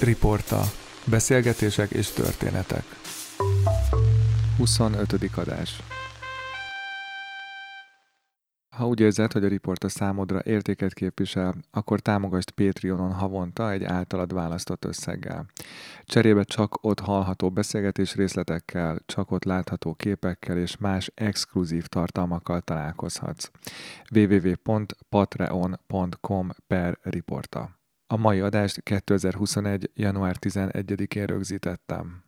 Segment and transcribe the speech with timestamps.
[0.00, 0.62] Riporta.
[1.04, 2.84] Beszélgetések és történetek.
[4.56, 5.30] 25.
[5.36, 5.82] adás.
[8.76, 14.32] Ha úgy érzed, hogy a riporta számodra értéket képvisel, akkor támogasd Patreonon havonta egy általad
[14.32, 15.46] választott összeggel.
[16.04, 23.50] Cserébe csak ott hallható beszélgetés részletekkel, csak ott látható képekkel és más exkluzív tartalmakkal találkozhatsz.
[24.14, 27.76] www.patreon.com per riporta.
[28.08, 29.90] A mai adást 2021.
[29.94, 32.24] január 11-én rögzítettem.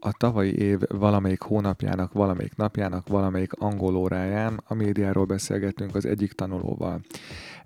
[0.00, 6.32] A tavalyi év valamelyik hónapjának, valamelyik napjának, valamelyik angol óráján a médiáról beszélgettünk az egyik
[6.32, 7.00] tanulóval.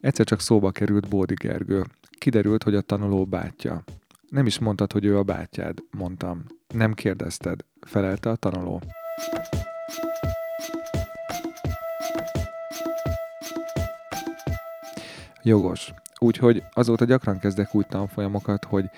[0.01, 1.85] Egyszer csak szóba került Bódi Gergő.
[2.19, 3.85] Kiderült, hogy a tanuló bátyja.
[4.29, 6.45] Nem is mondtad, hogy ő a bátyád, mondtam.
[6.69, 8.83] Nem kérdezted, felelte a tanuló.
[15.43, 15.95] Jogos.
[16.19, 18.91] Úgyhogy azóta gyakran kezdek úgy tanfolyamokat, hogy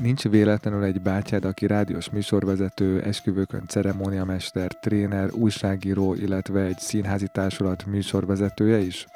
[0.00, 7.86] nincs véletlenül egy bátyád, aki rádiós műsorvezető, esküvőkön ceremóniamester, tréner, újságíró, illetve egy színházi társulat
[7.86, 9.06] műsorvezetője is?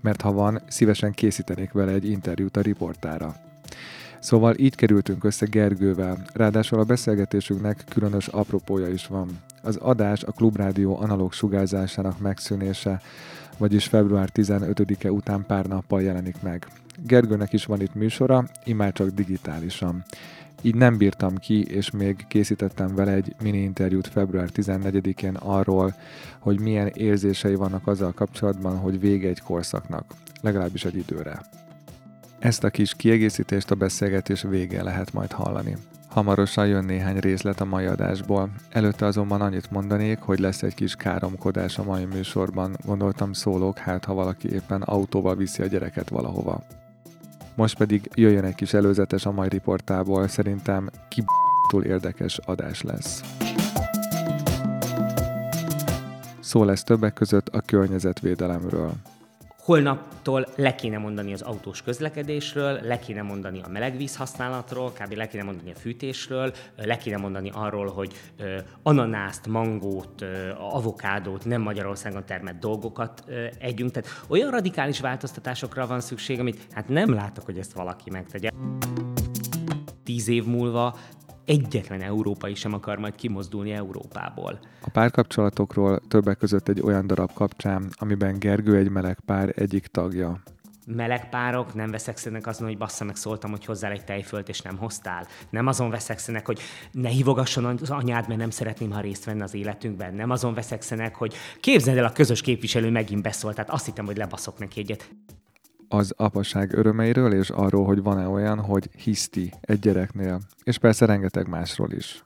[0.00, 3.34] Mert ha van, szívesen készítenék vele egy interjút a riportára.
[4.28, 9.28] Szóval így kerültünk össze Gergővel, ráadásul a beszélgetésünknek különös apropója is van.
[9.62, 13.00] Az adás a Klubrádió analóg sugárzásának megszűnése,
[13.58, 16.66] vagyis február 15-e után pár nappal jelenik meg.
[17.06, 20.04] Gergőnek is van itt műsora, immár csak digitálisan.
[20.62, 25.94] Így nem bírtam ki, és még készítettem vele egy mini interjút február 14-én arról,
[26.38, 30.04] hogy milyen érzései vannak azzal kapcsolatban, hogy vége egy korszaknak,
[30.40, 31.40] legalábbis egy időre.
[32.38, 35.76] Ezt a kis kiegészítést a beszélgetés végén lehet majd hallani.
[36.08, 38.50] Hamarosan jön néhány részlet a mai adásból.
[38.70, 42.76] Előtte azonban annyit mondanék, hogy lesz egy kis káromkodás a mai műsorban.
[42.84, 46.62] Gondoltam szólók, hát ha valaki éppen autóval viszi a gyereket valahova.
[47.54, 50.90] Most pedig jöjjön egy kis előzetes a mai riportából, szerintem
[51.68, 53.22] túl érdekes adás lesz.
[56.40, 58.92] Szó lesz többek között a környezetvédelemről
[59.68, 65.12] holnaptól le kéne mondani az autós közlekedésről, le kéne mondani a melegvíz használatról, kb.
[65.12, 68.12] le kéne mondani a fűtésről, le kéne mondani arról, hogy
[68.82, 70.24] ananászt, mangót,
[70.58, 73.24] avokádót, nem Magyarországon termett dolgokat
[73.58, 73.90] együnk.
[73.90, 78.50] Tehát olyan radikális változtatásokra van szükség, amit hát nem látok, hogy ezt valaki megtegye.
[80.04, 80.98] Tíz év múlva
[81.48, 84.58] egyetlen európai sem akar majd kimozdulni Európából.
[84.80, 90.40] A párkapcsolatokról többek között egy olyan darab kapcsán, amiben Gergő egy meleg pár egyik tagja
[90.94, 94.76] meleg párok nem veszekszenek azon, hogy bassza meg szóltam, hogy hozzál egy tejfölt, és nem
[94.76, 95.26] hoztál.
[95.50, 96.60] Nem azon veszekszenek, hogy
[96.92, 100.14] ne hívogasson az anyád, mert nem szeretném, ha részt venne az életünkben.
[100.14, 104.16] Nem azon veszekszenek, hogy képzeld el, a közös képviselő megint beszólt, tehát azt hittem, hogy
[104.16, 105.10] lebaszok neki egyet
[105.88, 111.48] az apaság örömeiről, és arról, hogy van-e olyan, hogy hiszti egy gyereknél, és persze rengeteg
[111.48, 112.22] másról is.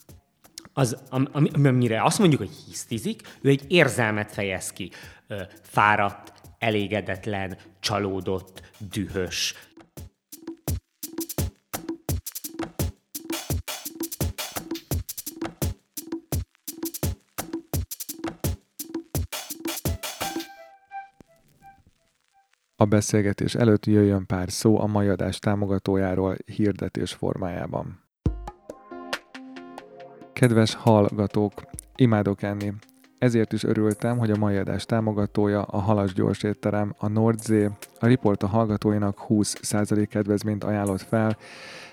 [0.72, 4.90] Az, am, am, amire azt mondjuk, hogy hisztizik, ő egy érzelmet fejez ki.
[5.62, 8.62] Fáradt, elégedetlen, csalódott,
[8.92, 9.54] dühös,
[22.82, 28.00] A beszélgetés előtt jöjjön pár szó a mai adás támogatójáról hirdetés formájában.
[30.32, 31.52] Kedves hallgatók,
[31.96, 32.72] imádok enni.
[33.18, 38.06] Ezért is örültem, hogy a mai adás támogatója a Halas Gyors Étterem, a Nordzé, a
[38.06, 41.36] Riport a hallgatóinak 20% kedvezményt ajánlott fel,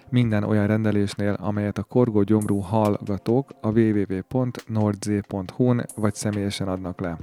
[0.10, 7.18] minden olyan rendelésnél, amelyet a Korgó Gyomrú hallgatók a www.nordzé.hu-n vagy személyesen adnak le.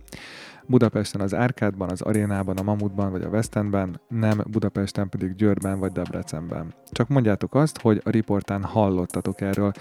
[0.69, 5.79] Budapesten az Árkádban, az Arénában, a Mamutban vagy a West Endben, nem Budapesten pedig Győrben
[5.79, 6.75] vagy Debrecenben.
[6.91, 9.73] Csak mondjátok azt, hogy a riportán hallottatok erről,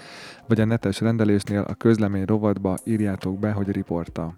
[0.48, 4.34] vagy a netes rendelésnél a közlemény rovatba írjátok be, hogy riporta.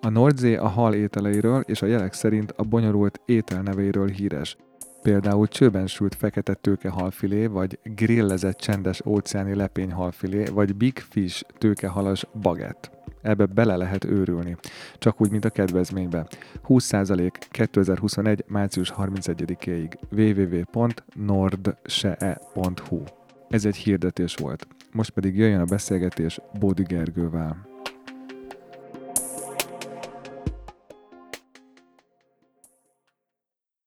[0.00, 4.56] A Nordzé a hal ételeiről és a jelek szerint a bonyolult ételneveiről híres
[5.04, 12.90] például csőben sült fekete tőkehalfilé, vagy grillezett csendes óceáni lepényhalfilé, vagy big fish tőkehalas bagett.
[13.24, 14.56] Ebbe bele lehet őrülni.
[14.98, 16.26] Csak úgy, mint a kedvezménybe.
[16.68, 18.44] 20% 2021.
[18.46, 23.02] március 31-ig www.nordsee.hu
[23.48, 24.66] Ez egy hirdetés volt.
[24.92, 27.66] Most pedig jöjjön a beszélgetés Bódi Gergővel.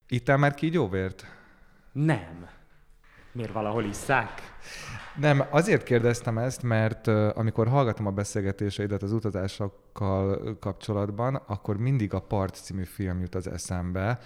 [0.07, 1.25] Ittál már kígyóvért?
[1.91, 2.56] Nem.
[3.31, 4.29] Miért valahol isszák?
[5.15, 12.19] Nem, azért kérdeztem ezt, mert amikor hallgatom a beszélgetéseidet az utazásokkal kapcsolatban, akkor mindig a
[12.19, 14.19] Part című film jut az eszembe.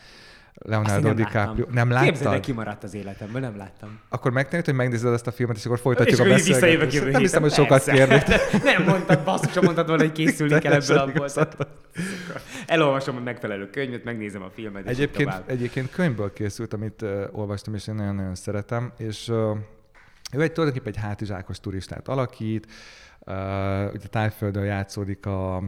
[0.53, 1.43] Leonardo nem DiCaprio.
[1.43, 1.73] láttam.
[1.73, 2.07] Nem láttad?
[2.07, 3.99] Képzeld, el, kimaradt az életemből, nem láttam.
[4.09, 7.11] Akkor megtennéd, hogy megnézed ezt a filmet, és akkor folytatjuk És a beszélgetést.
[7.11, 7.79] Nem hiszem, hogy héten.
[7.79, 8.23] sokat kérnék.
[8.73, 11.27] Nem mondtad, basszus, mondtad volna, hogy készülni kell ebből abból.
[12.67, 15.49] Elolvasom a megfelelő könyvet, megnézem a filmet, és Egyébként, tovább.
[15.49, 19.35] egyébként könyvből készült, amit uh, olvastam, és én nagyon-nagyon szeretem, és uh,
[20.33, 22.67] ő egy tulajdonképpen egy hátizsákos turistát alakít,
[23.25, 25.63] Uh, ugye Tájföldön játszódik a, a,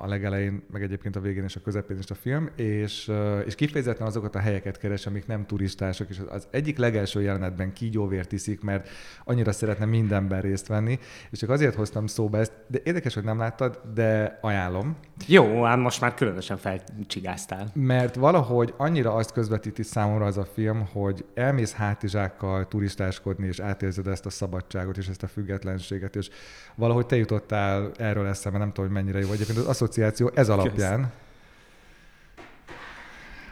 [0.00, 3.54] a legelején, meg egyébként a végén és a közepén is a film, és, uh, és
[3.54, 8.60] kifejezetten azokat a helyeket keres, amik nem turistások, és az egyik legelső jelenetben kígyóvért iszik,
[8.60, 8.88] mert
[9.24, 10.98] annyira szeretne mindenben részt venni,
[11.30, 14.96] és csak azért hoztam szóba ezt, de érdekes, hogy nem láttad, de ajánlom,
[15.26, 17.66] Jó, ám most már különösen felcsigáztál.
[17.74, 24.06] mert valahogy annyira azt közvetíti számomra az a film, hogy elmész hátizsákkal turistáskodni, és átérzed
[24.06, 26.30] ezt a szabadságot és ezt a függetlenséget, és
[26.78, 29.32] valahogy te jutottál erről eszembe, nem tudom, hogy mennyire jó.
[29.32, 31.12] Egyébként az asszociáció ez alapján.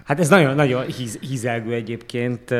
[0.04, 2.54] Hát ez nagyon-nagyon híz, hízelgő egyébként.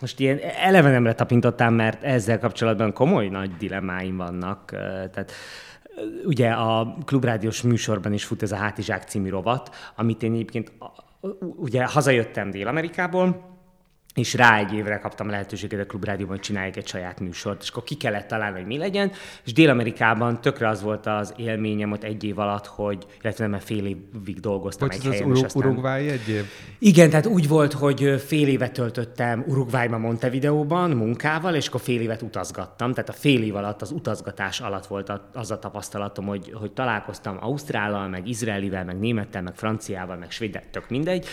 [0.00, 4.70] Most ilyen elevenemre tapintottam, mert ezzel kapcsolatban komoly nagy dilemmáim vannak.
[5.12, 5.32] Tehát
[6.24, 10.72] ugye a klubrádiós műsorban is fut ez a Hátizsák című rovat, amit én egyébként
[11.40, 13.57] ugye hazajöttem Dél-Amerikából,
[14.18, 17.82] és rá egy évre kaptam lehetőséget a Klubrádióban, hogy csináljak egy saját műsort, és akkor
[17.84, 19.12] ki kellett találni, hogy mi legyen,
[19.44, 23.64] és Dél-Amerikában tökre az volt az élményem ott egy év alatt, hogy, illetve nem, mert
[23.64, 25.70] fél évig dolgoztam Hogy egy az helyen, és aztán...
[25.70, 26.44] Uruguay egy év?
[26.78, 32.22] Igen, tehát úgy volt, hogy fél évet töltöttem Uruguayban, Montevideóban munkával, és akkor fél évet
[32.22, 32.92] utazgattam.
[32.92, 37.36] Tehát a fél év alatt, az utazgatás alatt volt az a tapasztalatom, hogy, hogy találkoztam
[37.40, 41.26] Ausztrállal, meg Izraelivel, meg Némettel, meg Franciával, meg Svéddel, tök mindegy.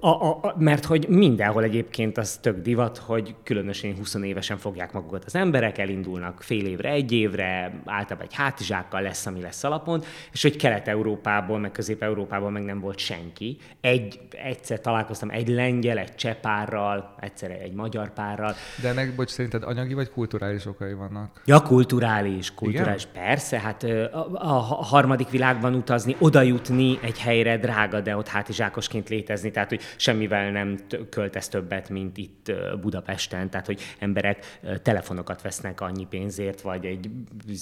[0.00, 4.92] A, a, a, mert hogy mindenhol egyébként az tök divat, hogy különösen 20 évesen fogják
[4.92, 10.02] magukat az emberek, elindulnak fél évre, egy évre, általában egy hátizsákkal lesz, ami lesz alapon,
[10.32, 13.56] és hogy Kelet-Európából, meg Közép-Európából meg nem volt senki.
[13.80, 18.54] Egy, egyszer találkoztam egy lengyel, egy csepárral, egyszer egy magyar párral.
[18.82, 21.42] De ennek, bocs, szerinted anyagi vagy kulturális okai vannak?
[21.44, 23.24] Ja, kulturális, kulturális, Igen?
[23.24, 23.60] persze.
[23.60, 29.50] Hát a, a harmadik világban utazni, oda jutni egy helyre drága, de ott hátizsákosként létezni,
[29.50, 35.80] tehát hogy semmivel nem t- költesz többet, mint itt Budapesten, tehát hogy emberek telefonokat vesznek
[35.80, 37.10] annyi pénzért, vagy egy,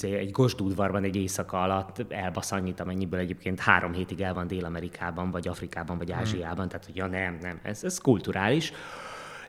[0.02, 5.48] egy gosdúdvarban egy éjszaka alatt elbasz annyit, amennyiből egyébként három hétig el van Dél-Amerikában, vagy
[5.48, 8.72] Afrikában, vagy Ázsiában, tehát hogy ja nem, nem, ez, ez kulturális.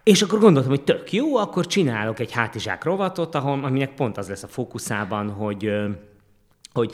[0.03, 4.29] És akkor gondoltam, hogy tök jó, akkor csinálok egy hátizsák rovatot, ahol, aminek pont az
[4.29, 5.71] lesz a fókuszában, hogy
[6.73, 6.93] hogy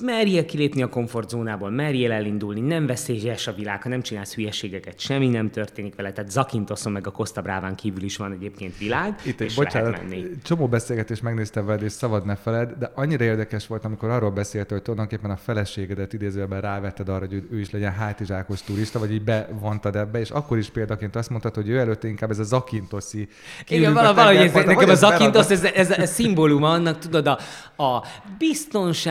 [0.00, 5.28] merjél kilépni a komfortzónából, merjél elindulni, nem veszélyes a világ, ha nem csinálsz hülyeségeket, semmi
[5.28, 6.12] nem történik vele.
[6.12, 10.08] Tehát Zakintoszon meg a Costa Bráván kívül is van egyébként világ, Itt és bocsánat, lehet
[10.08, 10.24] menni.
[10.42, 14.70] csomó beszélgetést megnéztem veled, és szabad ne feled, de annyira érdekes volt, amikor arról beszélt,
[14.70, 19.22] hogy tulajdonképpen a feleségedet idézőjelben rávetted arra, hogy ő is legyen hátizsákos turista, vagy így
[19.22, 23.28] bevontad ebbe, és akkor is példaként azt mondtad, hogy ő előtte inkább ez a zakintoszi.
[23.68, 27.38] Igen, valahogy, ez, nekem a zakintosz, ez, ez, ez szimbóluma annak, tudod, a,
[27.82, 28.04] a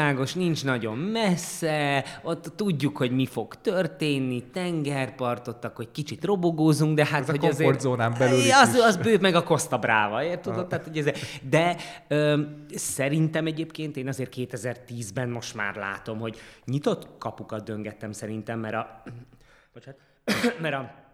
[0.05, 6.95] biztonságos, nincs nagyon messze, ott tudjuk, hogy mi fog történni, tengerpart, akkor egy kicsit robogózunk,
[6.95, 8.29] de hát, Ez a hogy komfortzónán azért...
[8.29, 8.81] belül is az, is.
[8.81, 10.41] az bő meg a Costa Brava, érted?
[10.41, 10.67] Tudod?
[10.67, 11.09] Tehát, hogy ez,
[11.49, 11.75] de
[12.07, 12.41] ö,
[12.75, 19.03] szerintem egyébként én azért 2010-ben most már látom, hogy nyitott kapukat döngettem szerintem, mert a...
[19.73, 19.99] Bocsánat,
[20.61, 21.04] mert a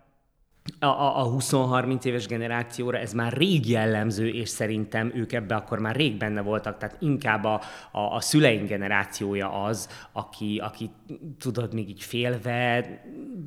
[0.80, 5.80] a, a, a 20-30 éves generációra ez már rég jellemző, és szerintem ők ebbe akkor
[5.80, 10.92] már rég benne voltak, tehát inkább a, a, a szüleink generációja az, aki, aki
[11.40, 12.90] tudod, még így félve,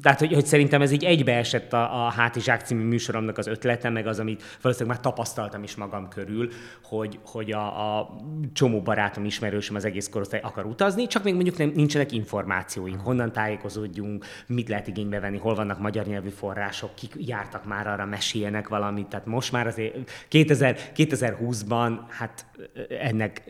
[0.02, 4.06] tehát hogy, hogy szerintem ez így egybeesett a, a Hátizsák című műsoromnak az ötlete, meg
[4.06, 6.48] az, amit valószínűleg már tapasztaltam is magam körül,
[6.82, 8.16] hogy, hogy a, a
[8.52, 13.32] csomó barátom, ismerősöm az egész korosztály akar utazni, csak még mondjuk nem, nincsenek információink, honnan
[13.32, 18.68] tájékozódjunk, mit lehet igénybe venni, hol vannak magyar nyelvű források, kik jártak már arra, meséljenek
[18.68, 19.06] valamit.
[19.06, 22.46] Tehát most már azért 2000, 2020-ban, hát
[22.88, 23.42] ennek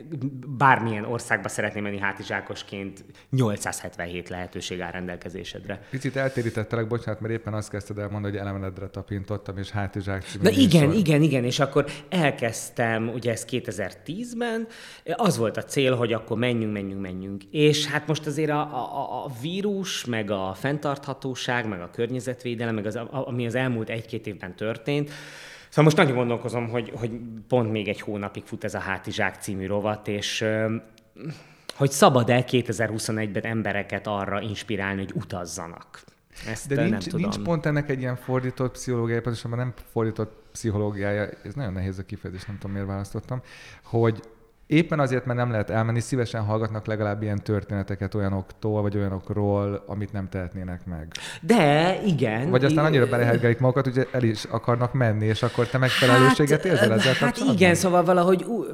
[0.47, 5.83] bármilyen országba szeretném menni hátizsákosként, 877 lehetőség áll rendelkezésedre.
[5.91, 10.45] Picit eltérítettelek, bocsánat, mert éppen azt kezdted el mondani, hogy elemenedre tapintottam, és hátizsák című
[10.45, 10.99] Na igen, műsor.
[10.99, 14.67] igen, igen, és akkor elkezdtem, ugye ez 2010-ben,
[15.05, 17.45] az volt a cél, hogy akkor menjünk, menjünk, menjünk.
[17.51, 22.87] És hát most azért a, a, a vírus, meg a fenntarthatóság, meg a környezetvédelem, meg
[22.87, 25.11] az, ami az elmúlt egy-két évben történt,
[25.75, 27.11] Szóval most nagyon gondolkozom, hogy, hogy
[27.49, 30.45] pont még egy hónapig fut ez a Hátizsák című rovat, és
[31.75, 36.03] hogy szabad-e 2021-ben embereket arra inspirálni, hogy utazzanak.
[36.47, 37.21] Ezt De nem nincs, tudom.
[37.21, 42.05] nincs pont ennek egy ilyen fordított pszichológiai, pontosabban nem fordított pszichológiája, ez nagyon nehéz a
[42.05, 43.43] kifejezés, nem tudom miért választottam,
[43.83, 44.23] hogy
[44.67, 50.13] éppen azért, mert nem lehet elmenni, szívesen hallgatnak legalább ilyen történeteket olyanoktól, vagy olyanokról, amit
[50.13, 51.13] nem tehetnének meg.
[51.41, 52.51] De, igen.
[52.51, 56.73] Vagy aztán annyira belehergelik magukat, hogy el is akarnak menni, és akkor te megfelelőséget hát,
[56.73, 58.65] érzel ezzel Hát igen, szóval valahogy, ú,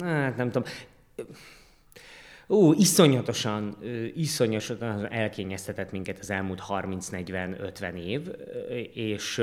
[0.00, 0.68] hát nem tudom,
[2.48, 3.76] Ó, iszonyatosan,
[4.14, 8.20] iszonyatosan elkényeztetett minket az elmúlt 30-40-50 év,
[8.94, 9.42] és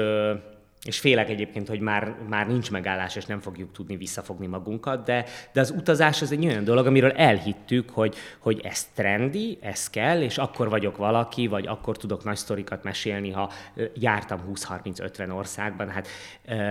[0.83, 5.25] és félek egyébként, hogy már, már nincs megállás, és nem fogjuk tudni visszafogni magunkat, de,
[5.53, 10.21] de az utazás az egy olyan dolog, amiről elhittük, hogy, hogy ez trendi, ez kell,
[10.21, 13.51] és akkor vagyok valaki, vagy akkor tudok nagy sztorikat mesélni, ha
[13.93, 15.89] jártam 20-30-50 országban.
[15.89, 16.07] Hát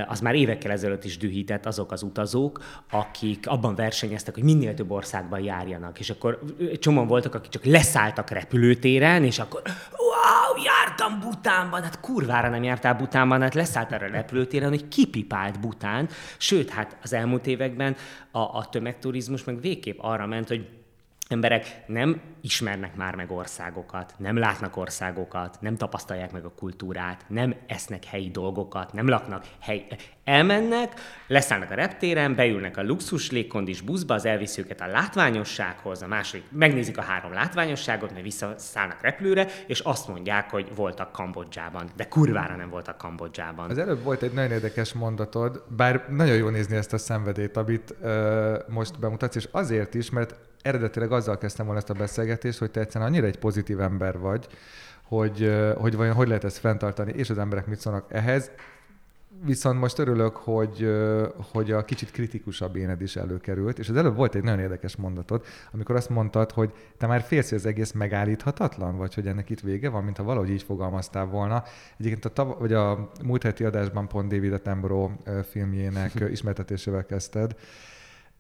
[0.06, 4.90] az már évekkel ezelőtt is dühített azok az utazók, akik abban versenyeztek, hogy minél több
[4.90, 5.98] országban járjanak.
[5.98, 6.40] És akkor
[6.78, 12.94] csomóan voltak, akik csak leszálltak repülőtéren, és akkor wow, jártam Butánban, hát kurvára nem jártál
[12.94, 17.96] Butánban, hát leszálltál a repülőtéren, hogy kipipált Bután, sőt, hát az elmúlt években
[18.30, 20.68] a, a tömegturizmus meg végképp arra ment, hogy
[21.32, 27.54] emberek nem ismernek már meg országokat, nem látnak országokat, nem tapasztalják meg a kultúrát, nem
[27.66, 29.86] esznek helyi dolgokat, nem laknak hely...
[30.24, 30.92] Elmennek,
[31.26, 36.44] leszállnak a reptéren, beülnek a luxus légkondis buszba, az elviszi őket a látványossághoz, a második,
[36.50, 41.90] megnézik a három látványosságot, mert visszaszállnak repülőre, és azt mondják, hogy voltak Kambodzsában.
[41.96, 43.70] De kurvára nem voltak Kambodzsában.
[43.70, 47.94] Az előbb volt egy nagyon érdekes mondatod, bár nagyon jó nézni ezt a szenvedét, amit
[48.00, 52.70] uh, most bemutatsz, és azért is, mert eredetileg azzal kezdtem volna ezt a beszélgetést, hogy
[52.70, 54.46] te egyszerűen annyira egy pozitív ember vagy,
[55.02, 58.50] hogy, hogy vajon hogy lehet ezt fenntartani, és az emberek mit szólnak ehhez.
[59.44, 60.92] Viszont most örülök, hogy,
[61.52, 65.44] hogy a kicsit kritikusabb éned is előkerült, és az előbb volt egy nagyon érdekes mondatod,
[65.72, 69.60] amikor azt mondtad, hogy te már félsz, hogy az egész megállíthatatlan, vagy hogy ennek itt
[69.60, 71.62] vége van, mintha valahogy így fogalmaztál volna.
[71.98, 75.12] Egyébként a, tav- vagy a múlt heti adásban pont David Attenborough
[75.50, 77.54] filmjének ismertetésével kezdted.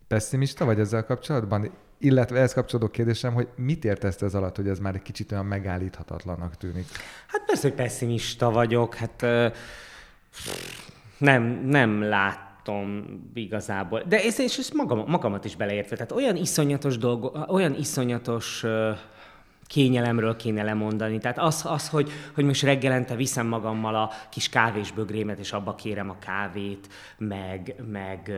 [0.08, 1.70] Pessimista vagy ezzel kapcsolatban?
[2.04, 5.46] Illetve ehhez kapcsolódó kérdésem, hogy mit értesz ez alatt, hogy ez már egy kicsit olyan
[5.46, 6.86] megállíthatatlanak tűnik?
[7.26, 8.94] Hát persze, hogy pessimista vagyok.
[8.94, 9.26] Hát
[11.18, 13.04] nem, nem látom
[13.34, 14.02] igazából.
[14.08, 15.96] De és, és ezt magam, magamat is beleértve.
[15.96, 18.64] Tehát olyan iszonyatos dolgok, olyan iszonyatos
[19.72, 21.18] kényelemről kéne lemondani.
[21.18, 26.10] Tehát az, az hogy, hogy most reggelente viszem magammal a kis kávésbögrémet, és abba kérem
[26.10, 26.88] a kávét,
[27.18, 28.32] meg, meg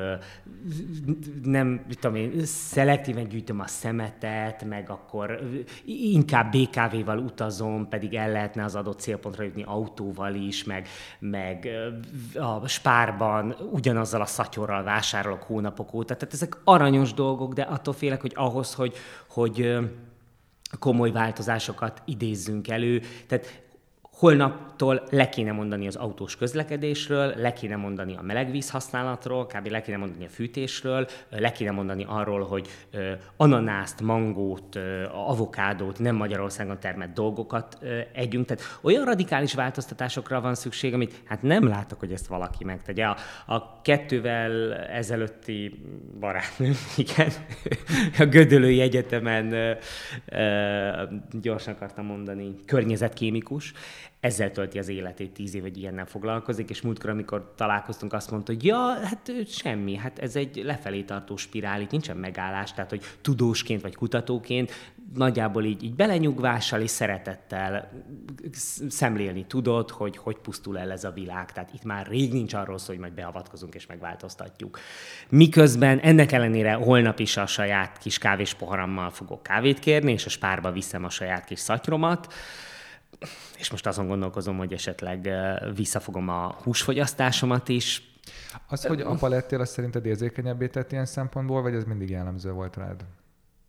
[1.43, 5.41] nem, tudom én, szelektíven gyűjtöm a szemetet, meg akkor
[5.85, 10.88] inkább BKV-val utazom, pedig el lehetne az adott célpontra jutni autóval is, meg,
[11.19, 11.69] meg
[12.35, 16.14] a spárban ugyanazzal a szatyorral vásárolok hónapok óta.
[16.17, 18.95] Tehát ezek aranyos dolgok, de attól félek, hogy ahhoz, hogy,
[19.29, 19.79] hogy
[20.78, 23.02] komoly változásokat idézzünk elő.
[23.26, 23.63] Tehát
[24.14, 29.66] holnaptól le kéne mondani az autós közlekedésről, le kéne mondani a melegvíz használatról, kb.
[29.66, 32.68] le kéne mondani a fűtésről, le kéne mondani arról, hogy
[33.37, 34.78] ananászt, mangót,
[35.12, 37.78] avokádót, nem Magyarországon termett dolgokat
[38.12, 38.47] együnk.
[38.47, 43.04] Tehát olyan radikális változtatásokra van szükség, amit hát nem látok, hogy ezt valaki megtegye.
[43.04, 43.16] A,
[43.47, 45.85] a kettővel ezelőtti
[46.21, 47.30] barátnőm, igen,
[48.18, 49.76] a Gödölői Egyetemen
[51.40, 53.73] gyorsan akartam mondani, környezetkémikus,
[54.25, 58.52] ezzel tölti az életét, tíz év, hogy ilyennel foglalkozik, és múltkor, amikor találkoztunk, azt mondta,
[58.52, 63.02] hogy ja, hát semmi, hát ez egy lefelé tartó spirál, itt nincsen megállás, tehát hogy
[63.21, 64.73] tudósként vagy kutatóként
[65.14, 67.90] nagyjából így, így belenyugvással és szeretettel
[68.88, 71.52] szemlélni tudod, hogy hogy pusztul el ez a világ.
[71.52, 74.78] Tehát itt már rég nincs arról szó, hogy majd beavatkozunk és megváltoztatjuk.
[75.28, 80.31] Miközben ennek ellenére holnap is a saját kis kávés poharammal fogok kávét kérni, és a
[80.31, 82.33] spárba viszem a saját kis szatyromat,
[83.59, 85.30] és most azon gondolkozom, hogy esetleg
[85.75, 88.02] visszafogom a húsfogyasztásomást is.
[88.68, 92.76] Az, hogy apa lettél, az szerinted érzékenyebbé tett ilyen szempontból, vagy ez mindig jellemző volt
[92.76, 93.04] rád?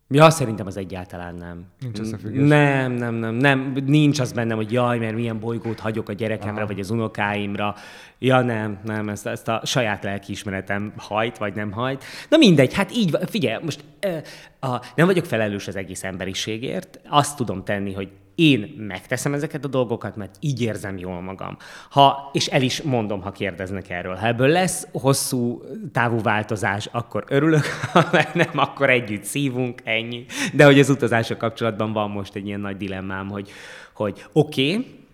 [0.09, 1.65] Ja, szerintem az egyáltalán nem.
[1.79, 2.47] Nincs összefüggés?
[2.47, 3.77] Nem, nem, nem, nem.
[3.85, 6.67] Nincs az bennem, hogy jaj, mert milyen bolygót hagyok a gyerekemre, Aha.
[6.67, 7.75] vagy az unokáimra.
[8.19, 12.03] Ja, nem, nem, ezt, ezt a saját lelkiismeretem hajt, vagy nem hajt.
[12.29, 16.99] Na mindegy, hát így, figyelj, most uh, a, nem vagyok felelős az egész emberiségért.
[17.09, 21.57] Azt tudom tenni, hogy én megteszem ezeket a dolgokat, mert így érzem jól magam.
[21.89, 24.15] Ha, és el is mondom, ha kérdeznek erről.
[24.15, 25.61] Ha ebből lesz hosszú
[25.91, 30.25] távú változás, akkor örülök, ha nem, akkor együtt szívunk, ennyi.
[30.53, 33.49] De hogy az utazások kapcsolatban van most egy ilyen nagy dilemmám, hogy,
[33.93, 35.04] hogy oké, okay,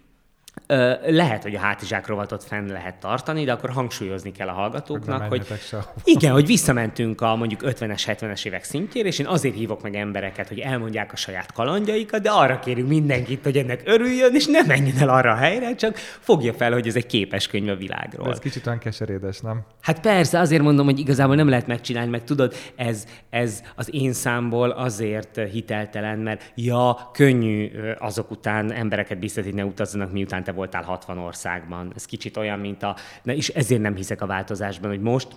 [1.05, 5.47] lehet, hogy a hátizsák rovatot fenn lehet tartani, de akkor hangsúlyozni kell a hallgatóknak, hogy
[6.03, 10.47] igen, hogy visszamentünk a mondjuk 50-es, 70-es évek szintjére, és én azért hívok meg embereket,
[10.47, 14.97] hogy elmondják a saját kalandjaikat, de arra kérünk mindenkit, hogy ennek örüljön, és ne menjen
[14.97, 18.25] el arra a helyre, csak fogja fel, hogy ez egy képes könyv a világról.
[18.25, 19.61] De ez kicsit olyan keserédes, nem?
[19.81, 24.13] Hát persze, azért mondom, hogy igazából nem lehet megcsinálni, meg tudod, ez, ez az én
[24.13, 30.83] számból azért hiteltelen, mert ja, könnyű azok után embereket biztatni, ne utazzanak, miután te voltál
[30.83, 31.91] 60 országban.
[31.95, 32.95] Ez kicsit olyan, mint a...
[33.23, 35.27] Na, és ezért nem hiszek a változásban, hogy most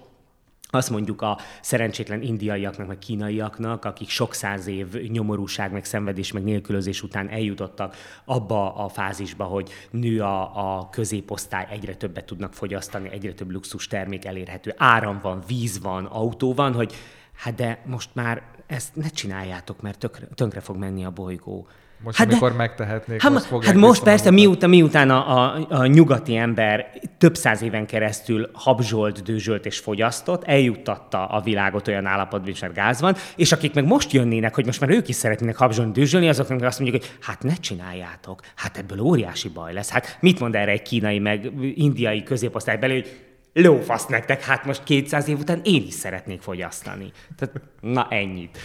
[0.70, 6.44] azt mondjuk a szerencsétlen indiaiaknak, meg kínaiaknak, akik sok száz év nyomorúság, meg szenvedés, meg
[6.44, 13.10] nélkülözés után eljutottak abba a fázisba, hogy nő a, a középosztály, egyre többet tudnak fogyasztani,
[13.10, 16.94] egyre több luxus termék elérhető, áram van, víz van, autó van, hogy
[17.34, 21.66] hát de most már ezt ne csináljátok, mert tökre, tönkre fog menni a bolygó.
[22.04, 25.86] Most, hát amikor de, megtehetnék, hát, most Hát most persze, miután, miután a, a, a
[25.86, 32.50] nyugati ember több száz éven keresztül habzsolt, dőzsölt és fogyasztott, eljuttatta a világot olyan állapotban,
[32.50, 35.56] is, mert gáz van, és akik meg most jönnének, hogy most már ők is szeretnének
[35.56, 39.90] habzsolni, dőzsölni, azoknak azt mondjuk, hogy hát ne csináljátok, hát ebből óriási baj lesz.
[39.90, 43.10] Hát mit mond erre egy kínai, meg indiai középosztály belé, hogy
[43.52, 47.12] lófasz nektek, hát most 200 év után én is szeretnék fogyasztani.
[47.36, 48.58] Tehát, na ennyit.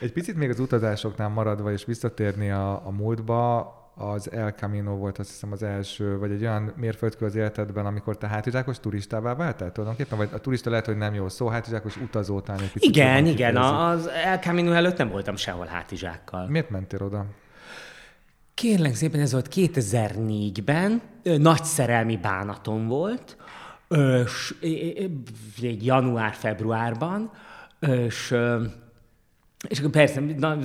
[0.00, 5.18] Egy picit még az utazásoknál maradva és visszatérni a, a múltba, az El Camino volt
[5.18, 9.72] azt hiszem az első, vagy egy olyan mérföldkő az életedben, amikor te hátizsákos turistává váltál
[9.72, 10.18] tulajdonképpen?
[10.18, 13.78] Vagy a turista lehet, hogy nem jó szó, hátizsákos utazótán egy picit Igen, igen, kifejezik.
[13.78, 16.48] az El Camino előtt nem voltam sehol hátizsákkal.
[16.48, 17.26] Miért mentél oda?
[18.54, 23.36] Kérlek szépen, ez volt 2004-ben, nagy szerelmi bánatom volt,
[24.22, 24.54] és,
[25.62, 27.30] egy január-februárban,
[27.80, 28.34] és
[29.68, 30.58] és akkor persze, na,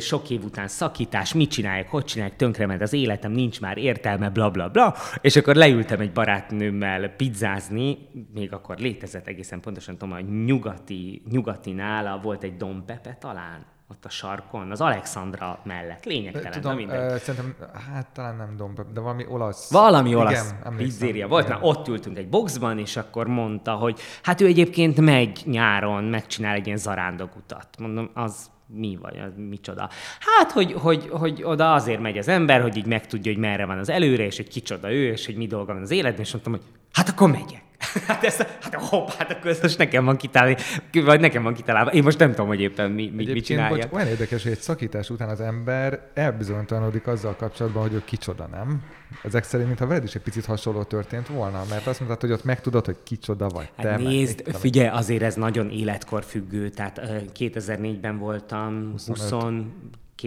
[0.00, 4.50] sok év után szakítás, mit csinálják, hogy csinálják, tönkrement az életem, nincs már értelme, bla
[4.50, 4.94] bla bla.
[5.20, 7.98] És akkor leültem egy barátnőmmel pizzázni,
[8.34, 13.74] még akkor létezett egészen pontosan, tudom, a nyugati, nyugati nála volt egy Don Pepe talán
[13.90, 16.04] ott a sarkon, az Alexandra mellett.
[16.04, 17.20] Lényegtelen, Tudom, na mindegy.
[17.20, 17.54] Szerintem,
[17.92, 19.70] hát talán nem Dom, de valami olasz.
[19.70, 21.48] Valami olasz Igen, pizzéria volt.
[21.48, 26.54] Na, ott ültünk egy boxban, és akkor mondta, hogy hát ő egyébként megy nyáron, megcsinál
[26.54, 27.68] egy ilyen zarándogutat.
[27.78, 29.88] Mondom, az mi vagy, az micsoda.
[30.20, 33.78] Hát, hogy, hogy, hogy oda azért megy az ember, hogy így megtudja, hogy merre van
[33.78, 36.52] az előre, és hogy kicsoda ő, és hogy mi dolga van az életben, és mondtam,
[36.52, 37.62] hogy hát akkor megyek.
[38.06, 40.56] Hát, ez, hát hopp, hát akkor ez most nekem van kitalálni,
[40.92, 41.92] vagy nekem van kitalálva.
[41.92, 43.86] Én most nem tudom, hogy éppen mi, mi, mit csinálja.
[43.90, 48.82] olyan érdekes, hogy egy szakítás után az ember elbizonytalanodik azzal kapcsolatban, hogy ő kicsoda, nem?
[49.22, 52.44] Ezek szerint, mintha veled is egy picit hasonló történt volna, mert azt mondtad, hogy ott
[52.44, 53.88] megtudod, hogy kicsoda vagy te.
[53.88, 57.00] Hát nézd, figyelj, azért ez nagyon életkor függő, tehát
[57.38, 59.30] 2004-ben voltam 25.
[59.30, 59.64] 20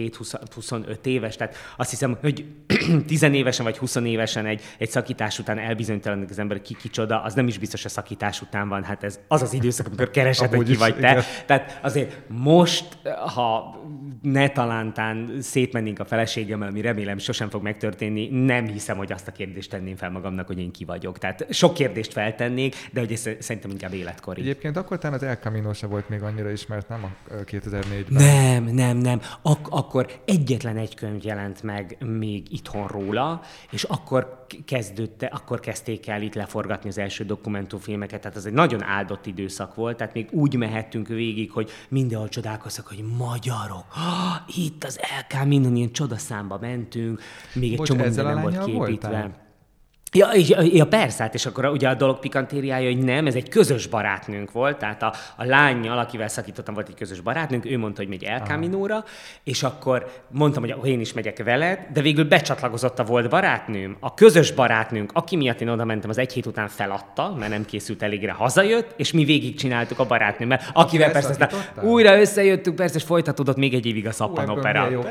[0.00, 2.44] két 20, 25 éves, tehát azt hiszem, hogy
[3.06, 7.46] tizenévesen vagy 20 évesen egy, egy szakítás után elbizonytalanodik az ember, ki kicsoda, az nem
[7.46, 10.76] is biztos, hogy szakítás után van, hát ez az az időszak, amikor keresed, hogy ki
[10.76, 11.10] vagy te.
[11.10, 11.22] Igen.
[11.46, 12.98] Tehát azért most,
[13.34, 13.78] ha
[14.22, 19.32] ne talántán szétmennénk a feleségemmel, ami remélem sosem fog megtörténni, nem hiszem, hogy azt a
[19.32, 21.18] kérdést tenném fel magamnak, hogy én ki vagyok.
[21.18, 24.40] Tehát sok kérdést feltennék, de hogy ez szerintem inkább életkori.
[24.40, 28.22] Egyébként akkor talán az El Camino se volt még annyira ismert, nem a 2004-ben?
[28.22, 29.20] Nem, nem, nem.
[29.42, 36.06] Ak- akkor egyetlen egy könyv jelent meg még itthon róla, és akkor kezdődte, akkor kezdték
[36.06, 40.28] el itt leforgatni az első dokumentumfilmeket, tehát ez egy nagyon áldott időszak volt, tehát még
[40.32, 46.58] úgy mehettünk végig, hogy mindenhol csodálkoztak, hogy magyarok, ah, itt az LK, minden ilyen csodaszámba
[46.60, 47.20] mentünk,
[47.54, 49.08] még egy Bocs, csomó minden nem volt képítve.
[49.08, 49.49] Voltál?
[50.12, 50.28] Ja,
[50.62, 54.52] ja, persze, hát és akkor ugye a dolog pikantériája, hogy nem, ez egy közös barátnőnk
[54.52, 58.24] volt, tehát a, a lányjal, akivel szakítottam, volt egy közös barátnőnk, ő mondta, hogy megy
[58.24, 59.04] El Camino-ra,
[59.44, 64.14] és akkor mondtam, hogy én is megyek veled, de végül becsatlakozott a volt barátnőm, a
[64.14, 68.02] közös barátnőnk, aki miatt én oda mentem, az egy hét után feladta, mert nem készült
[68.02, 71.50] elégre, hazajött, és mi végig csináltuk a barátnőmmel, akivel persze aztán
[71.82, 74.90] újra összejöttünk, persze, és folytatódott még egy évig a szappanopera.
[74.90, 75.00] Jó,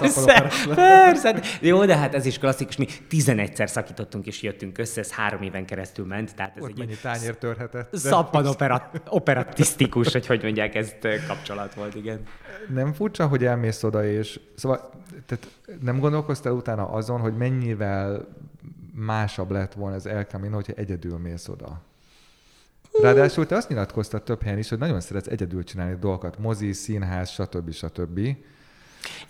[0.00, 5.00] persze, persze, jó, de hát ez is klasszikus, mi 11-szer szakítottunk játszottunk és jöttünk össze,
[5.00, 6.34] ez három éven keresztül ment.
[6.34, 7.90] Tehát ez Ott egy mennyi tányér törhetett.
[7.90, 7.98] De...
[7.98, 10.92] Szappan opera, operatisztikus, hogy hogy mondják, ez
[11.26, 12.22] kapcsolat volt, igen.
[12.68, 14.90] Nem furcsa, hogy elmész oda, és szóval
[15.26, 15.48] tehát
[15.80, 18.28] nem gondolkoztál utána azon, hogy mennyivel
[18.94, 21.80] másabb lett volna ez El Camino, hogyha egyedül mész oda?
[23.02, 27.30] Ráadásul te azt nyilatkoztad több helyen is, hogy nagyon szeretsz egyedül csinálni dolgokat, mozi, színház,
[27.30, 27.72] stb.
[27.72, 28.36] stb.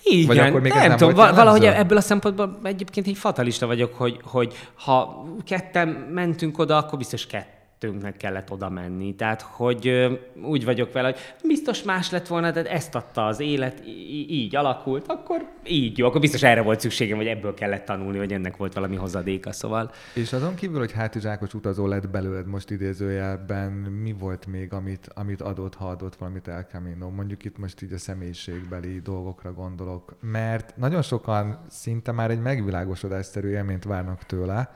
[0.03, 3.67] Igen, Vagy akkor még nem, nem tudom, val- valahogy ebből a szempontból egyébként egy fatalista
[3.67, 7.54] vagyok, hogy, hogy ha ketten mentünk oda, akkor biztos kettő
[7.85, 9.15] kettőnknek kellett oda menni.
[9.15, 10.07] Tehát, hogy
[10.43, 11.19] úgy vagyok vele, hogy
[11.49, 13.87] biztos más lett volna, de ezt adta az élet,
[14.29, 18.33] így alakult, akkor így jó, akkor biztos erre volt szükségem, hogy ebből kellett tanulni, hogy
[18.33, 19.91] ennek volt valami hozadéka, szóval.
[20.15, 25.43] És azon kívül, hogy hátizsákos utazó lett belőled most idézőjelben, mi volt még, amit, amit
[25.43, 27.11] adott, ha adott valamit El Camino?
[27.11, 33.49] Mondjuk itt most így a személyiségbeli dolgokra gondolok, mert nagyon sokan szinte már egy megvilágosodásszerű
[33.49, 34.71] élményt várnak tőle,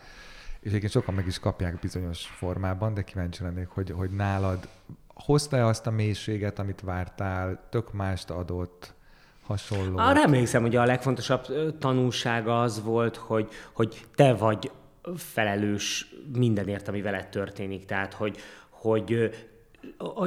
[0.69, 4.69] és egyébként sokan meg is kapják bizonyos formában, de kíváncsi lennék, hogy, hogy nálad
[5.15, 8.95] hozta-e azt a mélységet, amit vártál, tök mást adott,
[9.43, 9.99] hasonló?
[9.99, 11.47] Arra emlékszem, hogy a legfontosabb
[11.79, 14.71] tanulság az volt, hogy, hogy te vagy
[15.17, 17.85] felelős mindenért, ami veled történik.
[17.85, 18.37] Tehát, hogy,
[18.71, 19.31] hogy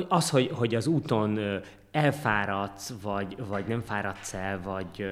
[0.07, 1.39] az, hogy, hogy az úton
[1.91, 5.05] elfáradsz, vagy, vagy nem fáradsz el, vagy,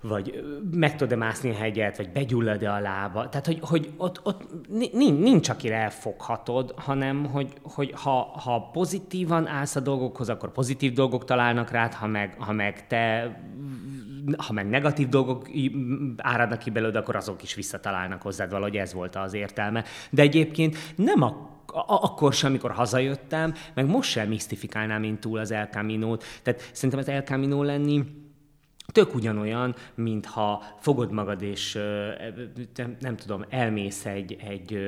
[0.00, 3.28] vagy meg tudod mászni a hegyet, vagy begyullad-e a lába.
[3.28, 4.42] Tehát, hogy, hogy ott, ott
[4.92, 11.24] nincs, akire elfoghatod, hanem, hogy, hogy ha, ha pozitívan állsz a dolgokhoz, akkor pozitív dolgok
[11.24, 13.36] találnak rád, ha meg, ha meg te
[14.36, 15.48] ha meg negatív dolgok
[16.16, 19.84] áradnak ki belőled, akkor azok is visszatalálnak hozzád, valahogy ez volt az értelme.
[20.10, 21.56] De egyébként nem a
[21.86, 26.24] akkor sem, amikor hazajöttem, meg most sem misztifikálnám én túl az El Camino-t.
[26.42, 28.04] Tehát szerintem az El Camino lenni,
[28.92, 31.78] tök ugyanolyan, mintha fogod magad, és
[32.74, 34.78] nem, nem tudom, elmész egy, egy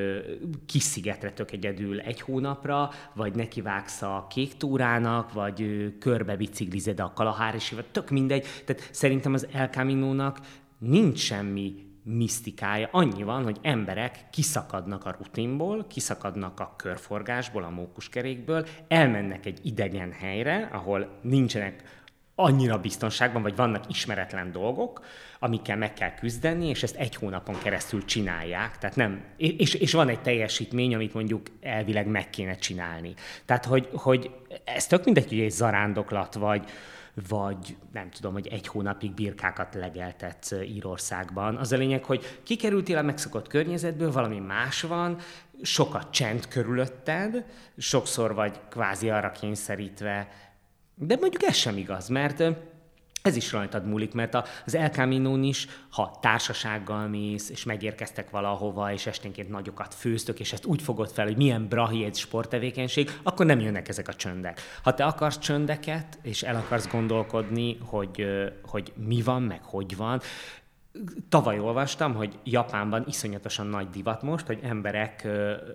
[0.66, 7.12] kis szigetre tök egyedül egy hónapra, vagy nekivágsz a kék túrának, vagy körbe biciklized a
[7.14, 8.46] Kalahárisival, tök mindegy.
[8.64, 10.38] Tehát szerintem az El Camino-nak
[10.78, 12.88] nincs semmi misztikája.
[12.92, 20.12] Annyi van, hogy emberek kiszakadnak a rutinból, kiszakadnak a körforgásból, a mókuskerékből, elmennek egy idegen
[20.12, 21.99] helyre, ahol nincsenek
[22.42, 25.04] annyira biztonságban, vagy vannak ismeretlen dolgok,
[25.38, 28.78] amikkel meg kell küzdeni, és ezt egy hónapon keresztül csinálják.
[28.78, 33.14] Tehát nem, és, és van egy teljesítmény, amit mondjuk elvileg meg kéne csinálni.
[33.44, 34.30] Tehát, hogy, hogy
[34.64, 36.70] ez tök mindegy, hogy egy zarándoklat, vagy,
[37.28, 41.56] vagy nem tudom, hogy egy hónapig birkákat legeltetsz Írországban.
[41.56, 45.16] Az a lényeg, hogy kikerültél a megszokott környezetből, valami más van,
[45.62, 47.44] sokat csend körülötted,
[47.76, 50.28] sokszor vagy kvázi arra kényszerítve,
[51.06, 52.42] de mondjuk ez sem igaz, mert
[53.22, 54.34] ez is rajtad múlik, mert
[54.66, 60.52] az El camino is, ha társasággal mész, és megérkeztek valahova, és esténként nagyokat főztök, és
[60.52, 64.60] ezt úgy fogod fel, hogy milyen brahi egy sporttevékenység, akkor nem jönnek ezek a csöndek.
[64.82, 68.26] Ha te akarsz csöndeket, és el akarsz gondolkodni, hogy,
[68.62, 70.20] hogy mi van, meg hogy van,
[71.28, 75.28] Tavaly olvastam, hogy Japánban iszonyatosan nagy divat most, hogy emberek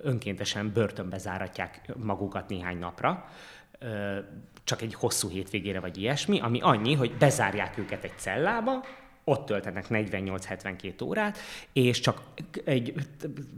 [0.04, 3.26] önkéntesen börtönbe záratják magukat néhány napra,
[4.64, 8.84] csak egy hosszú hétvégére vagy ilyesmi, ami annyi, hogy bezárják őket egy cellába,
[9.24, 11.38] ott töltenek 48-72 órát,
[11.74, 12.22] és csak
[12.66, 12.94] egy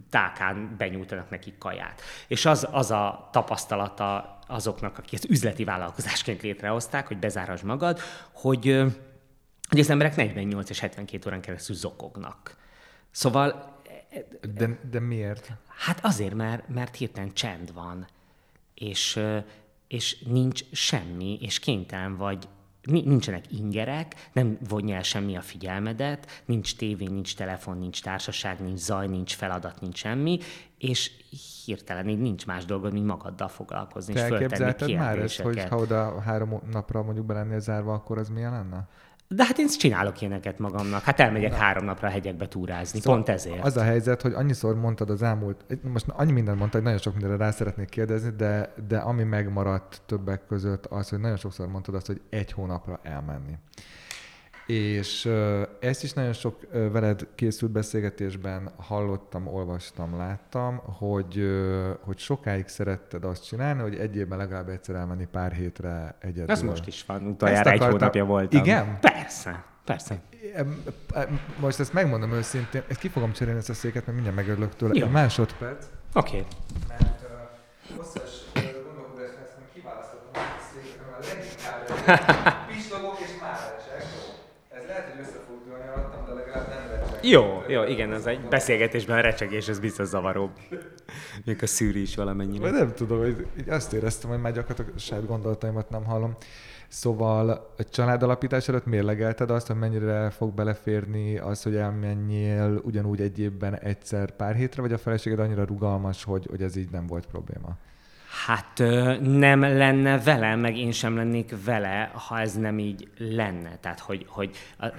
[0.10, 2.02] tákán benyújtanak nekik kaját.
[2.28, 8.00] És az, az a tapasztalata azoknak, akik ezt üzleti vállalkozásként létrehozták, hogy bezárasd magad,
[8.32, 8.84] hogy,
[9.70, 12.58] hogy az emberek 48 és 72 órán keresztül zokognak.
[13.12, 13.76] Szóval...
[14.54, 15.52] De, de miért?
[15.68, 18.08] Hát azért, mert, mert hirtelen csend van.
[18.74, 19.20] És,
[19.88, 22.48] és nincs semmi, és kénytelen vagy
[22.82, 28.80] nincsenek ingerek, nem vonja el semmi a figyelmedet, nincs tévé, nincs telefon, nincs társaság, nincs
[28.80, 30.40] zaj, nincs feladat, nincs semmi,
[30.78, 31.12] és
[31.66, 35.78] hirtelen így nincs más dolgod, mint magaddal foglalkozni, Te és föltenni már ezt, hogy ha
[35.78, 38.88] oda három napra mondjuk be lennél zárva, akkor az milyen lenne?
[39.30, 41.02] De hát én csinálok ilyeneket magamnak.
[41.02, 41.58] Hát elmegyek Na.
[41.58, 43.64] három napra a hegyekbe túrázni, szóval pont ezért.
[43.64, 47.14] Az a helyzet, hogy annyiszor mondtad az elmúlt, most annyi mindent mondtad, hogy nagyon sok
[47.14, 51.96] mindenre rá szeretnék kérdezni, de, de ami megmaradt többek között az, hogy nagyon sokszor mondtad
[51.96, 53.54] azt, hogy egy hónapra elmenni.
[54.68, 55.30] És
[55.80, 61.50] ezt is nagyon sok veled készült beszélgetésben hallottam, olvastam, láttam, hogy,
[62.02, 66.52] hogy sokáig szeretted azt csinálni, hogy egy évben legalább egyszer elmenni pár hétre egyedül.
[66.52, 68.62] Ez most is van, utoljára egy hónapja voltam.
[68.62, 68.98] Igen?
[69.00, 69.64] Persze.
[69.86, 70.22] Persze.
[71.60, 74.94] Most ezt megmondom őszintén, ezt ki fogom cserélni ezt a széket, mert mindjárt megörülök tőle.
[74.96, 75.06] Jó.
[75.06, 75.86] Egy másodperc.
[76.14, 76.28] Oké.
[76.30, 76.46] Okay.
[76.88, 79.30] Mert uh, hosszas gondolkodás
[79.74, 82.67] kiválasztottam a széket, mert leginkább
[87.22, 90.52] Jó, jó, igen, az egy beszélgetésben a recsegés, ez biztos zavaróbb.
[91.46, 92.72] Még a szűri is valamennyire.
[92.72, 96.36] Nem tudom, hogy azt éreztem, hogy már gyakorlatilag saját gondolataimat nem hallom.
[96.88, 103.40] Szóval a családalapítás előtt mérlegelted azt, hogy mennyire fog beleférni az, hogy elmenjél ugyanúgy egy
[103.40, 107.26] évben egyszer pár hétre, vagy a feleséged annyira rugalmas, hogy, hogy ez így nem volt
[107.26, 107.78] probléma?
[108.46, 108.78] Hát
[109.22, 113.78] nem lenne vele, meg én sem lennék vele, ha ez nem így lenne.
[113.82, 114.94] Tehát, hogy, hogy a, a,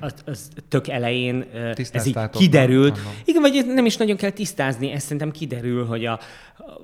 [0.00, 0.32] a, a,
[0.68, 1.44] tök elején
[1.92, 2.94] ez így kiderült.
[2.94, 6.20] Nem, Igen, vagy nem is nagyon kell tisztázni, ez szerintem kiderül, hogy a,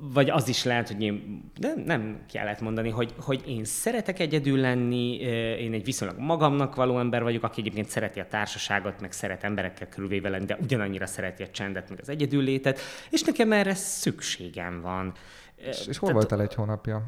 [0.01, 4.59] vagy az is lehet, hogy én nem, nem kellett mondani, hogy, hogy én szeretek egyedül
[4.59, 5.15] lenni,
[5.61, 9.89] én egy viszonylag magamnak való ember vagyok, aki egyébként szereti a társaságot, meg szeret emberekkel
[9.89, 15.15] körülvéve lenni, de ugyanannyira szereti a csendet, meg az egyedüllétet, és nekem erre szükségem van.
[15.57, 17.03] És, és hol Tehát, voltál egy hónapja?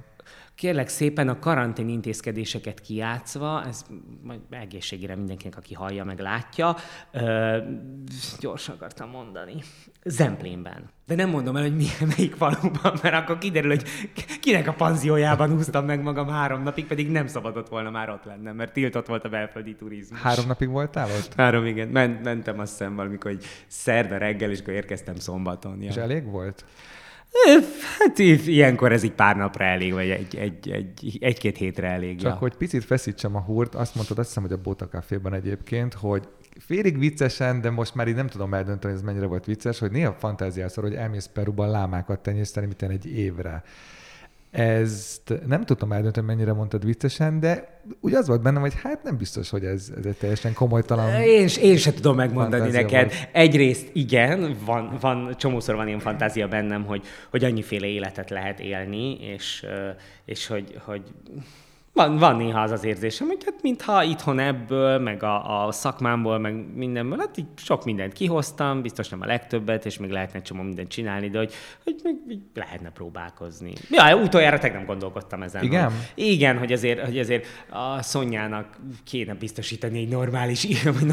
[0.54, 3.84] Kérlek szépen a karantén intézkedéseket kiátszva, ez
[4.22, 6.76] majd egészségére mindenkinek, aki hallja, meg látja,
[7.12, 7.58] ö,
[8.40, 9.62] gyorsan akartam mondani,
[10.04, 10.90] Zemplénben.
[11.06, 13.84] De nem mondom el, hogy milyen, melyik faluban, mert akkor kiderül, hogy
[14.40, 18.56] kinek a panziójában húztam meg magam három napig, pedig nem szabadott volna már ott lennem,
[18.56, 20.20] mert tiltott volt a belföldi turizmus.
[20.20, 21.34] Három napig voltál ott?
[21.34, 21.88] Három, igen.
[21.88, 25.82] Ment, mentem azt hiszem valamikor, hogy szerda reggel, és akkor érkeztem szombaton.
[25.82, 25.88] Ja.
[25.88, 26.64] És elég volt?
[27.98, 32.20] Hát ilyenkor ez így pár napra elég, vagy egy, egy, egy, egy-két hétre elég.
[32.20, 32.38] Csak ja.
[32.38, 36.28] hogy picit feszítsem a húrt, azt mondtad, azt hiszem, hogy a Bóta Caféban egyébként, hogy
[36.58, 40.12] félig viccesen, de most már így nem tudom eldönteni, ez mennyire volt vicces, hogy néha
[40.12, 43.62] fantáziászor, hogy elmész Peruban lámákat tenyészteni, mint egy évre.
[44.50, 49.16] Ezt nem tudtam eldönteni, mennyire mondtad viccesen, de úgy az volt bennem, hogy hát nem
[49.16, 53.12] biztos, hogy ez, ez egy teljesen komolytalan Én, én sem tudom megmondani neked.
[53.12, 53.28] Volt.
[53.32, 59.20] Egyrészt igen, van, van, csomószor van ilyen fantázia bennem, hogy, hogy annyiféle életet lehet élni,
[59.20, 59.66] és,
[60.24, 61.02] és hogy, hogy
[61.98, 66.38] van, van néha az az érzésem, hogy hát mintha itthon ebből, meg a, a szakmámból,
[66.38, 70.62] meg mindenből, hát így sok mindent kihoztam, biztos nem a legtöbbet, és még lehetne csomó
[70.62, 71.52] mindent csinálni, de hogy,
[71.84, 73.72] hogy még, még lehetne próbálkozni.
[73.90, 75.62] Ja, utoljára tegnap gondolkodtam ezen.
[75.62, 75.84] Igen?
[75.84, 80.66] Hogy, igen, hogy azért, hogy azért a Szonyának kéne biztosítani egy normális,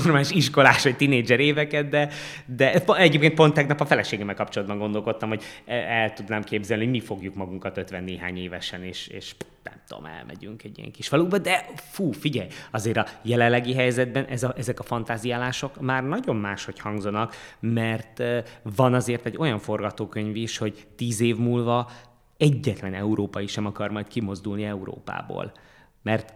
[0.04, 2.10] normális iskolás vagy tinédzser éveket, de,
[2.56, 7.00] de egyébként pont tegnap a feleségemmel kapcsolatban gondolkodtam, hogy el, el tudnám képzelni, hogy mi
[7.00, 11.66] fogjuk magunkat 50 néhány évesen, és, és nem tudom, elmegyünk egy ilyen kis faluba, de
[11.76, 17.36] fú, figyelj, azért a jelenlegi helyzetben ez a, ezek a fantáziálások már nagyon máshogy hangzanak,
[17.60, 18.24] mert
[18.76, 21.90] van azért egy olyan forgatókönyv is, hogy tíz év múlva
[22.38, 25.52] egyetlen európai sem akar majd kimozdulni Európából.
[26.02, 26.34] Mert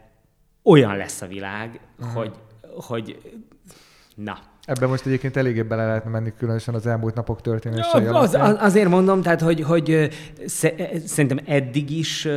[0.63, 2.15] olyan lesz a világ, uh-huh.
[2.15, 2.35] hogy,
[2.75, 3.33] hogy
[4.15, 8.33] na, Ebben most egyébként eléggé bele lehetne menni, különösen az elmúlt napok történései ja, az,
[8.33, 10.09] az, Azért mondom, tehát, hogy, hogy
[11.05, 12.27] szerintem eddig is,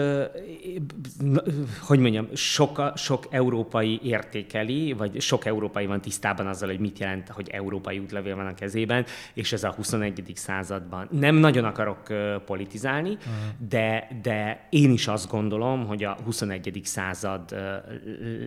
[1.80, 7.28] hogy mondjam, sok, sok európai értékeli, vagy sok európai van tisztában azzal, hogy mit jelent,
[7.28, 10.32] hogy európai útlevél van a kezében, és ez a 21.
[10.34, 11.08] században.
[11.10, 12.00] Nem nagyon akarok
[12.46, 13.68] politizálni, uh-huh.
[13.68, 16.80] de, de én is azt gondolom, hogy a 21.
[16.84, 17.56] század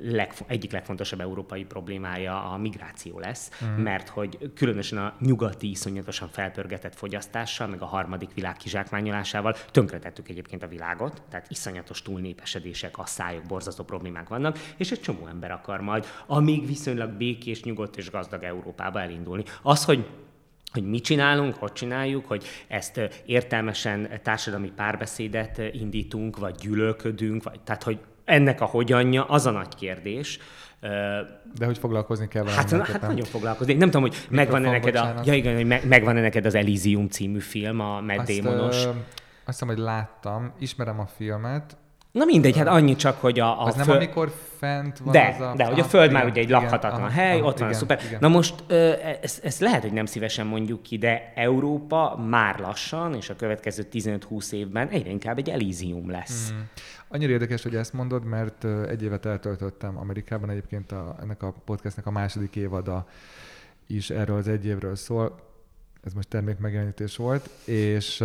[0.03, 3.49] leg, egyik legfontosabb európai problémája a migráció lesz.
[3.61, 10.29] Uh-huh mert hogy különösen a nyugati iszonyatosan felpörgetett fogyasztással, meg a harmadik világ kizsákmányolásával tönkretettük
[10.29, 15.81] egyébként a világot, tehát iszonyatos túlnépesedések, asszályok, borzasztó problémák vannak, és egy csomó ember akar
[15.81, 19.43] majd, amíg viszonylag békés, nyugodt és gazdag Európába elindulni.
[19.61, 20.07] Az, hogy
[20.71, 27.83] hogy mit csinálunk, hogy csináljuk, hogy ezt értelmesen társadalmi párbeszédet indítunk, vagy gyűlölködünk, vagy, tehát
[27.83, 30.39] hogy ennek a hogyanja, az a nagy kérdés,
[31.57, 32.55] de hogy foglalkozni kell vele?
[32.55, 33.73] Hát, hát nagyon foglalkozni.
[33.73, 37.39] Nem tudom, hogy megvan-e neked, a, ja, igen, hogy me, megvan-e neked az Elysium című
[37.39, 38.85] film, a Matt azt, Damonos.
[38.85, 38.99] Ö, azt
[39.45, 41.77] hiszem, hogy láttam, ismerem a filmet.
[42.15, 43.61] Na mindegy, hát annyi csak, hogy a...
[43.61, 43.85] a az föl...
[43.85, 45.53] nem amikor fent van de, az a...
[45.55, 47.67] De, hogy a Föld igen, már ugye egy igen, lakhatatlan igen, hely, aha, ott van
[47.67, 48.01] igen, a szuper.
[48.05, 48.17] Igen.
[48.21, 48.63] Na most
[49.21, 53.87] ezt, ezt lehet, hogy nem szívesen mondjuk ki, de Európa már lassan, és a következő
[53.91, 56.49] 15-20 évben egyre inkább egy Elysium lesz.
[56.49, 56.69] Hmm.
[57.07, 62.05] Annyira érdekes, hogy ezt mondod, mert egy évet eltöltöttem Amerikában, egyébként a, ennek a podcastnek
[62.05, 63.07] a második évada
[63.87, 65.39] is erről az egy évről szól.
[66.03, 68.23] Ez most termékmegjelenítés volt, és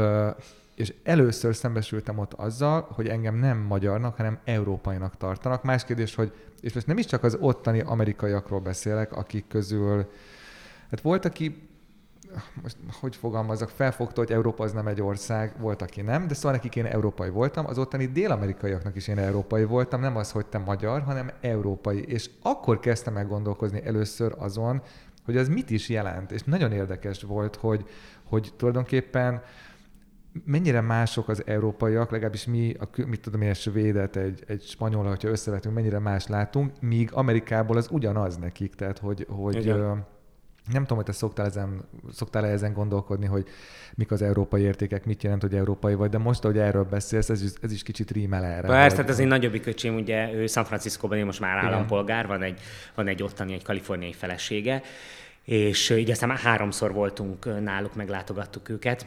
[0.80, 5.62] és először szembesültem ott azzal, hogy engem nem magyarnak, hanem európainak tartanak.
[5.62, 10.10] Más kérdés, hogy, és most nem is csak az ottani amerikaiakról beszélek, akik közül,
[10.90, 11.68] hát volt, aki
[12.62, 16.52] most hogy fogalmazok, felfogta, hogy Európa az nem egy ország, volt, aki nem, de szóval
[16.52, 20.58] nekik én európai voltam, az ottani dél-amerikaiaknak is én európai voltam, nem az, hogy te
[20.58, 22.02] magyar, hanem európai.
[22.02, 24.82] És akkor kezdtem el gondolkozni először azon,
[25.24, 26.32] hogy az mit is jelent.
[26.32, 27.84] És nagyon érdekes volt, hogy,
[28.24, 29.42] hogy tulajdonképpen
[30.44, 35.28] mennyire mások az európaiak, legalábbis mi, a, mit tudom én, svédet, egy, egy spanyol, hogyha
[35.28, 39.74] összevetünk, mennyire más látunk, míg Amerikából az ugyanaz nekik, tehát hogy, hogy
[40.72, 43.46] nem tudom, hogy te szoktál ezen, szoktál ezen gondolkodni, hogy
[43.94, 47.54] mik az európai értékek, mit jelent, hogy európai vagy, de most, hogy erről beszélsz, ez,
[47.62, 48.68] ez is kicsit rímel erre.
[48.68, 52.42] Persze, tehát az én nagyobbik öcsém, ugye ő San Franciscóban én most már állampolgár, van
[52.42, 52.60] egy,
[52.94, 54.82] van egy ottani, egy kaliforniai felesége,
[55.44, 59.06] és így aztán már háromszor voltunk náluk, meglátogattuk őket,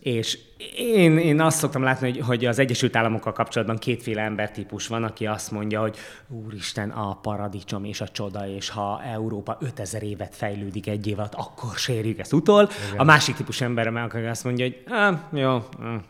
[0.00, 0.38] És
[0.76, 5.26] én, én azt szoktam látni, hogy, hogy az Egyesült Államokkal kapcsolatban kétféle embertípus van, aki
[5.26, 5.96] azt mondja, hogy
[6.28, 11.34] úristen, a paradicsom és a csoda, és ha Európa 5000 évet fejlődik egy év alatt,
[11.34, 12.68] akkor sérjük ezt utol.
[12.88, 13.00] Igen.
[13.00, 15.62] A másik típus ember meg azt mondja, hogy ah, jó,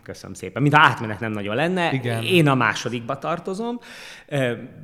[0.02, 0.62] köszönöm szépen.
[0.62, 1.92] Mint átmenet nem nagyon lenne.
[1.92, 2.22] Igen.
[2.22, 3.78] Én a másodikba tartozom.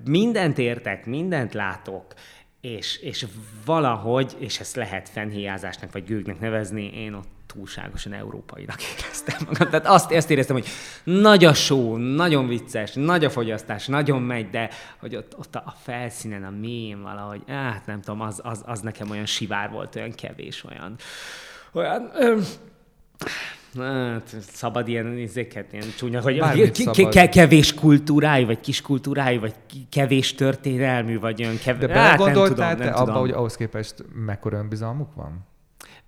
[0.04, 2.04] Mindent értek, mindent látok,
[2.60, 3.26] és, és
[3.64, 9.68] valahogy, és ezt lehet fennhéjázásnak vagy gőgnek nevezni, én ott túlságosan európainak éreztem magam.
[9.70, 10.66] Tehát azt, azt éreztem, hogy
[11.04, 15.74] nagy a só, nagyon vicces, nagy a fogyasztás, nagyon megy, de hogy ott, ott a
[15.82, 20.12] felszínen, a mélyén valahogy, hát nem tudom, az, az, az nekem olyan sivár volt, olyan
[20.12, 20.96] kevés, olyan,
[21.72, 22.42] olyan, öm,
[23.78, 26.38] Hát, szabad ilyen izéket, ilyen csúnya, hogy
[26.70, 29.54] ke- ke- kevés kultúrájú, vagy kis kultúrájú, vagy
[29.90, 31.88] kevés történelmű, vagy olyan kevés...
[31.88, 35.48] De hát, belegondoltál te abba, hogy ahhoz képest mekkora önbizalmuk van?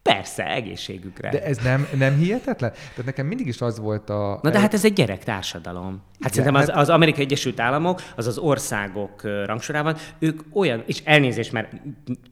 [0.02, 1.30] Persze, egészségükre.
[1.30, 2.70] De ez nem, nem hihetetlen?
[2.70, 4.38] Tehát nekem mindig is az volt a...
[4.42, 6.02] Na de hát ez egy gyerek társadalom.
[6.20, 10.82] Hát Igen, szerintem az, hát- az Amerikai Egyesült Államok, az az országok rangsorában, ők olyan,
[10.86, 11.72] és elnézést, mert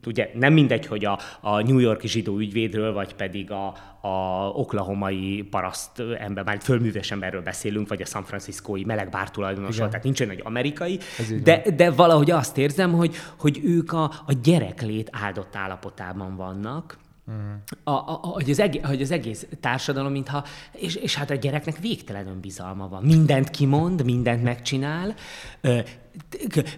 [0.07, 3.67] ugye nem mindegy, hogy a, a New Yorki zsidó ügyvédről, vagy pedig a,
[4.01, 10.05] a oklahomai paraszt ember, már fölműves emberről beszélünk, vagy a San Franciscói melegbár tulajdonosról, tehát
[10.05, 10.99] nincs egy amerikai,
[11.43, 16.99] de, de valahogy azt érzem, hogy, hogy ők a, a gyereklét áldott állapotában vannak,
[17.85, 21.79] a, a, hogy, az egész, hogy az egész társadalom, mintha, és, és hát a gyereknek
[21.79, 23.03] végtelen önbizalma van.
[23.03, 25.15] Mindent kimond, mindent megcsinál,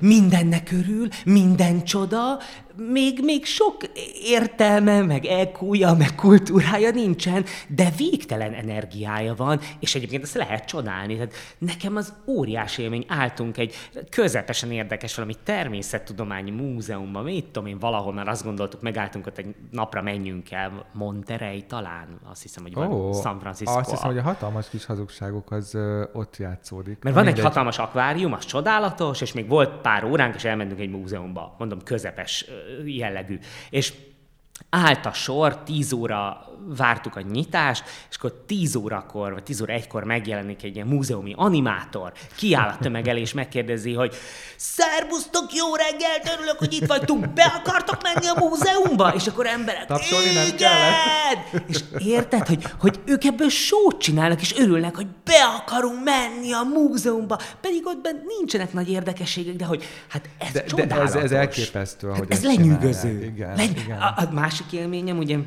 [0.00, 2.38] mindennek örül, minden csoda,
[2.76, 3.76] még, még sok
[4.22, 11.14] értelme, meg elkúja, meg kultúrája nincsen, de végtelen energiája van, és egyébként ezt lehet csodálni.
[11.14, 13.74] Tehát nekem az óriási élmény, álltunk egy
[14.10, 20.02] közepesen érdekes valami természettudományi múzeumban, mit tudom én, valahonnan azt gondoltuk, megálltunk ott egy napra
[20.02, 23.78] menjünk el, Monterey talán, azt hiszem, hogy van oh, San Francisco.
[23.78, 27.02] Azt hiszem, hogy a hatalmas kis hazugságok az ö, ott játszódik.
[27.02, 30.90] Mert van egy hatalmas akvárium, az csodálatos, és még volt pár óránk, és elmentünk egy
[30.90, 32.46] múzeumba, mondom, közepes
[32.84, 33.38] jellegű.
[33.70, 33.92] És
[34.70, 39.72] állt a sor, 10 óra vártuk a nyitást, és akkor 10 órakor, vagy 10 óra
[39.72, 44.14] egykor megjelenik egy ilyen múzeumi animátor, kiáll a tömeg elé, és megkérdezi, hogy
[44.56, 49.12] Szerbusztok, jó reggelt, örülök, hogy itt vagytok, be akartok menni a múzeumba?
[49.14, 51.68] És akkor emberek, Tapsolni nem kellett.
[51.68, 56.62] És érted, hogy, hogy ők ebből sót csinálnak, és örülnek, hogy be akarunk menni a
[56.62, 61.32] múzeumba, pedig ott bent nincsenek nagy érdekességek, de hogy hát ez de, de ez, ez
[61.32, 63.22] elképesztő, hát ez lenyűgöző.
[63.22, 63.80] Igen, Legy...
[63.84, 64.00] igen.
[64.00, 65.38] A, a másik élményem, ugye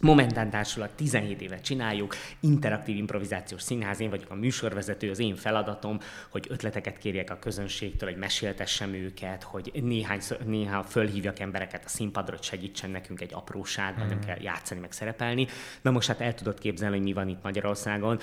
[0.00, 5.98] Momentán társulat 17 évet csináljuk, interaktív improvizációs színház, én vagyok a műsorvezető, az én feladatom,
[6.28, 12.34] hogy ötleteket kérjek a közönségtől, hogy meséltessem őket, hogy néhány, néha fölhívjak embereket a színpadra,
[12.34, 14.18] hogy segítsen nekünk egy apróságban, mm.
[14.26, 15.46] kell játszani, meg szerepelni.
[15.82, 18.20] Na most hát el tudod képzelni, hogy mi van itt Magyarországon.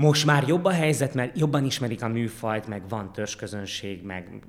[0.00, 4.42] Most már jobb a helyzet, mert jobban ismerik a műfajt, meg van törzsközönség, meg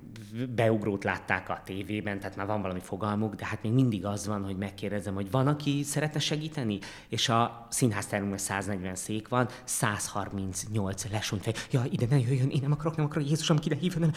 [0.54, 4.44] beugrót látták a tévében, tehát már van valami fogalmuk, de hát még mindig az van,
[4.44, 6.78] hogy megkérdezem, hogy van, aki szeretne segíteni?
[7.08, 11.52] És a színháztermünkben 140 szék van, 138 lesúnyt fej.
[11.70, 14.12] Ja, ide ne jöjjön, én nem akarok, nem akarok, Jézusom, ide hívjon.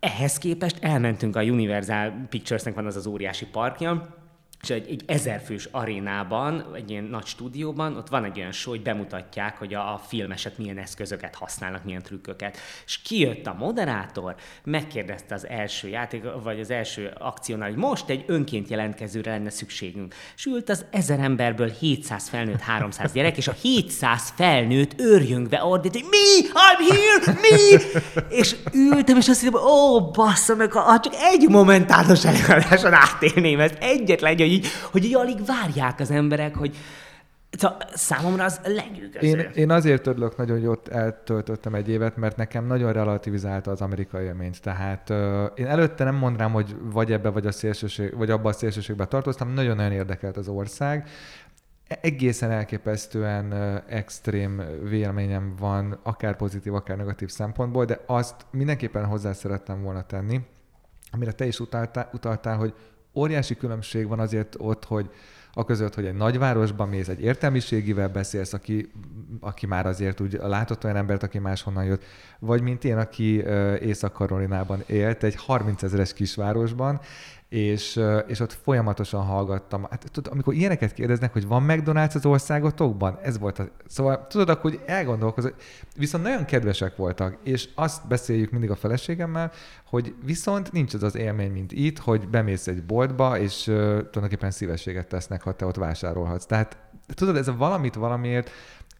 [0.00, 4.19] Ehhez képest elmentünk a Universal Picturesnek van az az óriási parkja,
[4.62, 8.82] és egy, egy ezerfős arénában, egy ilyen nagy stúdióban, ott van egy olyan show, hogy
[8.82, 12.56] bemutatják, hogy a, a filmesek milyen eszközöket használnak, milyen trükköket.
[12.86, 18.24] És kijött a moderátor, megkérdezte az első játék, vagy az első akciónál, hogy most egy
[18.26, 20.14] önként jelentkezőre lenne szükségünk.
[20.36, 25.92] És ült az ezer emberből 700 felnőtt, 300 gyerek, és a 700 felnőtt őrjöngve ordít,
[25.92, 26.48] hogy mi?
[26.48, 27.40] I'm here!
[27.40, 27.82] Mi?
[28.28, 33.76] És ültem, és azt hittem, ó, bassza meg, ha csak egy momentános előadáson átélném ezt,
[33.80, 36.76] egyetlen egy, hogy így, hogy így alig várják az emberek, hogy
[37.58, 39.26] Szóval számomra az lenyűgöző.
[39.26, 43.80] Én, én azért örülök nagyon, hogy ott eltöltöttem egy évet, mert nekem nagyon relativizálta az
[43.80, 44.60] amerikai élményt.
[44.60, 45.16] Tehát uh,
[45.54, 49.52] én előtte nem mondanám, hogy vagy ebbe, vagy, a szélsőség, vagy abba a szélsőségbe tartoztam,
[49.52, 51.08] nagyon-nagyon érdekelt az ország.
[52.00, 59.32] Egészen elképesztően uh, extrém véleményem van, akár pozitív, akár negatív szempontból, de azt mindenképpen hozzá
[59.32, 60.40] szerettem volna tenni,
[61.10, 62.74] amire te is utaltál, utaltál hogy
[63.14, 65.10] óriási különbség van azért ott, hogy
[65.52, 68.90] a között, hogy egy nagyvárosban mész, egy értelmiségivel beszélsz, aki,
[69.40, 72.04] aki már azért úgy látott olyan embert, aki máshonnan jött,
[72.38, 73.44] vagy mint én, aki
[73.80, 77.00] Észak-Karolinában élt, egy 30 ezeres kisvárosban,
[77.50, 79.86] és, és ott folyamatosan hallgattam.
[79.90, 83.68] Hát, tudod, amikor ilyeneket kérdeznek, hogy van McDonald's az országotokban, ez volt a...
[83.86, 85.54] Szóval tudod, akkor elgondolkozol,
[85.96, 89.52] viszont nagyon kedvesek voltak, és azt beszéljük mindig a feleségemmel,
[89.86, 94.50] hogy viszont nincs az az élmény, mint itt, hogy bemész egy boltba, és uh, tulajdonképpen
[94.50, 96.46] szívességet tesznek, ha te ott vásárolhatsz.
[96.46, 96.76] Tehát
[97.14, 98.50] tudod, ez a valamit valamiért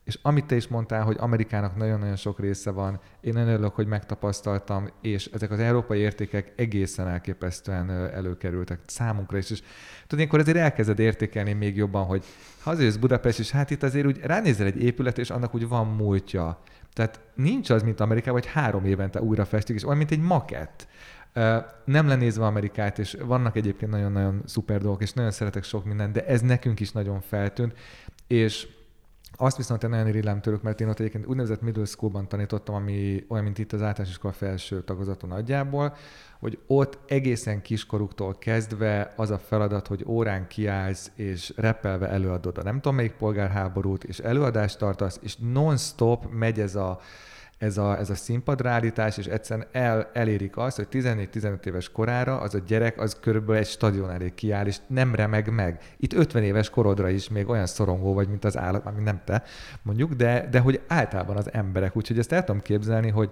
[0.05, 3.87] és amit te is mondtál, hogy Amerikának nagyon-nagyon sok része van, én nagyon örülök, hogy
[3.87, 9.51] megtapasztaltam, és ezek az európai értékek egészen elképesztően előkerültek számunkra is.
[9.51, 9.59] És
[10.03, 12.25] tudod, ilyenkor azért elkezded értékelni még jobban, hogy
[12.63, 15.87] ha azért Budapest, és hát itt azért úgy ránézel egy épület, és annak úgy van
[15.87, 16.61] múltja.
[16.93, 20.89] Tehát nincs az, mint Amerikában, hogy három évente újra festik, és olyan, mint egy makett.
[21.85, 26.27] Nem lenézve Amerikát, és vannak egyébként nagyon-nagyon szuper dolgok, és nagyon szeretek sok mindent, de
[26.27, 27.79] ez nekünk is nagyon feltűnt,
[28.27, 28.69] és
[29.43, 33.25] azt viszont én nagyon irigylem tőlük, mert én ott egyébként úgynevezett middle schoolban tanítottam, ami
[33.29, 35.97] olyan, mint itt az általános iskola felső tagozaton nagyjából,
[36.39, 42.63] hogy ott egészen kiskoruktól kezdve az a feladat, hogy órán kiállsz, és repelve előadod a
[42.63, 47.01] nem tudom melyik polgárháborút, és előadást tartasz, és non-stop megy ez a
[47.61, 52.55] ez a, ez a színpadrállítás, és egyszerűen el, elérik azt, hogy 14-15 éves korára az
[52.55, 55.81] a gyerek az körülbelül egy stadion elé kiáll, és nem remeg meg.
[55.97, 59.43] Itt 50 éves korodra is még olyan szorongó vagy, mint az állat, ami nem te,
[59.83, 61.97] mondjuk, de, de hogy általában az emberek.
[61.97, 63.31] Úgyhogy ezt el tudom képzelni, hogy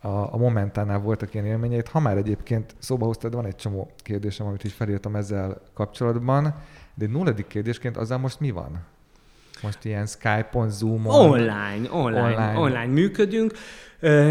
[0.00, 1.88] a, a Momentánál voltak ilyen élményeit.
[1.88, 6.42] Ha már egyébként szóba hoztad, van egy csomó kérdésem, amit is felírtam ezzel kapcsolatban,
[6.94, 8.91] de egy nulladik kérdésként azzal most mi van?
[9.62, 11.30] Most ilyen Skype-on, Zoom-on?
[11.30, 13.52] Online, online, online, online működünk.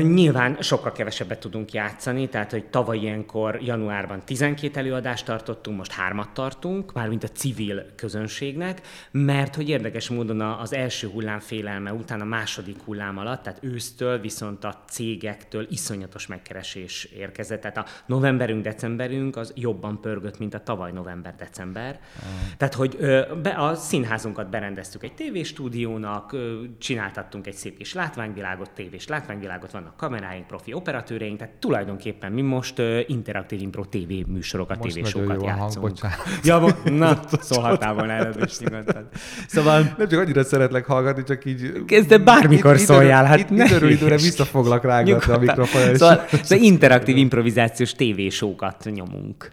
[0.02, 6.30] Nyilván sokkal kevesebbet tudunk játszani, tehát hogy tavaly ilyenkor januárban 12 előadást tartottunk, most hármat
[6.30, 12.26] tartunk, mármint a civil közönségnek, mert hogy érdekes módon az első hullám félelme után a
[12.26, 17.62] második hullám alatt, tehát ősztől viszont a cégektől iszonyatos megkeresés érkezett.
[17.62, 22.00] Tehát a novemberünk, decemberünk az jobban pörgött, mint a tavaly november-december.
[22.16, 22.58] Uh.
[22.58, 22.98] Tehát, hogy
[23.42, 26.36] be, a színházunkat berendeztük egy tévéstúdiónak,
[26.78, 32.42] csináltattunk egy szép kis látványvilágot, tévés látványvilágot, világot, vannak kameráink, profi operatőreink, tehát tulajdonképpen mi
[32.42, 36.00] most uh, interaktív impro TV műsorokat, most tévésókat játszunk.
[36.00, 39.08] Hang, ja, mo- na, szólhatál volna előbb is nyugodtan.
[39.48, 39.96] Szóval...
[39.98, 41.86] Nem csak annyira szeretlek hallgatni, csak így...
[42.08, 45.96] De bármikor itt, szóljál, hát itt, ne időről időre visszafoglak rágatni a mikrofonra.
[45.96, 49.52] Szóval, szóval interaktív improvizációs tévésókat nyomunk.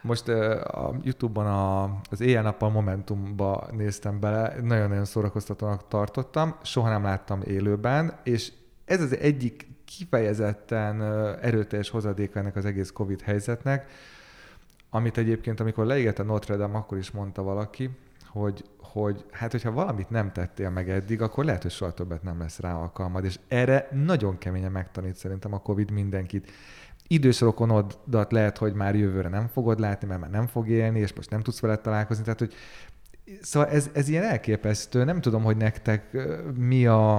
[0.00, 7.42] Most a Youtube-ban a, az éjjel-nappal Momentumba néztem bele, nagyon-nagyon szórakoztatónak tartottam, soha nem láttam
[7.46, 8.52] élőben, és
[8.88, 11.02] ez az egyik kifejezetten
[11.42, 13.90] erőteljes hozadéka ennek az egész Covid helyzetnek,
[14.90, 17.90] amit egyébként, amikor leégett a Notre Dame, akkor is mondta valaki,
[18.26, 22.38] hogy, hogy hát, hogyha valamit nem tettél meg eddig, akkor lehet, hogy soha többet nem
[22.38, 26.50] lesz rá alkalmad, és erre nagyon keményen megtanít szerintem a Covid mindenkit.
[27.06, 31.12] Idős rokonodat lehet, hogy már jövőre nem fogod látni, mert már nem fog élni, és
[31.12, 32.54] most nem tudsz vele találkozni, tehát, hogy
[33.40, 35.04] Szóval ez, ez ilyen elképesztő.
[35.04, 36.16] Nem tudom, hogy nektek
[36.54, 37.16] mi a,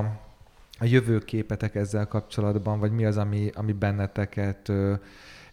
[0.80, 4.93] a jövőképetek ezzel kapcsolatban, vagy mi az, ami, ami benneteket ö,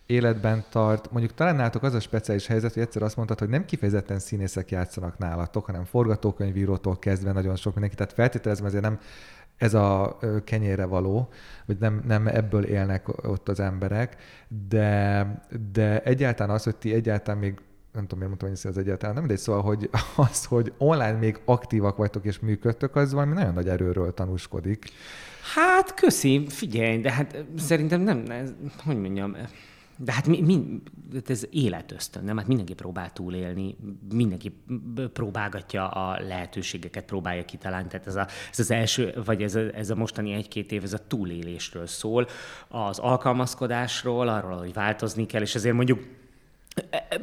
[0.06, 1.10] életben tart.
[1.10, 4.70] Mondjuk talán nálatok az a speciális helyzet, hogy egyszer azt mondtad, hogy nem kifejezetten színészek
[4.70, 7.96] játszanak nálatok, hanem forgatókönyvírótól kezdve nagyon sok mindenki.
[7.96, 8.98] Tehát feltételezem azért nem
[9.56, 11.28] ez a kenyére való,
[11.66, 14.16] vagy nem, nem ebből élnek ott az emberek,
[14.68, 15.26] de,
[15.72, 17.60] de egyáltalán az, hogy ti egyáltalán még
[17.96, 19.90] nem tudom, miért mondtam, hogy ez egyáltalán nem, de szóval, hogy
[20.30, 24.84] az, hogy online még aktívak vagytok és működtök, az valami nagyon nagy erőről tanúskodik.
[25.54, 28.52] Hát, köszi, figyelj, de hát szerintem nem, ez,
[28.84, 29.36] hogy mondjam,
[29.98, 30.82] de hát mi, mi,
[31.26, 32.36] ez életösztön, nem?
[32.36, 33.76] Hát mindenki próbál túlélni,
[34.12, 34.56] mindenki
[35.12, 37.88] próbálgatja a lehetőségeket, próbálja kitalálni.
[37.88, 40.92] Tehát ez, a, ez az első, vagy ez a, ez a mostani egy-két év, ez
[40.92, 42.26] a túlélésről szól,
[42.68, 46.00] az alkalmazkodásról, arról, hogy változni kell, és ezért mondjuk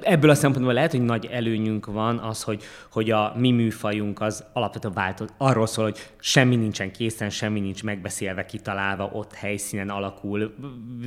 [0.01, 4.43] Ebből a szempontból lehet, hogy nagy előnyünk van az, hogy, hogy a mi műfajunk az
[4.53, 5.33] alapvetően változott.
[5.37, 10.53] Arról szól, hogy semmi nincsen készen, semmi nincs megbeszélve, kitalálva, ott helyszínen alakul.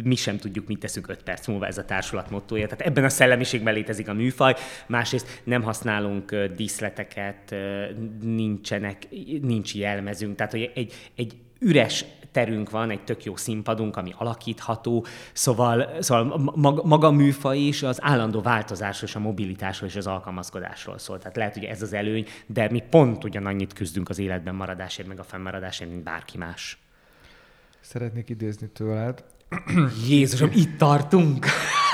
[0.04, 2.66] Mi sem tudjuk, mit teszünk öt perc múlva, ez a társulat mottója.
[2.66, 4.54] Tehát ebben a szellemiségben létezik a műfaj.
[4.86, 7.54] Másrészt nem használunk díszleteket,
[8.20, 9.08] nincsenek,
[9.42, 10.36] nincs jelmezünk.
[10.36, 12.04] Tehát, hogy egy, egy üres
[12.36, 16.52] terünk van, egy tök jó színpadunk, ami alakítható, szóval, szóval
[16.84, 21.18] maga, műfaj is az állandó változásról, és a mobilitásról és az alkalmazkodásról szól.
[21.18, 25.18] Tehát lehet, hogy ez az előny, de mi pont ugyanannyit küzdünk az életben maradásért, meg
[25.18, 26.78] a fennmaradásért, mint bárki más.
[27.80, 29.24] Szeretnék idézni tőled.
[30.08, 31.46] Jézusom, itt tartunk.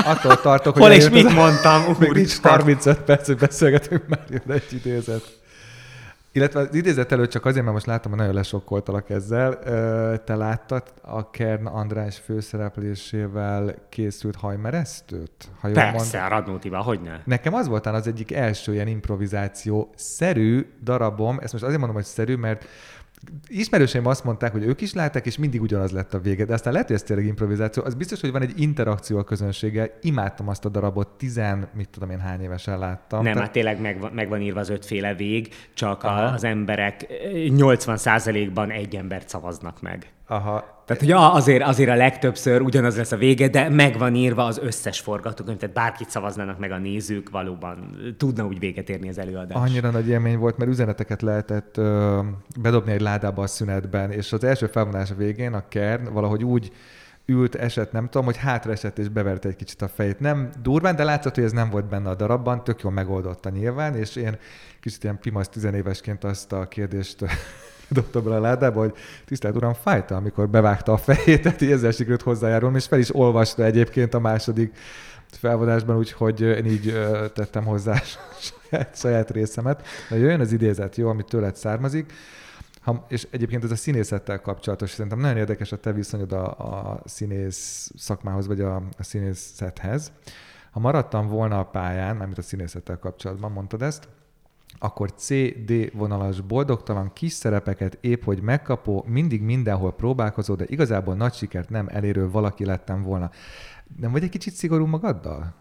[0.05, 0.83] Attól tartok, hogy...
[0.83, 1.97] Hol és mit mondtam?
[1.99, 5.42] Még nincs 35 perc, hogy beszélgetünk, már jön egy idézet.
[6.35, 9.59] Illetve az idézet előtt csak azért, mert most látom, hogy nagyon lesokkoltalak ezzel.
[10.25, 15.49] Te láttad a Kern András főszereplésével készült hajmeresztőt?
[15.61, 16.31] Ha jól Persze, mond...
[16.31, 17.21] Radnótival, hogy ne?
[17.25, 22.07] Nekem az voltán az egyik első ilyen improvizáció szerű darabom, ezt most azért mondom, hogy
[22.07, 22.65] szerű, mert
[23.47, 26.73] ismerőseim azt mondták, hogy ők is látták, és mindig ugyanaz lett a vége, de aztán
[26.73, 27.83] lehet, hogy ez tényleg improvizáció.
[27.85, 29.91] Az biztos, hogy van egy interakció a közönséggel.
[30.01, 33.23] Imádtam azt a darabot, tizen, mit tudom én, hány évesen láttam.
[33.23, 33.47] Nem, Tehát...
[33.47, 36.23] hát tényleg meg, meg van írva az ötféle vég, csak Aha.
[36.23, 40.07] az emberek 80%-ban egy embert szavaznak meg.
[40.33, 40.85] Aha.
[40.87, 44.59] Tehát, hogy azért, azért a legtöbbször ugyanaz lesz a vége, de meg van írva az
[44.59, 49.57] összes forgatókönyv, tehát bárkit szavaznának meg a nézők, valóban tudna úgy véget érni az előadás.
[49.57, 52.21] Annyira nagy élmény volt, mert üzeneteket lehetett ö,
[52.61, 56.73] bedobni egy ládába a szünetben, és az első felvonás a végén a Kern valahogy úgy
[57.27, 60.21] ült, esett, nem tudom, hogy hátra esett és beverte egy kicsit a fejét.
[60.21, 63.95] Nem durván, de látszott, hogy ez nem volt benne a darabban, tök jól megoldotta nyilván,
[63.95, 64.39] és én
[64.81, 67.25] kicsit ilyen pimasz tizenévesként azt a kérdést
[67.93, 71.91] dobta bele a ládába, hogy tisztelt uram, fájta, amikor bevágta a fejét, tehát így ezzel
[71.91, 74.77] sikerült hozzájárulni, és fel is olvasta egyébként a második
[75.31, 76.93] felvonásban, úgyhogy én így
[77.35, 77.95] tettem hozzá
[78.71, 79.87] saját, saját részemet.
[80.11, 82.13] De jöjjön az idézet, jó, amit tőled származik.
[82.81, 87.03] Ha, és egyébként ez a színészettel kapcsolatos, szerintem nagyon érdekes a te viszonyod a, a
[87.05, 90.13] színész szakmához, vagy a, a színészethez.
[90.71, 94.09] Ha maradtam volna a pályán, mármint a színészettel kapcsolatban, mondtad ezt,
[94.83, 101.33] akkor C-D vonalas boldogtalan kis szerepeket épp hogy megkapó, mindig mindenhol próbálkozó, de igazából nagy
[101.33, 103.31] sikert nem elérő valaki lettem volna.
[103.97, 105.55] Nem vagy egy kicsit szigorú magaddal?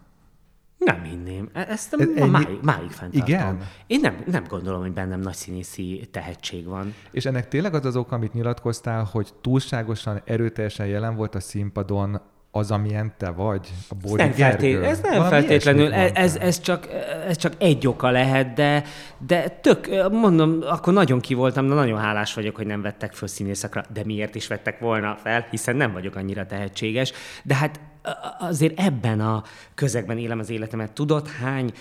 [0.78, 1.48] Nem hinném.
[1.52, 2.30] E- ezt Ez ennyi...
[2.30, 3.28] máig, máig fenntartom.
[3.28, 3.62] Igen?
[3.86, 6.94] Én nem, nem gondolom, hogy bennem nagy színészi tehetség van.
[7.10, 12.20] És ennek tényleg az az oka, amit nyilatkoztál, hogy túlságosan erőteljesen jelen volt a színpadon
[12.54, 16.60] az, amilyen te vagy, a Bódi nem feltét, Ez nem Valami feltétlenül, ez, ez, ez,
[16.60, 16.88] csak,
[17.28, 18.84] ez csak egy oka lehet, de,
[19.26, 23.28] de tök, mondom, akkor nagyon ki voltam, de nagyon hálás vagyok, hogy nem vettek föl
[23.28, 27.12] színészekre, de miért is vettek volna fel, hiszen nem vagyok annyira tehetséges.
[27.42, 27.80] De hát
[28.38, 29.42] azért ebben a
[29.74, 30.92] közegben élem az életemet.
[30.92, 31.72] Tudod, hány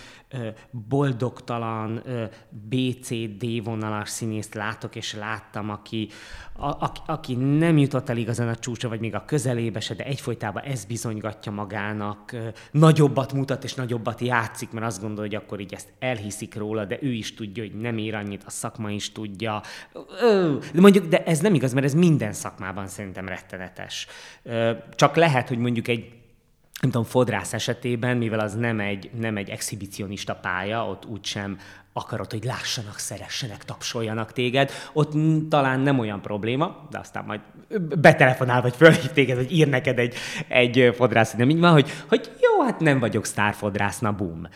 [0.89, 2.03] boldogtalan
[2.49, 6.09] BCD vonalas színészt látok, és láttam, aki,
[6.53, 10.03] a, a, aki nem jutott el igazán a csúcsra, vagy még a közelébe se, de
[10.03, 12.35] egyfolytában ez bizonygatja magának,
[12.71, 16.97] nagyobbat mutat és nagyobbat játszik, mert azt gondolja, hogy akkor így ezt elhiszik róla, de
[17.01, 19.61] ő is tudja, hogy nem ér annyit, a szakma is tudja.
[20.73, 24.07] De mondjuk, de ez nem igaz, mert ez minden szakmában szerintem rettenetes.
[24.95, 26.10] Csak lehet, hogy mondjuk egy
[26.81, 31.57] nem tudom, fodrász esetében, mivel az nem egy, nem egy exhibicionista pálya, ott úgysem
[31.93, 35.13] akarod, hogy lássanak, szeressenek, tapsoljanak téged, ott
[35.49, 37.39] talán nem olyan probléma, de aztán majd
[37.99, 40.15] betelefonál, vagy fölhív téged, hogy ír neked egy,
[40.47, 44.47] egy fodrász, nem így van, hogy, hogy jó, hát nem vagyok sztárfodrász, na bum.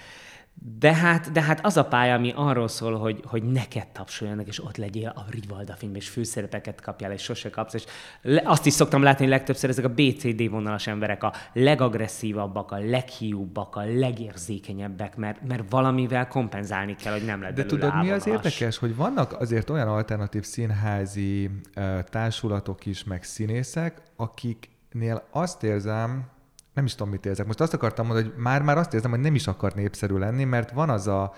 [0.67, 4.63] De hát, de hát az a pálya, ami arról szól, hogy, hogy neked tapsoljanak, és
[4.63, 7.73] ott legyél a Rivalda filmben, és főszerepeket kapjál, és sose kapsz.
[7.73, 7.85] És
[8.21, 13.75] le, azt is szoktam látni, legtöbbször ezek a BCD vonalas emberek a legagresszívabbak, a leghiúbbak,
[13.75, 18.77] a legérzékenyebbek, mert, mert valamivel kompenzálni kell, hogy nem lehet De tudod, mi az érdekes,
[18.77, 26.33] hogy vannak azért olyan alternatív színházi uh, társulatok is, meg színészek, akiknél azt érzem,
[26.75, 27.45] nem is tudom, mit érzek.
[27.45, 30.71] Most azt akartam mondani, hogy már-már azt érzem, hogy nem is akar népszerű lenni, mert
[30.71, 31.33] van az a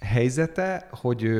[0.00, 1.30] helyzete, hogy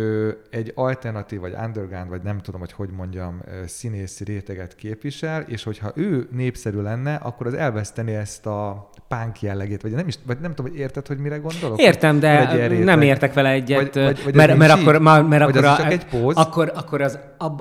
[0.50, 5.92] egy alternatív, vagy underground, vagy nem tudom, hogy hogy mondjam, színészi réteget képvisel, és hogyha
[5.94, 10.54] ő népszerű lenne, akkor az elveszteni ezt a punk jellegét, vagy nem is, vagy nem
[10.54, 11.80] tudom, hogy érted, hogy mire gondolok?
[11.80, 15.78] Értem, de nem értek vele egyet, vagy, vagy, vagy mert, mert, akkor, mert akkor, az
[15.78, 16.36] a, egy póz?
[16.36, 17.18] akkor, akkor az,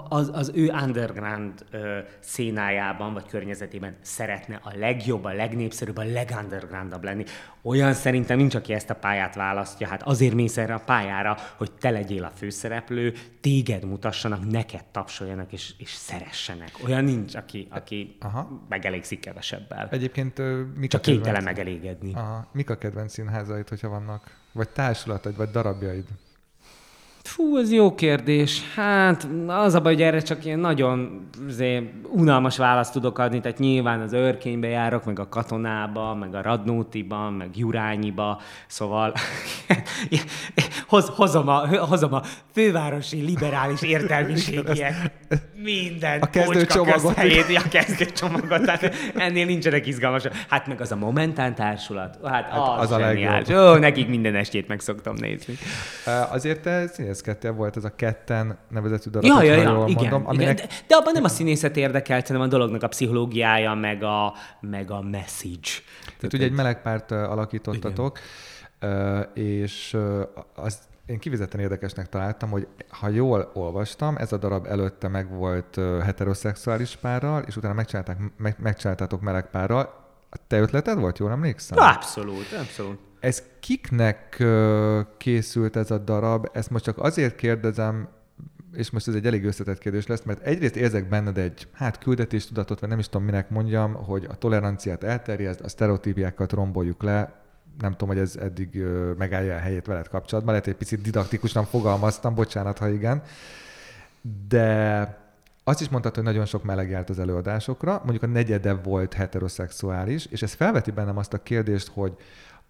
[0.10, 7.04] az, az ő underground ö, szénájában, vagy környezetében szeretne a legjobb, a legnépszerűbb, a legundergroundabb
[7.04, 7.24] lenni.
[7.62, 9.88] Olyan szerintem nincs, aki ezt a pályát választja.
[9.88, 15.52] Hát azért mész erre a pályára, hogy te legyél a főszereplő, téged mutassanak, neked tapsoljanak
[15.52, 16.72] és, és szeressenek.
[16.86, 18.66] Olyan nincs, aki, aki Aha.
[18.70, 19.88] megelégszik kevesebbel.
[19.92, 20.42] Egyébként
[20.78, 22.14] mik Csak kénytelen megelégedni.
[22.14, 22.48] Aha.
[22.52, 24.36] Mik a kedvenc színházaid, hogyha vannak?
[24.52, 26.06] Vagy társulataid, vagy darabjaid?
[27.28, 28.62] Fú, ez jó kérdés.
[28.76, 33.58] Hát az a baj, hogy erre csak ilyen nagyon azért, unalmas választ tudok adni, tehát
[33.58, 39.14] nyilván az őrkénybe járok, meg a katonába, meg a radnótiba, meg Jurányiba, szóval
[40.88, 42.22] hoz, hozom, a, hozom a
[42.54, 45.12] fővárosi liberális értelmiségiek
[45.64, 47.18] minden a kezdőcsomagot.
[47.18, 50.24] A kezdőcsomagot, tehát ennél nincsenek izgalmas.
[50.48, 53.50] Hát meg az a Momentán társulat, hát, hát az, az a legjobb.
[53.50, 55.58] Ó, nekik minden estét meg szoktam nézni.
[56.30, 56.88] Azért te
[57.18, 60.28] színészkedtél, volt ez a ketten nevezetű darab, ja, ja, ja, jól igen, mondom.
[60.28, 60.58] Aminek...
[60.58, 60.68] igen.
[60.68, 64.92] De, de abban nem a színészet érdekelt, hanem a dolognak a pszichológiája, meg a, meg
[64.92, 65.70] a message.
[66.00, 68.20] Tehát, Tehát ugye egy meleg párt alakítottatok,
[68.80, 69.30] igen.
[69.34, 69.98] és
[70.56, 75.80] az én kivizetten érdekesnek találtam, hogy ha jól olvastam, ez a darab előtte meg volt
[76.04, 80.06] heteroszexuális párral, és utána megcsinálták, meg, megcsináltátok meleg párral.
[80.48, 81.78] Te ötleted volt, jól emlékszem?
[81.78, 83.00] Abszolút, abszolút.
[83.20, 84.44] Ez kiknek
[85.18, 86.50] készült ez a darab?
[86.54, 88.08] Ezt most csak azért kérdezem,
[88.74, 92.80] és most ez egy elég összetett kérdés lesz, mert egyrészt érzek benned egy, hát küldetéstudatot,
[92.80, 97.46] vagy nem is tudom, minek mondjam, hogy a toleranciát elterjeszt, a sztereotípiákat romboljuk le,
[97.80, 98.84] nem tudom, hogy ez eddig
[99.18, 103.22] megállja a helyét veled kapcsolatban, lehet, hogy egy picit didaktikusan fogalmaztam, bocsánat, ha igen,
[104.48, 105.18] de
[105.64, 110.26] azt is mondtad, hogy nagyon sok meleg járt az előadásokra, mondjuk a negyede volt heteroszexuális,
[110.26, 112.18] és ez felveti bennem azt a kérdést, hogy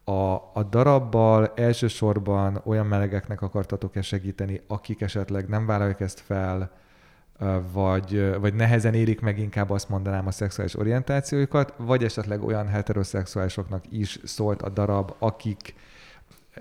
[0.10, 6.72] a, a darabbal elsősorban olyan melegeknek akartatok-e segíteni, akik esetleg nem vállalják ezt fel,
[7.72, 13.84] vagy, vagy nehezen érik meg inkább azt mondanám a szexuális orientációjukat, vagy esetleg olyan heteroszexuálisoknak
[13.89, 15.76] is szólt a darab, akik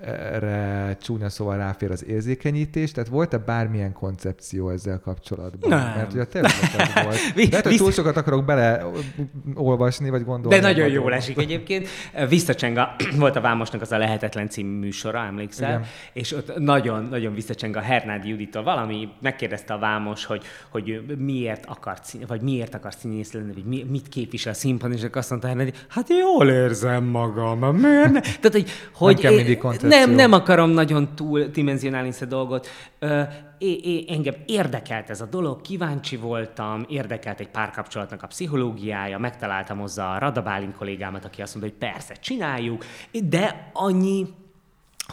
[0.05, 5.69] erre csúnya szóval ráfér az érzékenyítés, tehát volt-e bármilyen koncepció ezzel kapcsolatban?
[5.69, 5.93] Nem.
[5.95, 6.51] Mert ugye tényleg
[7.03, 7.17] volt.
[7.35, 10.59] Lehet, hogy túl sokat akarok beleolvasni, vagy gondolni.
[10.59, 11.87] De nagyon jól esik egyébként.
[12.29, 15.69] Visszacsenga volt a Vámosnak az a Lehetetlen című műsora, emlékszel?
[15.69, 15.85] Igen.
[16.13, 22.41] És ott nagyon-nagyon visszacsenga Hernádi Juditól valami, megkérdezte a Vámos, hogy, hogy miért akar, vagy
[22.41, 26.49] miért akar színész lenni, vagy mit képvisel a színpadon, és azt mondta Hernádi, hát jól
[26.49, 28.19] érzem magam, miért ne?
[28.19, 29.57] Tehát, hogy, hogy nem kell mindig
[29.87, 32.67] nem, nem akarom nagyon túl dimenzionálni ezt a dolgot.
[32.99, 33.21] Ö,
[33.57, 39.79] é, é, engem érdekelt ez a dolog, kíváncsi voltam, érdekelt egy párkapcsolatnak a pszichológiája, megtaláltam
[39.79, 44.27] hozzá a Radabálin kollégámat, aki azt mondta, hogy persze, csináljuk, de annyi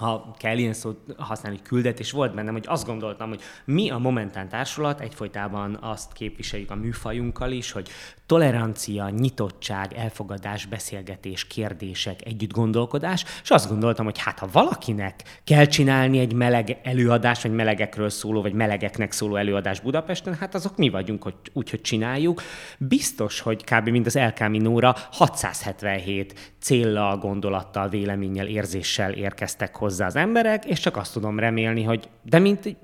[0.01, 4.49] ha kell ilyen szót használni, küldetés volt bennem, hogy azt gondoltam, hogy mi a Momentán
[4.49, 7.89] Társulat egyfolytában azt képviseljük a műfajunkkal is, hogy
[8.27, 15.65] tolerancia, nyitottság, elfogadás, beszélgetés, kérdések, együtt gondolkodás, és azt gondoltam, hogy hát ha valakinek kell
[15.65, 20.89] csinálni egy meleg előadás, vagy melegekről szóló, vagy melegeknek szóló előadás Budapesten, hát azok mi
[20.89, 22.43] vagyunk, hogy úgy, hogy csináljuk.
[22.79, 23.89] Biztos, hogy kb.
[23.89, 30.97] mint az El Camino-ra 677 céllal, gondolattal, véleménnyel, érzéssel érkeztek hozzá az emberek, és csak
[30.97, 32.77] azt tudom remélni, hogy de mint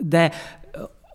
[0.00, 0.30] de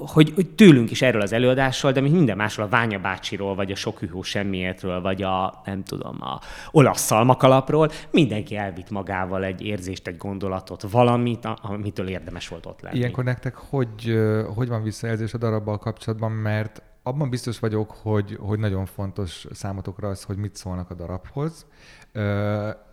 [0.07, 3.71] hogy, hogy tőlünk is erről az előadásról, de mint minden másról, a Ványa bácsiról, vagy
[3.71, 6.39] a Sok semmiértről, vagy a, nem tudom, a
[6.71, 12.97] olasz szalmakalapról, mindenki elvitt magával egy érzést, egy gondolatot, valamit, amitől érdemes volt ott lenni.
[12.97, 14.19] Ilyenkor nektek hogy,
[14.55, 20.07] hogy van visszajelzés a darabbal kapcsolatban, mert abban biztos vagyok, hogy, hogy nagyon fontos számotokra
[20.07, 21.65] az, hogy mit szólnak a darabhoz,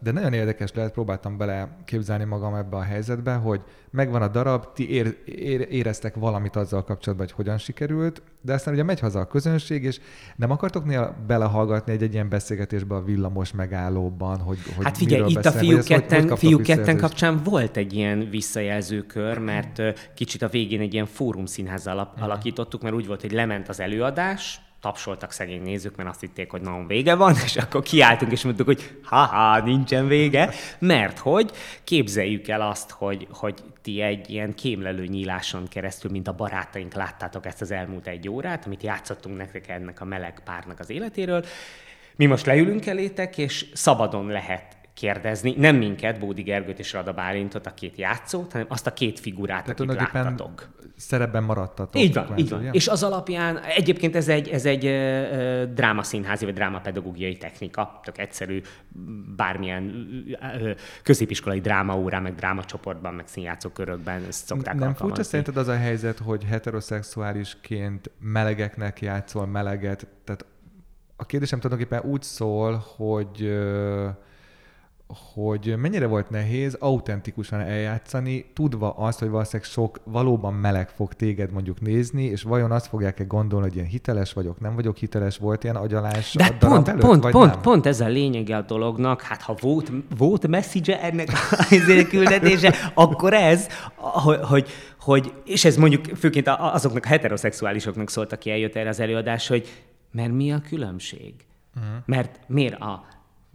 [0.01, 3.61] de nagyon érdekes lehet, próbáltam bele képzelni magam ebbe a helyzetbe, hogy
[3.91, 8.75] megvan a darab, ti ér, ér, éreztek valamit azzal kapcsolatban, hogy hogyan sikerült, de aztán
[8.75, 10.01] ugye megy haza a közönség, és
[10.37, 15.31] nem akartok néha belehallgatni egy, egy ilyen beszélgetésbe a villamos megállóban, hogy, hogy Hát figyelj,
[15.31, 19.83] itt a fiúk ketten, fiúk ketten kapcsán volt egy ilyen visszajelzőkör, mert
[20.15, 22.23] kicsit a végén egy ilyen fórum színházzal mhm.
[22.23, 26.61] alakítottuk, mert úgy volt, hogy lement az előadás, tapsoltak szegény nézők, mert azt hitték, hogy
[26.61, 31.51] nagyon vége van, és akkor kiálltunk, és mondtuk, hogy haha, nincsen vége, mert hogy
[31.85, 37.47] képzeljük el azt, hogy, hogy ti egy ilyen kémlelő nyíláson keresztül, mint a barátaink láttátok
[37.47, 41.45] ezt az elmúlt egy órát, amit játszottunk nektek ennek a meleg párnak az életéről,
[42.17, 47.67] mi most leülünk elétek, és szabadon lehet kérdezni, nem minket, Bódi Gergőt és Rada Bálintot,
[47.67, 50.69] a két játszót, hanem azt a két figurát, Tehát akit láttatok.
[50.99, 52.03] Szerepben maradtatok.
[52.03, 52.61] Így van, kvázi, így van.
[52.61, 52.71] Ugye?
[52.71, 58.61] És az alapján, egyébként ez egy, ez egy uh, drámaszínházi vagy drámapedagógiai technika, tök egyszerű,
[59.37, 60.07] bármilyen
[60.41, 60.71] uh,
[61.03, 66.45] középiskolai drámaórán, meg drámacsoportban, meg színjátszókörökben ezt szokták Nem furcsa szerinted az a helyzet, hogy
[66.45, 70.45] heteroszexuálisként melegeknek játszol meleget, tehát
[71.17, 74.09] a kérdésem tulajdonképpen úgy szól, hogy uh,
[75.35, 81.53] hogy mennyire volt nehéz autentikusan eljátszani, tudva azt, hogy valószínűleg sok valóban meleg fog téged
[81.53, 85.65] mondjuk nézni, és vajon azt fogják-e gondolni, hogy ilyen hiteles vagyok, nem vagyok hiteles, volt
[85.65, 87.61] ilyen agyalás De a pont, előtt, pont, vagy pont, nem?
[87.61, 91.65] pont ez a lényege a dolognak, hát ha volt, volt message ennek a
[92.11, 93.67] küldetése, akkor ez,
[94.43, 94.69] hogy,
[95.01, 99.69] hogy, és ez mondjuk főként azoknak a heteroszexuálisoknak szólt, aki eljött erre az előadás, hogy
[100.11, 101.35] mert mi a különbség?
[101.77, 101.93] Uh-huh.
[102.07, 103.07] Mert miért a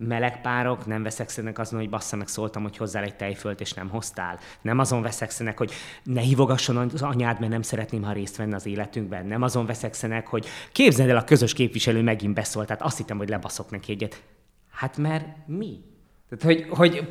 [0.07, 3.89] meleg párok nem veszekszenek azon, hogy bassza meg szóltam, hogy hozzál egy tejfölt, és nem
[3.89, 4.39] hoztál.
[4.61, 5.71] Nem azon veszekszenek, hogy
[6.03, 9.25] ne hívogasson az anyád, mert nem szeretném, ha részt venne az életünkben.
[9.25, 13.29] Nem azon veszekszenek, hogy képzeld el, a közös képviselő megint beszólt, tehát azt hittem, hogy
[13.29, 14.23] lebaszok neki egyet.
[14.71, 15.79] Hát mert mi?
[16.29, 17.07] Tehát, hogy, hogy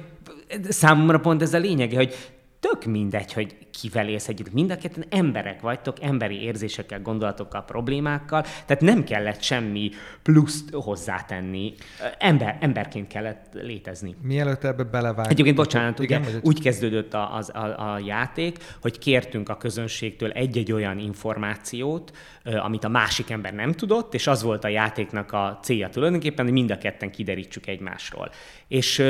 [0.69, 2.15] számomra pont ez a lényege, hogy
[2.63, 4.53] tök mindegy, hogy kivel élsz együtt.
[4.53, 9.91] Mind a ketten emberek vagytok, emberi érzésekkel, gondolatokkal, problémákkal, tehát nem kellett semmi
[10.23, 11.75] pluszt hozzátenni.
[12.19, 14.17] Ember, emberként kellett létezni.
[14.23, 15.31] Mielőtt ebbe belevágunk.
[15.31, 20.31] Egyébként, bocsánat, ugye, Igen, úgy kezdődött a, a, a, a játék, hogy kértünk a közönségtől
[20.31, 25.59] egy-egy olyan információt, amit a másik ember nem tudott, és az volt a játéknak a
[25.63, 28.31] célja tulajdonképpen, hogy mind a ketten kiderítsük egymásról.
[28.69, 29.03] És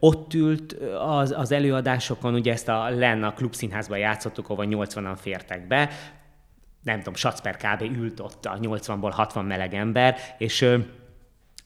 [0.00, 5.90] ott ült az, az előadásokon, ugye ezt a Len klubszínházban játszottuk, ahol 80-an fértek be,
[6.82, 7.82] nem tudom, sac per kb.
[7.82, 10.58] ült ott a 80-ból 60 meleg ember, és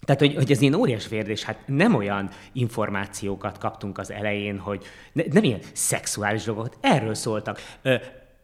[0.05, 4.85] tehát, hogy, hogy ez ilyen óriás kérdés, hát nem olyan információkat kaptunk az elején, hogy
[5.13, 7.61] ne, nem ilyen szexuális dolgokat, erről szóltak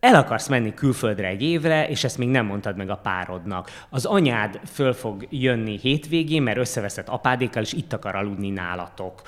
[0.00, 3.70] el akarsz menni külföldre egy évre, és ezt még nem mondtad meg a párodnak.
[3.90, 9.22] Az anyád föl fog jönni hétvégén, mert összeveszett apádékkal, és itt akar aludni nálatok.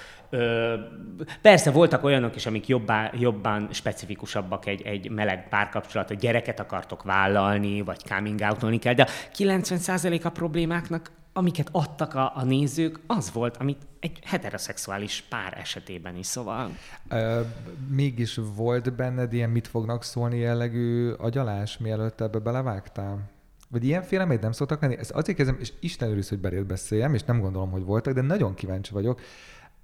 [1.43, 7.03] Persze voltak olyanok is, amik jobbá, jobban specifikusabbak egy, egy meleg párkapcsolat, hogy gyereket akartok
[7.03, 13.33] vállalni, vagy coming out kell, de 90% a problémáknak amiket adtak a, a nézők, az
[13.33, 16.71] volt, amit egy heteroszexuális pár esetében is, szóval...
[17.09, 17.41] Ö,
[17.89, 23.31] mégis volt benned ilyen mit fognak szólni jellegű agyalás, mielőtt ebbe belevágtál?
[23.69, 24.97] Vagy ilyen féleméd nem szoktak lenni?
[24.97, 28.21] Ez azért kezdem, és Isten őriz, hogy beréd beszéljem, és nem gondolom, hogy voltak, de
[28.21, 29.21] nagyon kíváncsi vagyok.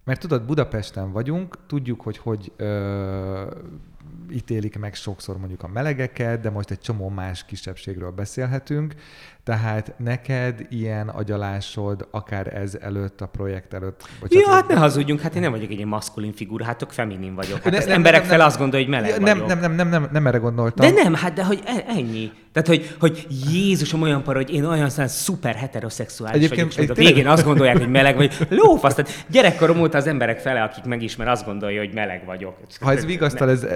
[0.08, 3.50] Mert tudod, Budapesten vagyunk, tudjuk, hogy hogy ö,
[4.32, 8.94] ítélik meg sokszor mondjuk a melegeket, de most egy csomó más kisebbségről beszélhetünk.
[9.44, 14.08] Tehát neked ilyen agyalásod, akár ez előtt, a projekt előtt?
[14.20, 16.90] Bocsánat, ja, hát ne hazudjunk, hát én nem vagyok egy ilyen maszkulin figura, hát tök
[16.90, 17.62] feminin vagyok.
[17.62, 19.48] Hát ne, az nem, emberek nem, fel azt gondolja, hogy meleg nem, vagyok.
[19.48, 20.94] Nem, nem, nem, nem, nem erre gondoltam.
[20.94, 22.32] De nem, hát de hogy e- ennyi.
[22.52, 26.96] Tehát, hogy, hogy Jézusom olyan par, hogy én olyan szán szuper heteroszexuális Egyébként, vagyok, és
[26.96, 28.36] egy a végén azt gondolják, hogy meleg vagy.
[28.48, 32.56] Lófasz, tehát gyerekkorom óta az emberek fele, akik megismer, azt gondolja, hogy meleg vagyok.
[32.80, 33.66] Ha ez vigasztal, ez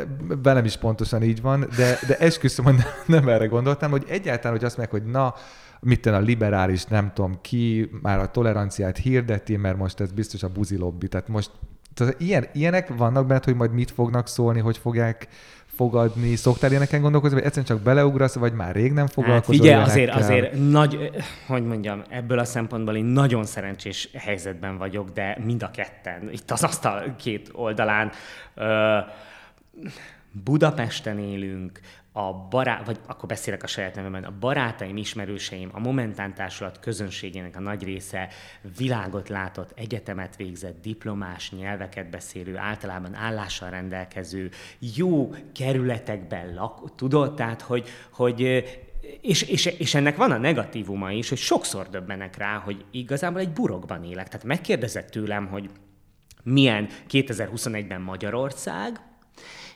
[0.43, 4.67] velem is pontosan így van, de, de esküszöm, hogy nem erre gondoltam, hogy egyáltalán, hogy
[4.67, 5.35] azt meg, hogy na,
[5.81, 10.49] mit a liberális, nem tudom ki, már a toleranciát hirdeti, mert most ez biztos a
[10.49, 11.09] buzi lobby.
[11.09, 11.51] Tehát most
[11.95, 15.29] tehát ilyen, ilyenek vannak benne, hogy majd mit fognak szólni, hogy fogják
[15.67, 16.37] fogadni?
[16.37, 20.15] Szoktál ilyeneken gondolkozni, vagy egyszerűen csak beleugrasz, vagy már rég nem foglalkozol hát Figyelj, azért,
[20.15, 21.11] azért nagy,
[21.47, 26.51] hogy mondjam, ebből a szempontból én nagyon szerencsés helyzetben vagyok, de mind a ketten, itt
[26.51, 28.11] az asztal két oldalán,
[30.45, 31.81] Budapesten élünk,
[32.13, 37.57] a barát, vagy akkor beszélek a saját nevemben, a barátaim, ismerőseim, a Momentán Társulat közönségének
[37.57, 38.29] a nagy része
[38.77, 44.51] világot látott, egyetemet végzett, diplomás, nyelveket beszélő, általában állással rendelkező,
[44.97, 47.35] jó kerületekben lak, tudod?
[47.35, 48.41] Tehát, hogy, hogy
[49.21, 53.53] és, és, és ennek van a negatívuma is, hogy sokszor döbbenek rá, hogy igazából egy
[53.53, 54.29] burokban élek.
[54.29, 55.71] Tehát megkérdezett tőlem, hogy
[56.43, 59.01] milyen 2021-ben Magyarország,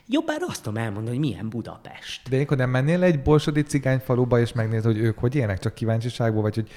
[0.09, 2.29] Jobbára azt tudom elmondani, hogy milyen Budapest.
[2.29, 6.41] De akkor nem mennél egy borsodi cigányfaluba, és megnézed, hogy ők hogy élnek, csak kíváncsiságból,
[6.41, 6.69] vagy hogy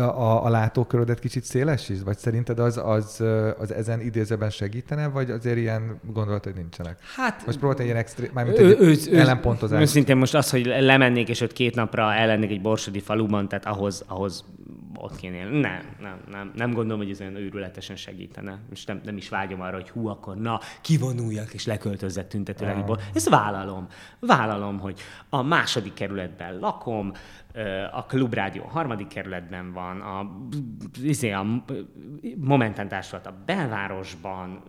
[0.00, 2.04] a, a látókörödet kicsit szélesítsd?
[2.04, 3.22] Vagy szerinted az, az,
[3.58, 6.98] az ezen idézőben segítene, vagy azért ilyen gondolat, hogy nincsenek?
[7.16, 7.46] Hát...
[7.46, 9.82] Most próbáltam ilyen extrém, mármint egy ő, ő, ellenpontozást.
[9.82, 14.04] Őszintén most az, hogy lemennék, és ott két napra ellennék egy borsodi faluban, tehát ahhoz,
[14.06, 14.44] ahhoz
[15.00, 15.60] ott kéne élni.
[15.60, 18.58] Nem, nem, nem, nem gondolom, hogy ez olyan őrületesen segítene.
[18.72, 22.28] És nem, nem is vágyom arra, hogy hú, akkor na, kivonuljak és leköltözzek
[22.68, 23.14] tüntetőlegiből.
[23.14, 23.86] Ezt vállalom.
[24.20, 27.12] Vállalom, hogy a második kerületben lakom,
[27.92, 30.30] a Klubrádió a harmadik kerületben van, a,
[31.02, 31.46] izé, a
[32.36, 34.62] Momentan Társulat a belvárosban,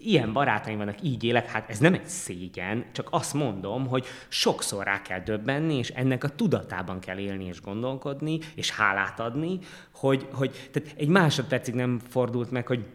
[0.00, 4.84] ilyen barátaim vannak, így élek, hát ez nem egy szégyen, csak azt mondom, hogy sokszor
[4.84, 9.58] rá kell döbbenni, és ennek a tudatában kell élni és gondolkodni, és hálát adni,
[9.94, 12.86] hogy, hogy tehát egy másodpercig nem fordult meg, hogy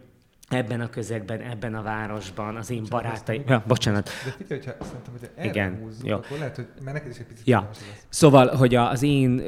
[0.54, 3.42] ebben a közegben, ebben a városban, az én barátaim...
[3.46, 4.10] Ja, bocsánat.
[4.24, 6.16] De figyelj, hogyha szerintem, hogy Igen, húzzuk, jó.
[6.16, 7.70] akkor lehet, hogy mert neked is egy picit ja.
[8.08, 9.42] Szóval, hogy az én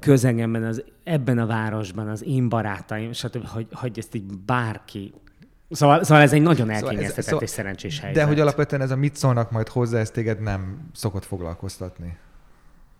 [0.00, 5.14] közegemben, az, ebben a városban, az én barátaim, stb., hogy, hogy ezt így bárki
[5.70, 8.22] Szóval, szóval ez egy nagyon elkényeztetett szóval szóval, és szerencsés helyzet.
[8.22, 12.16] De hogy alapvetően ez a mit szólnak majd hozzá, ez téged nem szokott foglalkoztatni?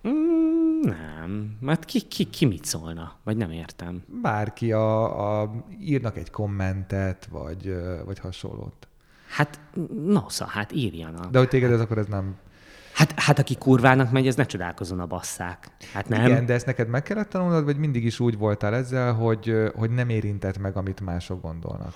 [0.09, 1.57] Mm, nem.
[1.61, 3.13] Mert ki, ki, ki mit szólna?
[3.25, 4.03] Vagy nem értem.
[4.23, 7.75] Bárki a, a, írnak egy kommentet, vagy,
[8.05, 8.89] vagy hasonlót.
[9.29, 9.61] Hát,
[10.05, 11.31] nosza, hát írjanak.
[11.31, 12.37] De hogy téged ez akkor ez nem
[12.99, 15.71] Hát, hát aki kurvának megy, ez ne csodálkozon a basszák.
[15.93, 16.27] Hát nem.
[16.27, 19.91] Igen, de ezt neked meg kellett tanulnod, vagy mindig is úgy voltál ezzel, hogy, hogy
[19.91, 21.95] nem érintett meg, amit mások gondolnak?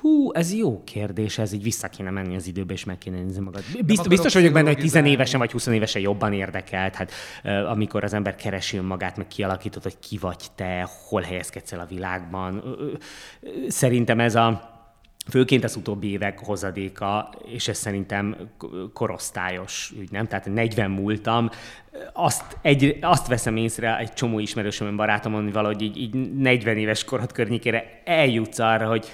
[0.00, 3.40] Hú, ez jó kérdés, ez így vissza kéne menni az időbe, és meg kéne nézni
[3.40, 3.62] magad.
[3.86, 7.12] Bizt, biztos vagyok benne, hogy tizenévesen vagy 20 évesen jobban érdekelt, hát
[7.70, 11.86] amikor az ember keresi önmagát, meg kialakított, hogy ki vagy te, hol helyezkedsz el a
[11.86, 12.62] világban.
[13.68, 14.71] Szerintem ez a
[15.30, 18.36] Főként az utóbbi évek hozadéka, és ez szerintem
[18.92, 20.26] korosztályos ügy, nem?
[20.26, 21.50] Tehát 40 múltam,
[22.12, 27.04] azt, egy, azt veszem észre egy csomó ismerősöm, barátomon, hogy valahogy így, így 40 éves
[27.04, 29.06] korod környékére eljutsz arra, hogy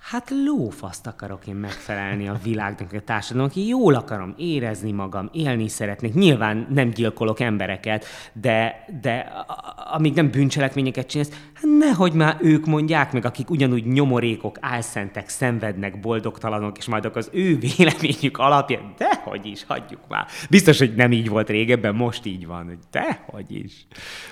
[0.00, 6.14] Hát lófaszt akarok én megfelelni a világnak, a társadalomnak, jól akarom érezni magam, élni szeretnék.
[6.14, 9.18] Nyilván nem gyilkolok embereket, de, de
[9.92, 16.78] amíg nem bűncselekményeket csinálsz, nehogy már ők mondják meg, akik ugyanúgy nyomorékok, álszentek, szenvednek, boldogtalanok,
[16.78, 20.26] és majd az ő véleményük alapján, dehogy is, hagyjuk már.
[20.50, 23.86] Biztos, hogy nem így volt régebben, most így van, hogy dehogy is.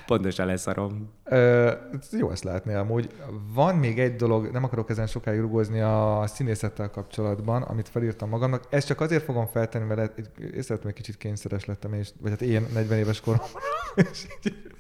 [0.07, 1.17] Pontosan leszarom.
[1.25, 1.73] Ö,
[2.11, 3.09] jó ezt látni amúgy.
[3.55, 8.65] Van még egy dolog, nem akarok ezen sokáig rugózni a színészettel kapcsolatban, amit felírtam magamnak.
[8.71, 10.19] Ezt csak azért fogom feltenni, mert
[10.55, 13.47] észrevettem, egy kicsit kényszeres lettem, és, vagy hát én 40 éves korom.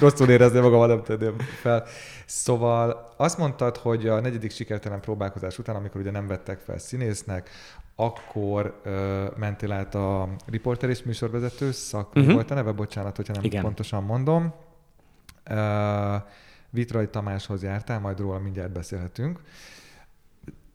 [0.00, 1.84] rosszul érezni magam, nem tenném fel.
[2.26, 7.50] Szóval azt mondtad, hogy a negyedik sikertelen próbálkozás után, amikor ugye nem vettek fel színésznek,
[7.96, 12.32] akkor ö, mentél át a riporter és műsorvezető szak, uh-huh.
[12.32, 12.72] volt a neve?
[12.72, 13.62] Bocsánat, hogyha nem Igen.
[13.62, 14.54] pontosan mondom.
[15.50, 16.22] Uh,
[16.70, 19.40] Vitrai Tamáshoz jártál, majd róla mindjárt beszélhetünk.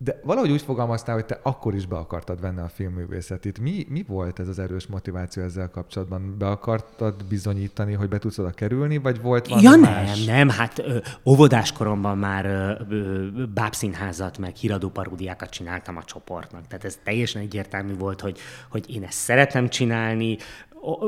[0.02, 3.60] De valahogy úgy fogalmaztál, hogy te akkor is be akartad venni a filmművészetit.
[3.60, 6.36] Mi, mi volt ez az erős motiváció ezzel kapcsolatban?
[6.38, 10.26] Be akartad bizonyítani, hogy be tudsz oda kerülni, vagy volt valami Ja más?
[10.26, 16.68] nem, nem, hát ö, óvodáskoromban már ö, ö, bábszínházat, meg híradó paródiákat csináltam a csoportnak.
[16.68, 18.40] Tehát ez teljesen egyértelmű volt, hogy,
[18.70, 20.38] hogy én ezt szeretem csinálni,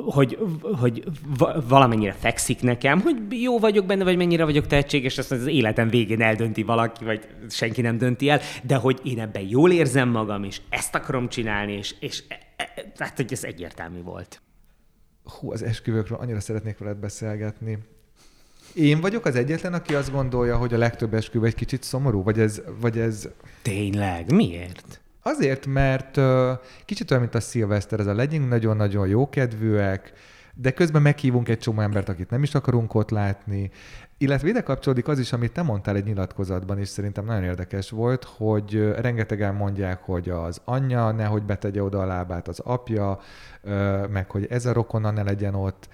[0.06, 0.38] hogy,
[0.80, 1.04] hogy
[1.68, 6.22] valamennyire fekszik nekem, hogy jó vagyok benne, vagy mennyire vagyok tehetséges, azt az életem végén
[6.22, 10.62] eldönti valaki, vagy senki nem dönti el, de hogy én ebben jól érzem magam, és
[10.70, 14.42] ezt akarom csinálni, és, és e, e, hát, hogy ez egyértelmű volt.
[15.24, 17.78] Hú, az esküvőkről annyira szeretnék veled beszélgetni.
[18.74, 22.40] Én vagyok az egyetlen, aki azt gondolja, hogy a legtöbb esküvő egy kicsit szomorú, vagy
[22.40, 22.62] ez...
[22.80, 23.30] Vagy ez...
[23.62, 24.32] Tényleg?
[24.32, 25.01] Miért?
[25.24, 26.20] Azért, mert
[26.86, 30.14] kicsit olyan, mint a szilveszter, ez a legyünk nagyon-nagyon jókedvűek,
[30.54, 33.72] de közben meghívunk egy csomó embert, akit nem is akarunk ott látni.
[34.18, 38.24] Illetve ide kapcsolódik az is, amit te mondtál egy nyilatkozatban, és szerintem nagyon érdekes volt,
[38.24, 43.20] hogy rengetegen mondják, hogy az anyja nehogy betegye oda a lábát, az apja,
[44.10, 45.90] meg hogy ez a rokona ne legyen ott,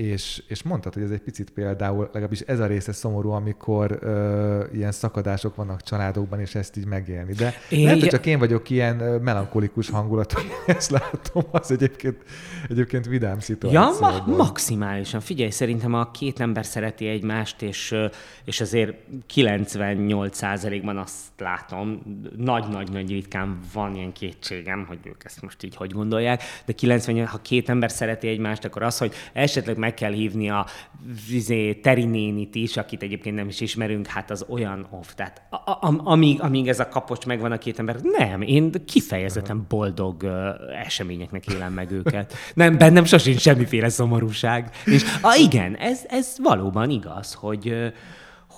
[0.00, 4.76] és, és mondtad, hogy ez egy picit például, legalábbis ez a része szomorú, amikor uh,
[4.76, 7.32] ilyen szakadások vannak családokban, és ezt így megélni.
[7.32, 7.84] De én...
[7.84, 12.16] lehet, hogy csak én vagyok ilyen melankolikus hangulatú, ezt látom, az egyébként,
[12.68, 13.80] egyébként vidám szituáció.
[13.80, 15.20] Ja, ma- maximálisan.
[15.20, 17.94] Figyelj, szerintem a két ember szereti egymást, és,
[18.44, 18.96] és azért
[19.34, 22.02] 98%-ban azt látom,
[22.36, 27.38] nagy-nagy-nagy ritkán van ilyen kétségem, hogy ők ezt most így hogy gondolják, de 98, ha
[27.42, 30.66] két ember szereti egymást, akkor az, hogy esetleg meg kell hívni a
[31.28, 35.12] vizé, Terinénit is, akit egyébként nem is ismerünk, hát az olyan off.
[35.14, 39.66] Tehát a, a, amíg, amíg ez a kapocs megvan a két ember, nem, én kifejezetten
[39.68, 40.30] boldog uh,
[40.84, 42.34] eseményeknek élem meg őket.
[42.54, 44.70] Nem, bennem sosincs semmiféle szomorúság.
[44.84, 47.92] És a, igen, ez, ez valóban igaz, hogy uh,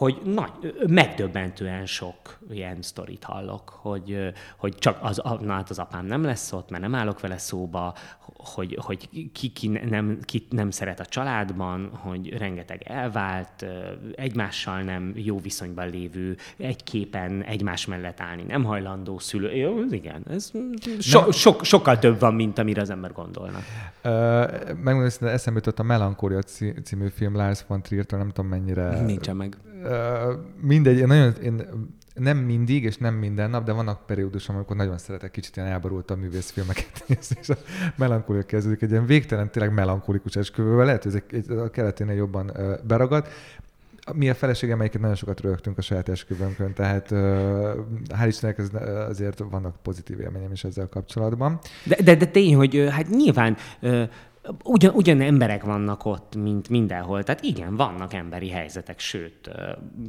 [0.03, 6.07] hogy nagy, megdöbbentően sok ilyen sztorit hallok, hogy, hogy csak az, na, hát az apám
[6.07, 7.95] nem lesz ott, mert nem állok vele szóba,
[8.37, 13.67] hogy, hogy ki, ki, nem, ki nem szeret a családban, hogy rengeteg elvált,
[14.15, 19.55] egymással nem jó viszonyban lévő, egy képen egymás mellett állni, nem hajlandó szülő.
[19.55, 20.51] Jó, igen, ez
[20.99, 23.59] so, so, sokkal több van, mint amire az ember gondolna.
[24.67, 26.43] Megmondom, hogy eszembe jutott a Melankória
[26.83, 29.01] című film Lars von trier nem tudom mennyire...
[29.01, 29.57] Nincsen meg.
[30.61, 31.63] Mindegy, én nagyon, én
[32.15, 36.17] nem mindig, és nem minden nap, de vannak periódusok, amikor nagyon szeretek kicsit ilyen elborult
[36.17, 37.57] művészfilmeket nézni, és a
[37.97, 42.53] melankólia kezdődik egy ilyen végtelen, tényleg melankolikus esküvővel, lehet, hogy ez a keleténél jobban
[42.87, 43.27] beragad.
[44.15, 47.09] Mi a feleségem, melyiket nagyon sokat rögtünk a saját esküvőnkön, tehát
[48.09, 48.69] hál' Istennek ez,
[49.09, 51.59] azért vannak pozitív élményem is ezzel kapcsolatban.
[51.85, 53.57] De, de, de tény, hogy hát nyilván
[54.65, 57.23] Ugyan, ugyan emberek vannak ott, mint mindenhol.
[57.23, 59.51] Tehát igen, vannak emberi helyzetek, sőt,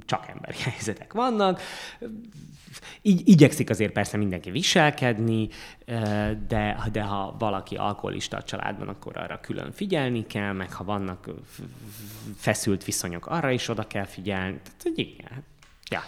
[0.06, 1.62] csak emberi helyzetek vannak.
[3.02, 5.50] Így, igyekszik azért persze mindenki viselkedni,
[6.48, 11.30] de, de ha valaki alkoholista a családban, akkor arra külön figyelni kell, meg ha vannak
[12.36, 14.62] feszült viszonyok, arra is oda kell figyelni.
[14.82, 15.44] Tehát, igen, hát,
[15.90, 16.02] ja.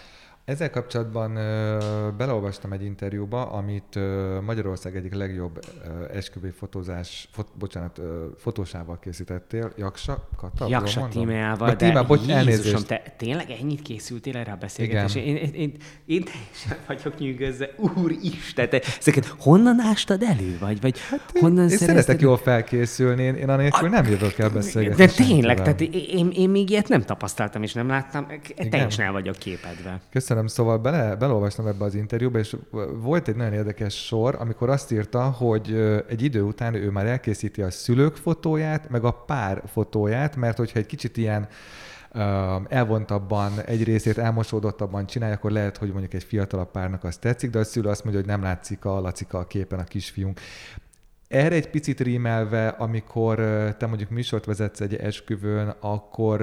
[0.46, 1.78] Ezzel kapcsolatban ö,
[2.16, 8.98] beleolvastam egy interjúba, amit ö, Magyarország egyik legjobb ö, esküvői fotózás, fot, bocsánat, ö, fotósával
[8.98, 10.66] készítettél, Jaksa Kata?
[10.68, 15.20] Jaksa tímeával, de tímea, bocs, Jézusom, te tényleg ennyit készültél erre a beszélgetésre?
[15.24, 15.72] Én, én, én,
[16.06, 20.56] én teljesen vagyok nyűgözve, úristen, te ezeket honnan ástad elő?
[20.60, 24.50] Vagy, vagy hát honnan én, én szeretek jól felkészülni, én, én anélkül nem jövök el
[24.50, 25.06] beszélgetni.
[25.06, 28.26] De tényleg, tehát én, én még ilyet nem tapasztaltam, és nem láttam,
[28.70, 30.00] teljesen el vagyok képedve.
[30.10, 32.56] Köszönöm Köszönöm, szóval bele, belolvastam ebbe az interjúba, és
[32.94, 35.72] volt egy nagyon érdekes sor, amikor azt írta, hogy
[36.08, 40.78] egy idő után ő már elkészíti a szülők fotóját, meg a pár fotóját, mert hogyha
[40.78, 41.48] egy kicsit ilyen
[42.68, 47.58] elvontabban egy részét elmosódottabban csinálja, akkor lehet, hogy mondjuk egy fiatalabb párnak az tetszik, de
[47.58, 50.40] a szülő azt mondja, hogy nem látszik a lacika a képen a kisfiunk.
[51.28, 53.36] Erre egy picit rímelve, amikor
[53.78, 56.40] te mondjuk műsort vezetsz egy esküvőn, akkor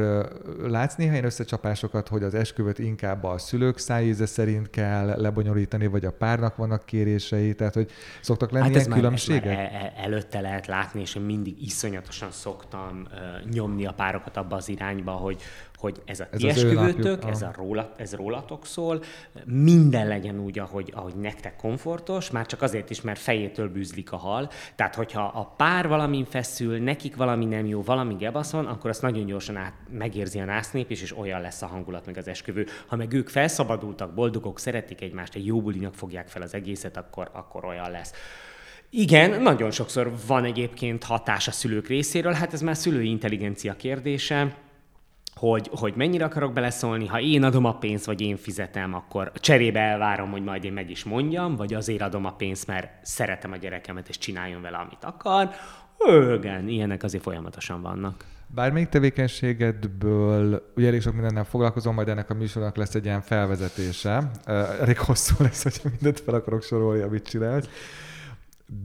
[0.62, 6.06] látsz néha ilyen összecsapásokat, hogy az esküvőt inkább a szülők szájíze szerint kell lebonyolítani, vagy
[6.06, 9.46] a párnak vannak kérései, tehát hogy szoktak lenni hát ilyen már, különbségek?
[9.46, 14.38] Már e- e- előtte lehet látni, és én mindig iszonyatosan szoktam uh, nyomni a párokat
[14.38, 15.42] abba az irányba, hogy,
[15.84, 19.02] hogy ez a ti esküvőtök, ez, a róla, ez rólatok szól,
[19.46, 24.16] minden legyen úgy, ahogy, ahogy nektek komfortos, már csak azért is, mert fejétől bűzlik a
[24.16, 24.50] hal.
[24.76, 29.26] Tehát, hogyha a pár valamin feszül, nekik valami nem jó, valami gebaszon, akkor azt nagyon
[29.26, 32.66] gyorsan át, megérzi a násznép is, és olyan lesz a hangulat meg az esküvő.
[32.88, 37.30] Ha meg ők felszabadultak, boldogok, szeretik egymást, egy jó bulinak fogják fel az egészet, akkor,
[37.34, 38.12] akkor olyan lesz.
[38.90, 44.62] Igen, nagyon sokszor van egyébként hatás a szülők részéről, hát ez már szülői intelligencia kérdése
[45.50, 49.80] hogy, hogy mennyire akarok beleszólni, ha én adom a pénzt, vagy én fizetem, akkor cserébe
[49.80, 53.56] elvárom, hogy majd én meg is mondjam, vagy azért adom a pénzt, mert szeretem a
[53.56, 55.50] gyerekemet, és csináljon vele, amit akar.
[56.38, 58.26] Igen, ilyenek azért folyamatosan vannak.
[58.48, 64.32] Bármelyik tevékenységedből, ugye elég sok mindennel foglalkozom, majd ennek a műsornak lesz egy ilyen felvezetése.
[64.80, 67.68] Elég hosszú lesz, hogy mindent fel akarok sorolni, amit csinálsz.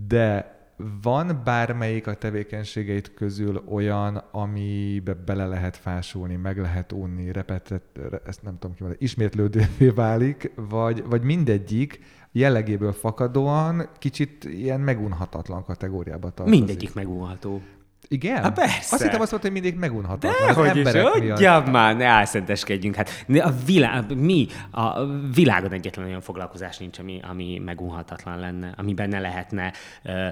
[0.06, 0.57] De
[1.02, 7.82] van bármelyik a tevékenységeit közül olyan, amibe bele lehet fásulni, meg lehet unni, repetet,
[8.26, 12.00] ezt nem tudom ki van, ismétlődővé válik, vagy, vagy mindegyik
[12.32, 16.58] jellegéből fakadóan kicsit ilyen megunhatatlan kategóriába tartozik.
[16.58, 17.60] Mindegyik megunható.
[18.08, 18.42] Igen?
[18.42, 18.94] Hát persze.
[18.94, 20.46] Azt hittem azt mondta, hogy mindig megunhatatlan.
[20.82, 22.94] De hogy is, ja, már, ne álszenteskedjünk.
[22.94, 25.04] Hát a világ, mi, a
[25.34, 29.72] világon egyetlen olyan foglalkozás nincs, ami, ami megunhatatlan lenne, amiben ne lehetne
[30.04, 30.26] uh,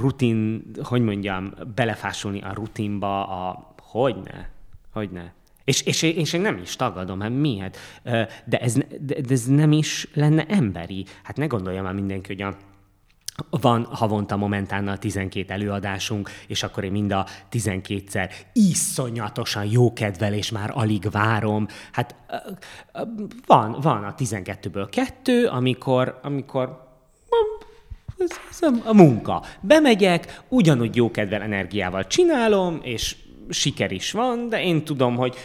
[0.00, 4.48] rutin, hogy mondjam, belefásulni a rutinba, a hogyne,
[4.92, 5.32] hogyne.
[5.64, 7.78] És, és, és én nem is tagadom, hát miért?
[8.44, 11.04] De ez, de, de ez nem is lenne emberi.
[11.22, 12.56] Hát ne gondolja már mindenki, hogy a
[13.50, 20.70] van havonta momentánnal 12 előadásunk, és akkor én mind a 12-szer iszonyatosan jókedvel, és már
[20.74, 21.66] alig várom.
[21.92, 22.14] Hát
[23.46, 26.86] van, van a 12-ből kettő, amikor, amikor
[28.18, 29.42] ez, ez a munka.
[29.60, 33.16] Bemegyek, ugyanúgy jókedvel energiával csinálom, és
[33.48, 35.36] siker is van, de én tudom, hogy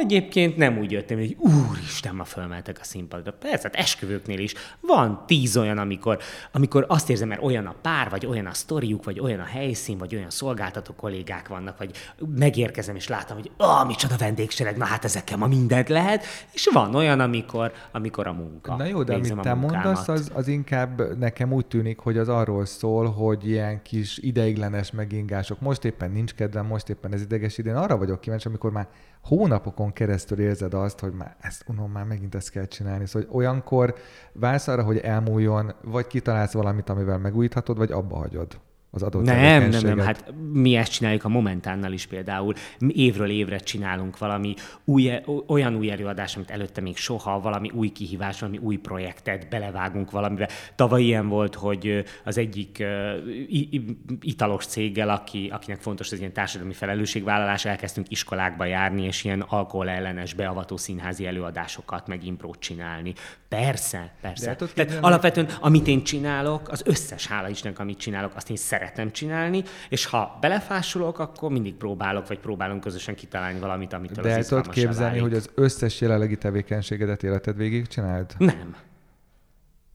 [0.00, 3.32] Egyébként nem úgy jöttem, hogy úristen, ma fölmeltek a színpadra.
[3.32, 6.18] Persze, hát esküvőknél is van tíz olyan, amikor,
[6.52, 9.98] amikor azt érzem, mert olyan a pár, vagy olyan a sztoriuk, vagy olyan a helyszín,
[9.98, 11.90] vagy olyan szolgáltató kollégák vannak, vagy
[12.34, 16.94] megérkezem és látom, hogy ah, micsoda vendégsereg, na hát ezekkel ma mindent lehet, és van
[16.94, 18.76] olyan, amikor, amikor a munka.
[18.76, 22.64] Na jó, de amit te mondasz, az, az inkább nekem úgy tűnik, hogy az arról
[22.64, 25.60] szól, hogy ilyen kis ideiglenes megingások.
[25.60, 27.74] Most éppen nincs kedvem, most éppen ez ideges idén.
[27.74, 28.88] Arra vagyok kíváncsi, amikor már
[29.24, 33.06] hónapokon keresztül érzed azt, hogy már ezt unom, már megint ezt kell csinálni.
[33.06, 33.94] Szóval hogy olyankor
[34.32, 38.60] válsz arra, hogy elmúljon, vagy kitalálsz valamit, amivel megújíthatod, vagy abba hagyod
[38.94, 42.54] az adott Nem, nem, nem, hát mi ezt csináljuk a Momentánnal is például.
[42.88, 45.10] Évről évre csinálunk valami új,
[45.46, 50.48] olyan új előadás, amit előtte még soha, valami új kihívás, valami új projektet, belevágunk valamibe.
[50.74, 52.84] Tavaly ilyen volt, hogy az egyik
[54.20, 60.34] italos céggel, aki, akinek fontos ez ilyen társadalmi felelősségvállalás, elkezdtünk iskolákba járni, és ilyen alkoholellenes
[60.34, 63.12] beavató színházi előadásokat, meg imprót csinálni.
[63.48, 64.56] Persze, persze.
[64.74, 69.12] Tehát alapvetően, amit én csinálok, az összes hála Istennek, amit csinálok, azt én szeretem szeretem
[69.12, 74.44] csinálni, és ha belefásulok, akkor mindig próbálok, vagy próbálunk közösen kitalálni valamit, amit De el
[74.44, 75.22] tudod képzelni, válik.
[75.22, 78.34] hogy az összes jelenlegi tevékenységedet életed végig csináld?
[78.38, 78.76] Nem.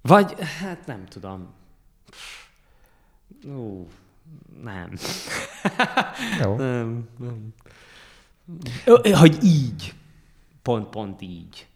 [0.01, 1.53] Vagy, hát nem tudom.
[3.45, 3.87] Ú,
[4.63, 4.91] nem.
[6.41, 6.55] Jó.
[6.71, 7.53] nem, nem.
[9.13, 9.93] Hogy így.
[10.61, 11.67] Pont, pont így.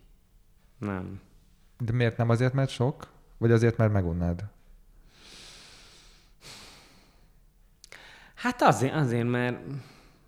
[0.78, 1.22] Nem.
[1.78, 3.08] De miért nem azért, mert sok?
[3.38, 4.44] Vagy azért, mert megunnád?
[8.44, 9.58] Hát azért, azért, mert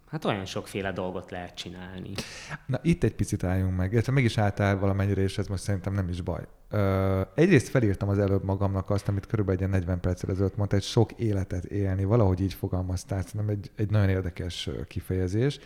[0.09, 2.11] hát olyan sokféle dolgot lehet csinálni.
[2.65, 5.93] Na itt egy picit álljunk meg, illetve meg is álltál valamennyire, és ez most szerintem
[5.93, 6.41] nem is baj.
[6.69, 10.83] Ö, egyrészt felírtam az előbb magamnak azt, amit körülbelül egy 40 perccel ezelőtt mondta, egy
[10.83, 15.59] sok életet élni, valahogy így fogalmaztál, szerintem egy, egy nagyon érdekes kifejezés.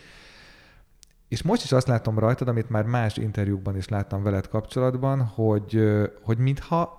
[1.27, 5.83] És most is azt látom rajtad, amit már más interjúkban is láttam veled kapcsolatban, hogy,
[6.21, 6.98] hogy mintha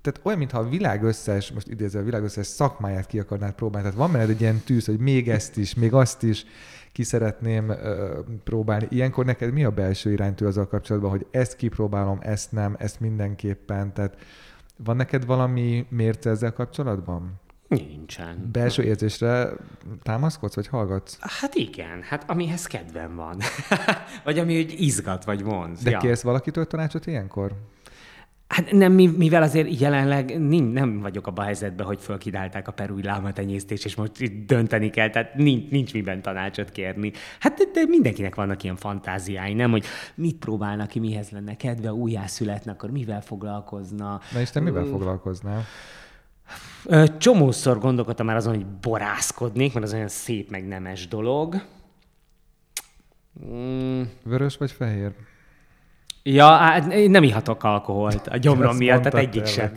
[0.00, 3.88] tehát olyan, mintha a világ összes, most idézve a világ összes szakmáját ki akarnád próbálni.
[3.88, 6.44] Tehát van benned egy ilyen tűz, hogy még ezt is, még azt is
[6.92, 8.86] ki szeretném ö, próbálni.
[8.90, 13.92] Ilyenkor neked mi a belső iránytű azzal kapcsolatban, hogy ezt kipróbálom, ezt nem, ezt mindenképpen.
[13.92, 14.16] Tehát
[14.76, 17.40] van neked valami mérce ezzel kapcsolatban?
[17.68, 18.48] Nincsen.
[18.52, 19.48] Belső érzésre
[20.02, 21.16] támaszkodsz, vagy hallgatsz?
[21.20, 23.36] Hát igen, hát amihez kedvem van.
[24.24, 25.82] vagy ami úgy izgat, vagy vonz.
[25.82, 25.98] De ja.
[25.98, 27.52] kérsz valakitől tanácsot ilyenkor?
[28.48, 33.02] Hát nem, mivel azért jelenleg nincs, nem vagyok abban a helyzetben, hogy fölkidálták a perúj
[33.02, 37.12] lámatenyésztés, és most itt dönteni kell, tehát nincs, nincs miben tanácsot kérni.
[37.40, 39.84] Hát de, de mindenkinek vannak ilyen fantáziái, nem, hogy
[40.14, 44.20] mit próbálnak ki, mihez lenne kedve, újjászületne, akkor mivel foglalkozna.
[44.32, 45.64] Na és te mivel uh, foglalkoznál?
[47.18, 51.62] Csomószor gondolkodtam már azon, hogy borászkodnék, mert az olyan szép, meg nemes dolog.
[53.44, 54.02] Mm.
[54.22, 55.12] Vörös vagy fehér?
[56.28, 59.72] Ja, hát én nem ihatok alkoholt a gyomrom miatt, tehát egyik sem.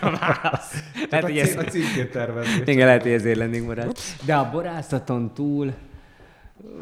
[0.00, 0.82] a válasz.
[1.10, 1.56] Lehet, hogy ez...
[1.56, 2.62] A címkét tervezni.
[2.64, 3.96] Igen, lehet, hogy ezért lennék marad.
[4.24, 5.72] De a borászaton túl
[6.56, 6.72] uh,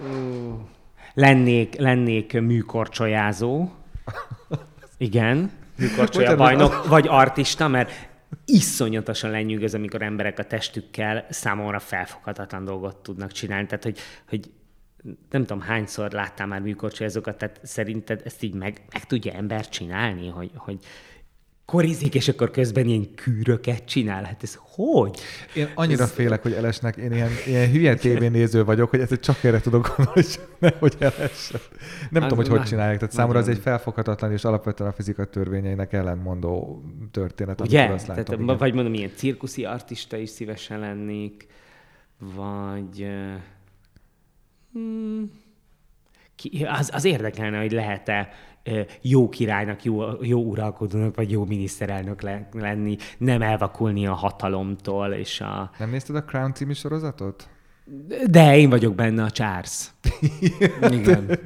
[1.15, 3.69] lennék, lennék műkorcsolyázó.
[4.99, 8.09] Igen, műkorcsolya bajnok, vagy artista, mert
[8.45, 13.67] iszonyatosan lenyűgöz, amikor emberek a testükkel számomra felfoghatatlan dolgot tudnak csinálni.
[13.67, 14.51] Tehát, hogy, hogy
[15.31, 20.29] nem tudom, hányszor láttál már műkorcsolyázókat, tehát szerinted ezt így meg, meg tudja ember csinálni,
[20.29, 20.79] hogy, hogy
[21.71, 24.25] korizik, és akkor közben ilyen kűröket csinál.
[24.25, 25.21] Hát ez hogy?
[25.55, 26.13] Én annyira ez...
[26.13, 26.97] félek, hogy elesnek.
[26.97, 31.61] Én ilyen, ilyen hülye tévénéző vagyok, hogy ezt csak erre tudok gondolni, hogy nehogy elessen.
[32.11, 32.99] Nem az tudom, hogy hogy csinálják.
[32.99, 37.61] Tehát számomra ez egy felfoghatatlan és alapvetően a fizika törvényeinek ellentmondó történet.
[37.61, 37.85] Ugye?
[37.85, 41.47] Azt látom, Tehát, vagy mondom, ilyen cirkuszi artista is szívesen lennék,
[42.19, 43.07] vagy
[44.73, 45.31] Hmm.
[46.37, 48.29] Ki, az, az érdekelne, hogy lehet-e
[49.01, 55.13] jó királynak, jó, jó uralkodónak, vagy jó miniszterelnök lenni, nem elvakulni a hatalomtól.
[55.13, 55.71] És a...
[55.79, 57.49] Nem nézted a Crown című sorozatot?
[58.31, 59.91] De én vagyok benne a Charles.
[60.91, 61.39] Igen.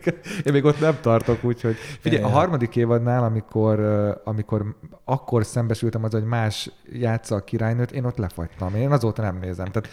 [0.45, 1.77] Én még ott nem tartok, úgyhogy...
[2.01, 3.81] Figyelj, a harmadik évadnál, amikor,
[4.25, 8.75] amikor akkor szembesültem az, hogy más játsza a királynőt, én ott lefagytam.
[8.75, 9.67] Én azóta nem nézem.
[9.67, 9.89] Tehát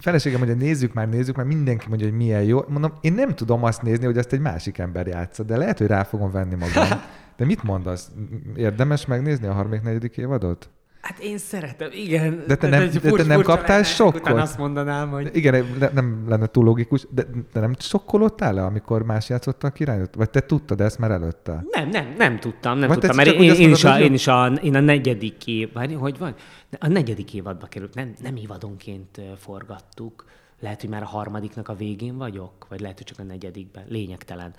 [0.00, 2.64] feleségem mondja, nézzük már, nézzük már, mindenki mondja, hogy milyen jó.
[2.68, 5.86] Mondom, én nem tudom azt nézni, hogy ezt egy másik ember játsza, de lehet, hogy
[5.86, 6.88] rá fogom venni magam.
[7.36, 8.10] De mit mondasz?
[8.54, 10.70] Érdemes megnézni a harmadik, negyedik évadot?
[11.02, 12.44] Hát én szeretem, igen.
[12.46, 14.28] De te nem, de te nem kaptál sokkot?
[14.28, 15.30] Azt mondanám, hogy...
[15.32, 20.14] Igen, nem lenne túl logikus, de te nem sokkolódtál le, amikor más játszotta a királyot?
[20.14, 21.64] Vagy te tudtad ezt már előtte?
[21.70, 24.26] Nem, nem, nem tudtam, nem Vagy tudtam, mert én, én, mondod, is a, én is
[24.26, 26.34] a, én a negyedik év, várj, hogy van?
[26.78, 30.24] A negyedik évadba került, nem, nem évadonként forgattuk
[30.62, 34.54] lehet, hogy már a harmadiknak a végén vagyok, vagy lehet, hogy csak a negyedikben, lényegtelen.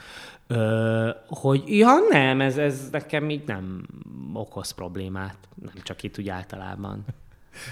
[0.48, 3.86] Ö, hogy ja, nem, ez, ez nekem így nem
[4.34, 7.06] okoz problémát, nem csak itt úgy általában.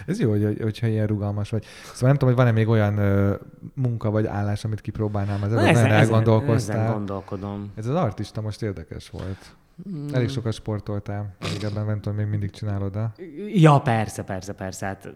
[0.06, 1.66] Ez jó, hogy, hogyha ilyen rugalmas vagy.
[1.84, 3.36] Szóval nem tudom, hogy van-e még olyan ö,
[3.74, 6.80] munka vagy állás, amit kipróbálnám, az ezen, ezen, elgondolkoztál.
[6.80, 7.72] Ezen gondolkodom.
[7.76, 9.56] Ez az artista most érdekes volt.
[9.90, 10.08] Mm.
[10.14, 13.12] Elég sokat sportoltál, még ebben nem tudom, még mindig csinálod de...
[13.54, 14.86] Ja, persze, persze, persze.
[14.86, 15.14] Hát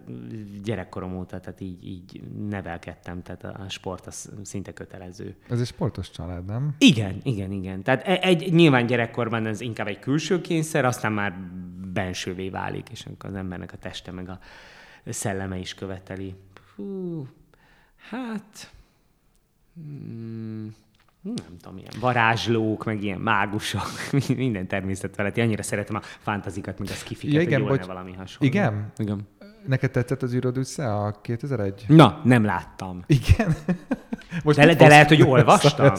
[0.64, 5.36] gyerekkorom óta, tehát így, így nevelkedtem, tehát a sport az szinte kötelező.
[5.50, 6.76] Ez egy sportos család, nem?
[6.78, 7.84] Igen, igen, igen.
[7.84, 11.34] Tehát e- egy, nyilván gyerekkorban ez inkább egy külső kényszer, aztán már
[11.94, 14.40] bensővé válik, és akkor az embernek a teste meg a
[15.06, 16.36] szelleme is követeli.
[16.76, 17.28] Hú,
[18.10, 18.74] hát...
[19.74, 20.76] Hmm,
[21.34, 23.88] nem tudom, ilyen varázslók, meg ilyen mágusok,
[24.38, 25.42] minden természet feletti.
[25.42, 28.48] Annyira szeretem a fantazikat, meg a skifiket, ja, igen, hogy valami hasonló.
[28.48, 28.92] Igen?
[28.98, 29.28] Igen.
[29.68, 31.86] Neked tetszett az űrod össze a 2001?
[31.88, 33.04] Na, nem láttam.
[33.08, 33.56] Igen?
[34.44, 35.94] Most de, de lehet, hogy olvastam.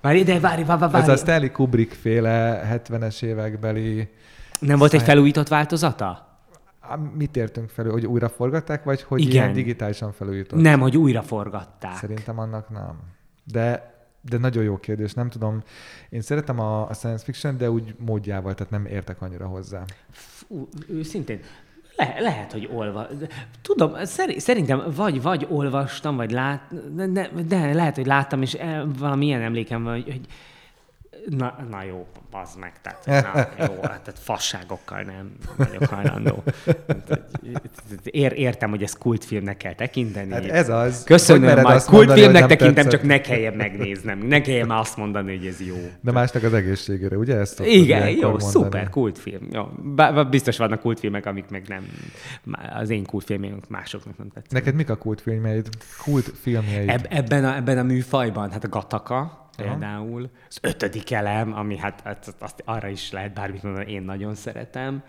[0.00, 0.96] Várj, de várj, várj, várj.
[0.96, 4.08] Ez a Stanley Kubrick féle 70-es évekbeli...
[4.58, 6.38] Nem volt egy felújított változata?
[7.16, 7.92] Mit értünk felül?
[7.92, 9.32] Hogy újra forgatták, vagy hogy Igen.
[9.32, 10.60] ilyen digitálisan felújított?
[10.60, 11.96] Nem, hogy újra forgatták.
[11.96, 12.96] Szerintem annak nem.
[13.44, 13.92] De
[14.28, 15.62] de nagyon jó kérdés, nem tudom.
[16.08, 19.84] Én szeretem a, a science fiction, de úgy módjával, tehát nem értek annyira hozzá.
[20.10, 21.40] Fú, őszintén,
[21.96, 23.06] le, lehet, hogy olva.
[23.62, 23.92] Tudom,
[24.36, 28.56] szerintem vagy, vagy olvastam, vagy lát, de, de lehet, hogy láttam, és
[28.98, 30.26] valami ilyen emlékem van, hogy, hogy
[31.28, 36.42] Na, na jó, bazd meg, tehát na, jó, hát, tehát fasságokkal nem vagyok hajlandó.
[38.04, 40.32] Ér, értem, hogy ezt kultfilmnek kell tekinteni.
[40.32, 41.04] Hát ez az.
[41.04, 42.92] Köszönöm, majd kultfilmnek tekintem, tetszett.
[42.92, 44.18] csak ne kelljen megnéznem.
[44.18, 45.76] Ne kelljen már azt mondani, hogy ez jó.
[46.00, 47.36] De másnak az egészségére, ugye?
[47.36, 48.50] Ezt Igen, jó, mondani.
[48.50, 49.48] szuper, kultfilm.
[49.50, 49.68] Jó.
[50.30, 51.86] Biztos vannak kultfilmek, amik meg nem,
[52.74, 54.52] az én kultfilmjeim másoknak nem tetszik.
[54.52, 55.68] Neked mik a kultfilmjeid?
[56.02, 56.88] Kultfilmjeid?
[56.88, 60.30] Eb- ebben, a, ebben a műfajban, hát a Gataka, például.
[60.48, 65.02] Az ötödik elem, ami hát, hát azt, arra is lehet bármit mondani, én nagyon szeretem.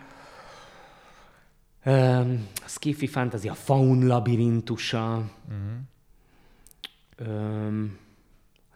[1.86, 5.32] Um, a Skiffy Fantasy, a Faun labirintusa.
[5.48, 7.34] Uh-huh.
[7.34, 7.98] Um,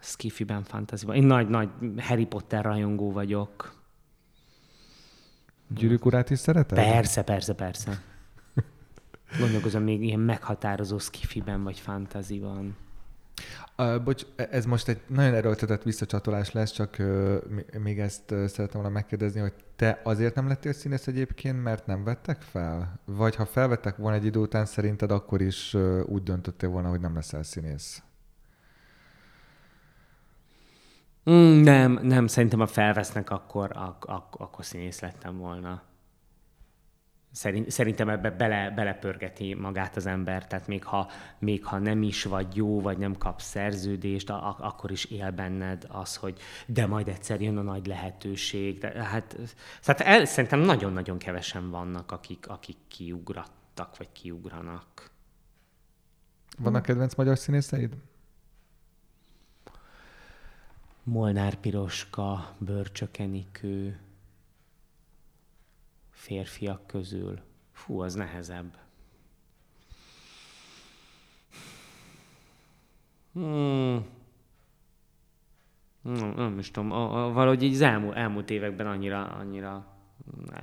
[0.00, 1.68] a Skiffy-ben fantasy Én nagy-nagy
[1.98, 3.78] Harry Potter rajongó vagyok.
[5.68, 6.78] Gyűrűk urát is szereted?
[6.78, 8.02] Persze, persze, persze.
[9.38, 12.76] Gondolkozom még ilyen meghatározó skifiben vagy fantaziban.
[13.80, 17.36] Uh, bocs, e- ez most egy nagyon erőltetett visszacsatolás lesz, csak uh,
[17.78, 22.04] még ezt uh, szeretem volna megkérdezni, hogy te azért nem lettél színész egyébként, mert nem
[22.04, 23.00] vettek fel?
[23.04, 27.00] Vagy ha felvettek volna egy idő után, szerinted akkor is uh, úgy döntöttél volna, hogy
[27.00, 28.02] nem leszel színész?
[31.30, 35.82] Mm, nem, nem, szerintem ha felvesznek, akkor, ak- ak- akkor színész lettem volna.
[37.32, 42.24] Szerint, szerintem ebbe bele, belepörgeti magát az ember, tehát még ha, még ha nem is
[42.24, 47.08] vagy jó, vagy nem kapsz szerződést, a, akkor is él benned az, hogy de majd
[47.08, 48.78] egyszer jön a nagy lehetőség.
[48.78, 49.36] De, hát,
[49.82, 55.10] tehát el, szerintem nagyon-nagyon kevesen vannak, akik, akik kiugrattak, vagy kiugranak.
[56.58, 57.96] Vannak kedvenc magyar színészeid?
[61.02, 63.98] Molnár Piroska, Börcsökenikő,
[66.20, 67.38] férfiak közül.
[67.72, 68.78] Fú, az nehezebb.
[73.32, 74.06] Hmm.
[76.02, 79.86] Nem, nem is tudom, a, a, valahogy így elmúlt, elmúlt években annyira, annyira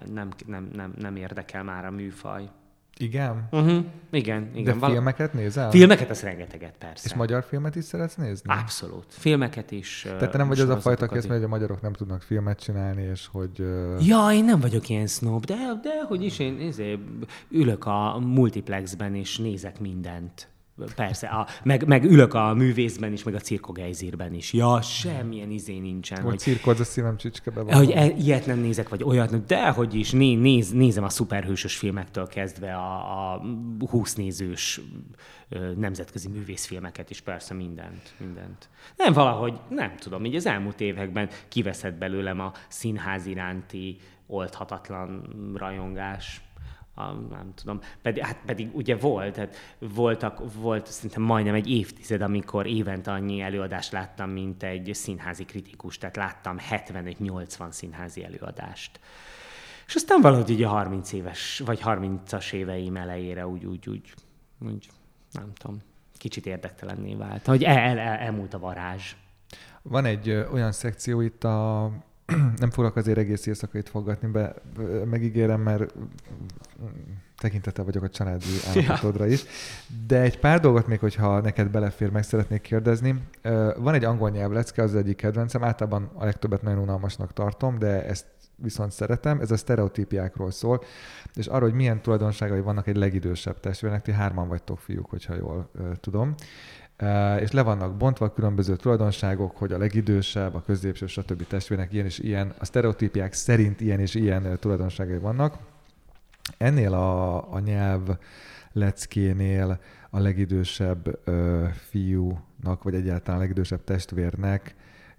[0.06, 2.52] nem, nem, nem, nem érdekel már a műfaj.
[3.00, 3.48] Igen?
[3.52, 3.86] Uh-huh.
[4.12, 4.64] Igen, igen.
[4.64, 5.70] De Val- filmeket nézel?
[5.70, 7.04] Filmeket, az rengeteget, persze.
[7.06, 8.54] És magyar filmet is szeretsz nézni?
[8.54, 9.06] Abszolút.
[9.08, 10.02] Filmeket is.
[10.04, 13.02] Tehát te nem vagy az a fajta, aki hogy a magyarok nem tudnak filmet csinálni,
[13.02, 13.60] és hogy...
[13.60, 14.08] Uh...
[14.08, 19.16] Ja, én nem vagyok ilyen snob, de, de hogy is én én ülök a multiplexben,
[19.16, 20.48] és nézek mindent.
[20.96, 24.54] Persze, a, meg, meg ülök a művészben is, meg a cirkogejzírben is.
[24.54, 26.22] Ja, semmilyen izé nincsen.
[26.22, 27.74] Hogy, hogy cirkodz a szívem csicskebe van.
[27.74, 31.78] Hogy e, ilyet nem nézek, vagy olyat, de hogy is, né, néz, nézem a szuperhősös
[31.78, 33.42] filmektől kezdve a, a
[33.90, 34.82] 20 nézős
[35.76, 38.70] nemzetközi művészfilmeket is, persze mindent, mindent.
[38.96, 43.98] Nem valahogy, nem tudom, így az elmúlt években kiveszett belőlem a színház iránti
[44.28, 45.22] oldhatatlan
[45.56, 46.42] rajongás
[46.98, 52.22] a, nem tudom, pedig, hát pedig ugye volt, tehát voltak, volt szerintem majdnem egy évtized,
[52.22, 59.00] amikor évente annyi előadást láttam, mint egy színházi kritikus, tehát láttam 75-80 színházi előadást.
[59.88, 64.14] És aztán valahogy ugye a 30 éves, vagy 30-as éveim elejére úgy, úgy, úgy,
[64.60, 64.90] úgy
[65.32, 65.78] nem tudom,
[66.18, 69.16] kicsit érdektelenné vált, hogy el, el, el, elmúlt a varázs.
[69.82, 71.92] Van egy olyan szekció itt a
[72.58, 74.54] nem fogok azért egész éjszakait fogadni be,
[75.06, 75.94] megígérem, mert
[77.38, 79.44] tekintete vagyok a családi állapotodra is.
[80.08, 83.24] De egy pár dolgot még, hogyha neked belefér, meg szeretnék kérdezni.
[83.78, 88.26] Van egy angol nyelvlecke, az egyik kedvencem, általában a legtöbbet nagyon unalmasnak tartom, de ezt
[88.56, 89.40] viszont szeretem.
[89.40, 90.84] Ez a sztereotípiákról szól,
[91.34, 94.02] és arról, hogy milyen tulajdonságai vannak egy legidősebb testvérnek.
[94.02, 96.36] Ti hárman vagytok fiúk, hogyha jól tudom
[97.40, 101.48] és le vannak bontva különböző tulajdonságok, hogy a legidősebb, a középső, stb.
[101.48, 105.58] testvérnek ilyen és ilyen, a sztereotípiák szerint ilyen és ilyen tulajdonságai vannak.
[106.58, 108.10] Ennél a, a nyelv
[108.72, 109.80] leckénél
[110.10, 114.76] a legidősebb ö, fiúnak, vagy egyáltalán a legidősebb testvérnek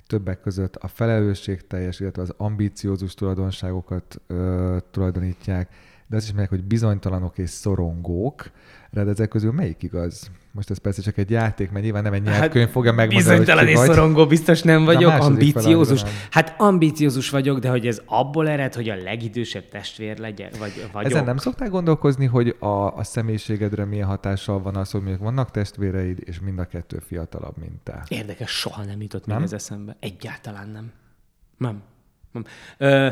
[0.06, 5.74] többek között a felelősségteljes, illetve az ambíciózus tulajdonságokat ö, tulajdonítják,
[6.06, 8.50] de azt is mondják, hogy bizonytalanok és szorongók,
[8.90, 10.30] de ezek közül melyik igaz?
[10.58, 13.66] Most ez persze csak egy játék, mert nyilván nem egy nyelvkönyv hát fogja megmondani, Bizonytalan
[13.66, 16.02] és szorongó biztos nem vagyok, ambiciózus.
[16.30, 21.10] Hát ambiciózus vagyok, de hogy ez abból ered, hogy a legidősebb testvér legyen, vagy vagyok.
[21.10, 25.50] Ezen nem szoktál gondolkozni, hogy a, a személyiségedre milyen hatással van az, hogy mondjuk vannak
[25.50, 28.04] testvéreid, és mind a kettő fiatalabb, mint te?
[28.08, 29.36] Érdekes, soha nem jutott nem?
[29.36, 29.96] még ez eszembe.
[30.00, 30.92] Egyáltalán nem.
[31.56, 31.82] Nem.
[32.32, 32.44] nem.
[32.78, 33.08] Ö,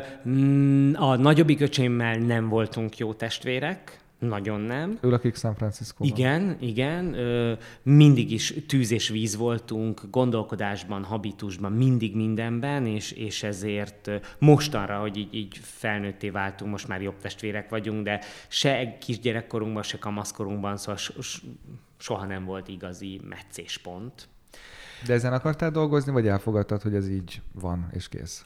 [0.95, 4.99] a nagyobbik öcsémmel nem voltunk jó testvérek, nagyon nem.
[5.01, 7.15] Ő lakik San francisco Igen, igen.
[7.15, 7.53] Ö,
[7.83, 15.17] mindig is tűz és víz voltunk, gondolkodásban, habitusban, mindig mindenben, és, és ezért mostanra, hogy
[15.17, 21.01] így, így felnőtté váltunk, most már jobb testvérek vagyunk, de se kisgyerekkorunkban, se kamaszkorunkban, szóval
[21.99, 24.29] soha nem volt igazi meccéspont.
[25.07, 28.45] De ezen akartál dolgozni, vagy elfogadtad, hogy ez így van, és kész?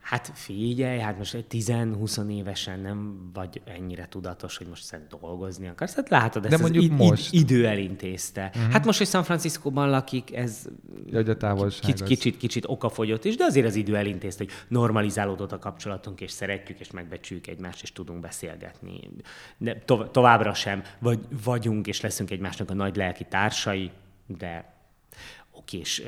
[0.00, 5.68] Hát figyelj, hát most egy 10-20 évesen nem vagy ennyire tudatos, hogy most szed dolgozni
[5.68, 5.94] akarsz.
[5.94, 7.32] Hát látod, ezt De mondjuk az most.
[7.32, 8.50] idő elintézte.
[8.54, 8.72] Uh-huh.
[8.72, 10.66] Hát most, hogy San Franciscóban lakik, ez
[11.12, 15.58] a távolság kicsit, kicsit, kicsit okafogyott is, de azért az idő elintézte, hogy normalizálódott a
[15.58, 19.10] kapcsolatunk, és szeretjük, és megbecsüljük egymást, és tudunk beszélgetni.
[19.58, 23.90] De to- továbbra sem vagy, vagyunk, és leszünk egymásnak a nagy lelki társai,
[24.26, 24.74] de
[25.52, 26.02] oké, és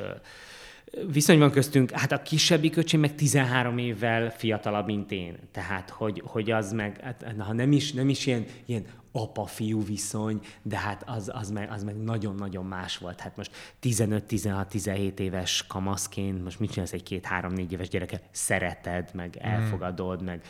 [1.12, 5.36] viszony van köztünk, hát a kisebbik öcsém meg 13 évvel fiatalabb, mint én.
[5.51, 10.40] Tehát, hogy, hogy az meg, hát, ha nem is, nem is ilyen, ilyen apa-fiú viszony,
[10.62, 13.20] de hát az, az, meg, az meg nagyon-nagyon más volt.
[13.20, 13.51] Hát most
[13.82, 18.20] 15-16-17 éves kamaszként, most mit csinálsz egy két-három-négy éves gyereke?
[18.31, 19.51] Szereted, meg hmm.
[19.51, 20.43] elfogadod, meg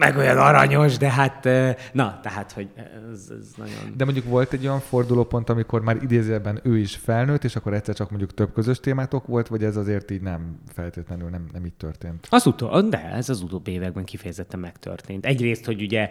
[0.00, 1.44] meg olyan aranyos, de hát,
[1.92, 2.68] na, tehát, hogy
[3.12, 3.94] ez, ez nagyon...
[3.96, 7.94] De mondjuk volt egy olyan fordulópont, amikor már idézőben ő is felnőtt, és akkor egyszer
[7.94, 11.74] csak mondjuk több közös témátok volt, vagy ez azért így nem feltétlenül nem, nem így
[11.74, 12.26] történt?
[12.30, 15.26] Az utó, de ez az utóbbi években kifejezetten megtörtént.
[15.26, 16.08] Egyrészt, hogy ugye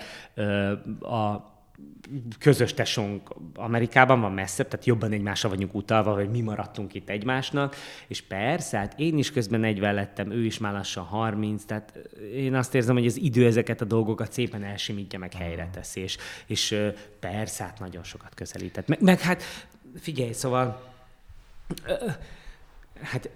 [1.01, 1.47] a
[2.39, 7.75] közös tesónk Amerikában van messzebb, tehát jobban egymásra vagyunk utalva, hogy mi maradtunk itt egymásnak,
[8.07, 11.93] és persze, hát én is közben 40 lettem, ő is már lassan 30, tehát
[12.33, 16.17] én azt érzem, hogy az idő ezeket a dolgokat szépen elsimítja, meg helyre teszi, és,
[16.45, 16.75] és
[17.19, 18.87] persze, hát nagyon sokat közelített.
[18.87, 19.43] Meg, meg hát
[19.99, 20.87] figyelj, szóval
[23.01, 23.29] hát,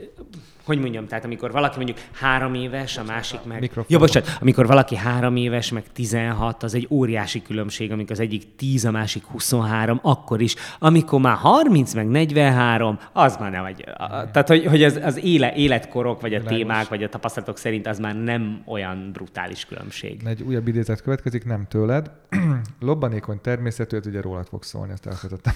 [0.64, 3.60] hogy mondjam, tehát amikor valaki mondjuk három éves, a másik meg...
[3.60, 3.85] Mikrofon.
[3.88, 8.56] Jó, bocsánat, amikor valaki három éves, meg 16, az egy óriási különbség, amikor az egyik
[8.56, 10.56] 10, a másik 23, akkor is.
[10.80, 13.84] Amikor már 30, meg 43, az már nem vagy.
[14.07, 16.60] Tehát, hogy, hogy az, az éle, életkorok, vagy a Világos.
[16.60, 20.22] témák, vagy a tapasztalatok szerint az már nem olyan brutális különbség.
[20.26, 22.11] Egy újabb idézet következik, nem tőled.
[22.80, 25.53] Lobbanékony természetű, ugye rólad fog szólni, ezt elfelejtettem.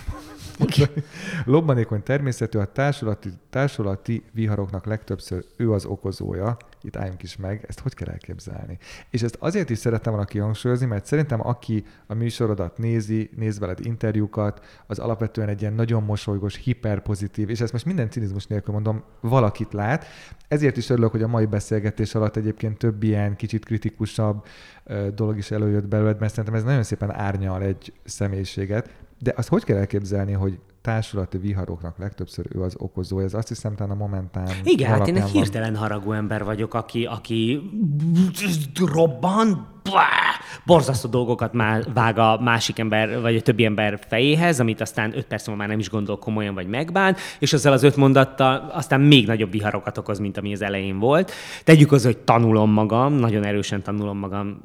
[1.45, 3.96] Lobbanékony természetű, a társulati, társulati
[4.33, 8.77] viharoknak legtöbbször ő az okozója, itt álljunk is meg, ezt hogy kell elképzelni.
[9.09, 13.85] És ezt azért is szerettem volna kihangsúlyozni, mert szerintem aki a műsorodat nézi, néz veled
[13.85, 19.03] interjúkat, az alapvetően egy ilyen nagyon mosolygós, hiperpozitív, és ezt most minden cinizmus nélkül mondom,
[19.19, 20.05] valakit lát.
[20.47, 24.45] Ezért is örülök, hogy a mai beszélgetés alatt egyébként több ilyen kicsit kritikusabb
[25.15, 28.89] dolog is előjött belőled, mert szerintem ez nagyon szépen árnyal egy személyiséget.
[29.19, 33.25] De azt hogy kell elképzelni, hogy társulati viharoknak legtöbbször ő az okozója.
[33.25, 37.05] Ez azt hiszem, talán a momentán Igen, hát én egy hirtelen haragú ember vagyok, aki,
[37.05, 37.61] aki
[38.75, 39.67] robban,
[40.65, 45.25] borzasztó dolgokat má, vág a másik ember, vagy a többi ember fejéhez, amit aztán öt
[45.25, 49.01] perc múlva már nem is gondol komolyan, vagy megbán, és ezzel az öt mondattal aztán
[49.01, 51.31] még nagyobb viharokat okoz, mint ami az elején volt.
[51.63, 54.63] Tegyük az, hogy tanulom magam, nagyon erősen tanulom magam,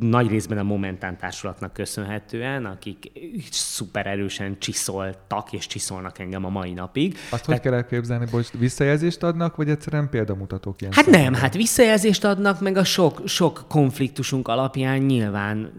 [0.00, 3.10] nagy részben a Momentán társulatnak köszönhetően, akik
[3.50, 7.14] szuper erősen csiszoltak, és csiszolnak engem a mai napig.
[7.14, 7.46] Azt Tehát...
[7.46, 11.22] hogy kell elképzelni, hogy visszajelzést adnak, vagy egyszerűen példamutatók ilyen Hát szemben?
[11.22, 14.59] nem, hát visszajelzést adnak, meg a sok, sok konfliktusunk alapján
[14.98, 15.72] nyilván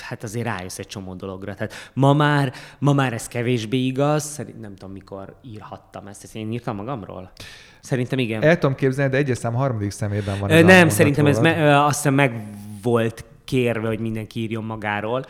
[0.00, 1.54] hát azért rájössz egy csomó dologra.
[1.54, 6.24] Tehát ma már, ma már ez kevésbé igaz, szerint nem tudom, mikor írhattam ezt.
[6.24, 7.30] Ezt én írtam magamról?
[7.80, 8.42] Szerintem igen.
[8.42, 10.50] El tudom képzelni, de egyes szám harmadik szemében van.
[10.50, 12.42] Ez nem, szerintem ez me, azt hiszem meg
[12.82, 15.24] volt kérve, hogy mindenki írjon magáról.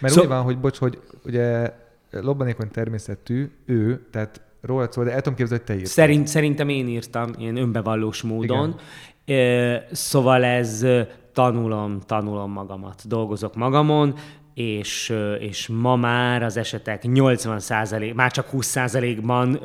[0.00, 0.20] Mert szó...
[0.20, 1.72] úgy van, hogy bocs, hogy ugye
[2.10, 5.92] lobbanékony természetű ő, tehát róla szól, de el tudom képzelni, hogy te írtad.
[5.92, 8.80] Szerint, szerintem én írtam, ilyen önbevallós módon.
[9.24, 9.82] Igen.
[9.92, 10.86] Szóval ez
[11.32, 14.14] tanulom, tanulom magamat, dolgozok magamon,
[14.54, 17.60] és, és ma már az esetek 80
[18.14, 18.76] már csak 20
[19.22, 19.60] ban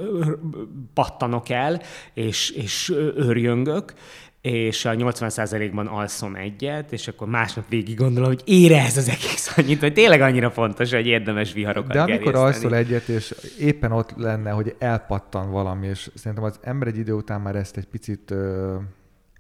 [0.94, 1.82] pattanok el,
[2.14, 3.94] és, és örjöngök,
[4.42, 9.58] és a 80%-ban alszom egyet, és akkor másnap végig gondolom, hogy ére ez az egész
[9.58, 12.46] annyit, hogy tényleg annyira fontos, hogy érdemes viharokat De amikor gerjeszteni.
[12.46, 17.14] alszol egyet, és éppen ott lenne, hogy elpattan valami, és szerintem az ember egy idő
[17.14, 18.76] után már ezt egy picit ö,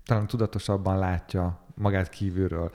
[0.06, 2.72] talán tudatosabban látja magát kívülről.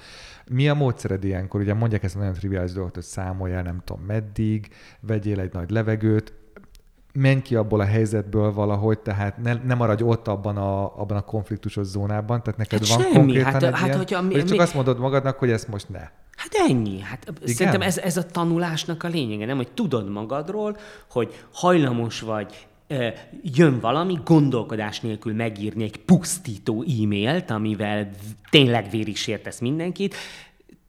[0.51, 1.61] Mi a módszered ilyenkor?
[1.61, 4.69] Ugye mondják ezt nagyon triviális dolgot, hogy számoljál nem tudom meddig,
[5.01, 6.33] vegyél egy nagy levegőt,
[7.13, 11.21] menj ki abból a helyzetből valahogy, tehát ne, ne maradj ott abban a, abban a
[11.21, 13.15] konfliktusos zónában, tehát neked hát van semmi.
[13.15, 14.59] konkrétan hát, egy hát, ilyen, hogyha mi, csak mi...
[14.59, 16.09] azt mondod magadnak, hogy ezt most ne.
[16.37, 17.01] Hát ennyi.
[17.01, 17.55] Hát Igen?
[17.55, 19.57] szerintem ez, ez a tanulásnak a lényege, nem?
[19.57, 20.77] Hogy tudod magadról,
[21.11, 22.69] hogy hajlamos vagy
[23.43, 28.11] jön valami, gondolkodás nélkül megírni egy pusztító e-mailt, amivel
[28.51, 30.15] tényleg vérig sértesz mindenkit,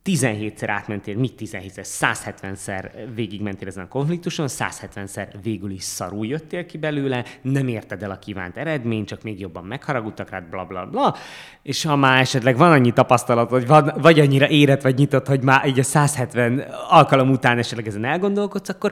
[0.06, 1.86] 17-szer átmentél, mit 17-szer?
[2.02, 8.11] 170-szer végigmentél ezen a konfliktuson, 170-szer végül is szarul jöttél ki belőle, nem érted el
[8.11, 11.15] a kívánt eredményt, csak még jobban megharagudtak rád, bla bla bla.
[11.61, 15.44] És ha már esetleg van annyi tapasztalat, vagy, van, vagy annyira érett vagy nyitott, hogy
[15.44, 16.60] már így a 170
[16.90, 18.91] alkalom után esetleg ezen elgondolkodsz, akkor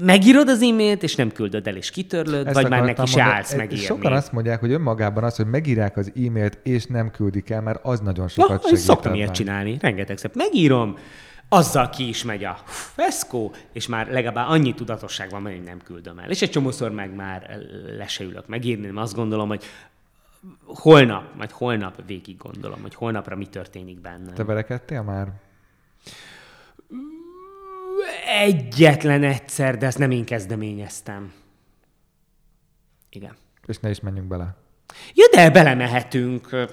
[0.00, 3.54] megírod az e-mailt, és nem küldöd el, és kitörlöd, Ezt vagy már neki se állsz
[3.54, 3.84] megírni.
[3.84, 7.80] Sokan azt mondják, hogy önmagában az, hogy megírják az e-mailt, és nem küldik el, mert
[7.82, 8.84] az nagyon sokat ja, segít.
[8.84, 10.34] Szoktam ilyet csinálni, rengeteg szép.
[10.34, 10.96] Megírom,
[11.48, 16.18] azzal ki is megy a feszkó, és már legalább annyi tudatosság van, hogy nem küldöm
[16.18, 16.30] el.
[16.30, 17.58] És egy csomószor meg már
[17.96, 19.64] le se ülök megírni, mert azt gondolom, hogy
[20.64, 24.32] holnap, majd holnap végig gondolom, hogy holnapra mi történik benne.
[24.32, 25.28] Te verekedtél már?
[28.26, 31.32] Egyetlen egyszer, de ezt nem én kezdeményeztem.
[33.10, 33.36] Igen.
[33.66, 34.56] És ne is menjünk bele.
[35.14, 36.68] Ja, de belemehetünk,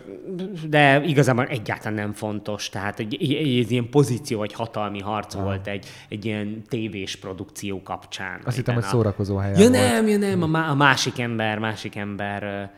[0.67, 2.69] de igazából egyáltalán nem fontos.
[2.69, 5.43] Tehát egy, egy, egy ilyen pozíció vagy hatalmi harc ah.
[5.43, 8.41] volt egy, egy ilyen tévés produkció kapcsán.
[8.45, 9.81] Azt hittem, hogy szórakozó helyen Ja volt.
[9.81, 12.71] nem, ja nem, a, a másik ember, másik ember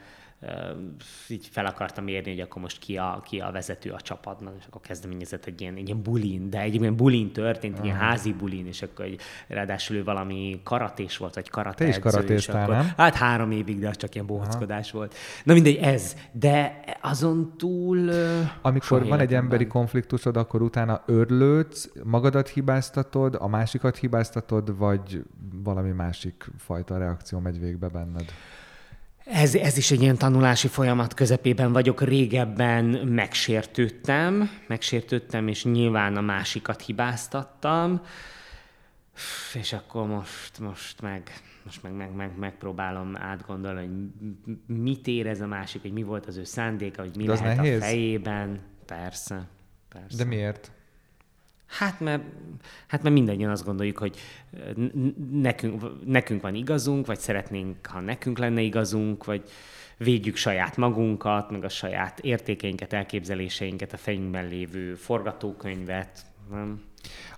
[1.28, 4.66] így fel akartam érni, hogy akkor most ki a, ki a vezető a csapatnak, és
[4.66, 8.34] akkor kezdeményezett egy ilyen, egy ilyen bulin, de egy ilyen bulin történt, egy ilyen házi
[8.34, 12.92] bulin, és akkor egy, ráadásul ő valami karatés volt, vagy karate Te is karatéztál, nem?
[12.98, 15.16] Hát három évig, de az csak ilyen bohockodás volt.
[15.44, 16.16] Na mindegy, ez.
[16.32, 18.10] De azon túl...
[18.62, 25.24] Amikor van egy emberi konfliktusod, akkor utána örlődsz, magadat hibáztatod, a másikat hibáztatod, vagy
[25.64, 28.26] valami másik fajta reakció megy végbe benned?
[29.26, 32.02] Ez, ez is egy ilyen tanulási folyamat közepében vagyok.
[32.02, 38.02] Régebben megsértődtem, megsértődtem, és nyilván a másikat hibáztattam,
[39.54, 41.32] és akkor most, most meg,
[41.64, 46.38] most meg, meg, meg megpróbálom átgondolni, hogy mit érez a másik, hogy mi volt az
[46.38, 48.60] ő szándéka, hogy mi De lehet a fejében.
[48.86, 49.48] Persze,
[49.90, 50.18] persze.
[50.18, 50.72] De miért?
[51.78, 52.24] Hát mert,
[52.88, 54.18] hát mert mindannyian azt gondoljuk, hogy
[55.32, 59.44] nekünk, nekünk van igazunk, vagy szeretnénk, ha nekünk lenne igazunk, vagy
[59.98, 66.26] védjük saját magunkat, meg a saját értékeinket, elképzeléseinket, a fejünkben lévő forgatókönyvet.
[66.52, 66.82] Nem?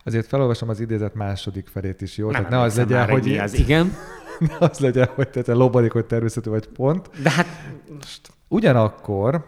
[0.04, 2.32] Azért felolvasom az idézet második felét is, jó?
[2.32, 3.24] Nem, Tehát ne az legyen, hogy...
[3.24, 3.94] Mi az, igen.
[4.40, 7.10] ne az legyen, hogy te lobadik, hogy természetű vagy pont.
[7.22, 7.48] De hát
[7.94, 8.34] most...
[8.48, 9.48] Ugyanakkor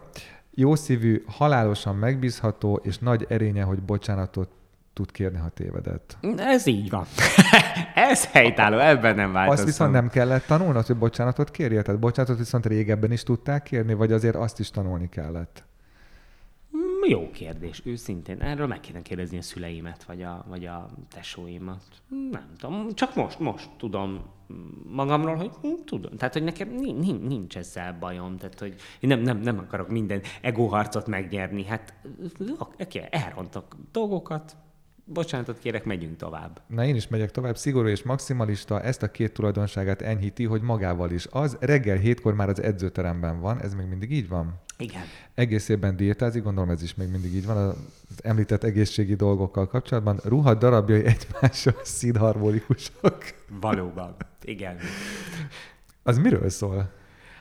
[0.52, 4.50] jószívű, halálosan megbízható és nagy erénye, hogy bocsánatot
[4.98, 6.18] tud kérni, ha tévedett.
[6.38, 7.06] Ez így van.
[8.12, 9.66] Ez helytálló, ebben nem változtam.
[9.66, 11.82] Azt viszont nem kellett tanulnod, hogy bocsánatot kérje?
[11.82, 15.64] Tehát bocsánatot viszont régebben is tudták kérni, vagy azért azt is tanulni kellett?
[16.78, 18.42] Mm, jó kérdés, őszintén.
[18.42, 21.84] Erről meg kéne kérdezni a szüleimet, vagy a, vagy a tesóimat.
[22.32, 24.22] Nem tudom, csak most, most tudom
[24.84, 25.52] magamról, hogy
[25.86, 26.18] tudom.
[26.18, 28.38] Tehát, hogy nekem nincs, nincs ezzel bajom.
[28.38, 31.66] Tehát, hogy én nem, nem, nem akarok minden egóharcot megnyerni.
[31.66, 31.94] Hát
[32.80, 34.56] oké, elrontok dolgokat,
[35.08, 36.62] bocsánatot kérek, megyünk tovább.
[36.68, 37.58] Na én is megyek tovább.
[37.58, 41.28] Szigorú és maximalista ezt a két tulajdonságát enyhíti, hogy magával is.
[41.30, 44.60] Az reggel hétkor már az edzőteremben van, ez még mindig így van?
[44.78, 45.02] Igen.
[45.34, 47.76] Egész évben diétázik, gondolom ez is még mindig így van, az
[48.24, 50.20] említett egészségi dolgokkal kapcsolatban.
[50.24, 53.34] Ruhat darabjai egymással színharmonikusak.
[53.60, 54.78] Valóban, igen.
[56.04, 56.92] Az miről szól?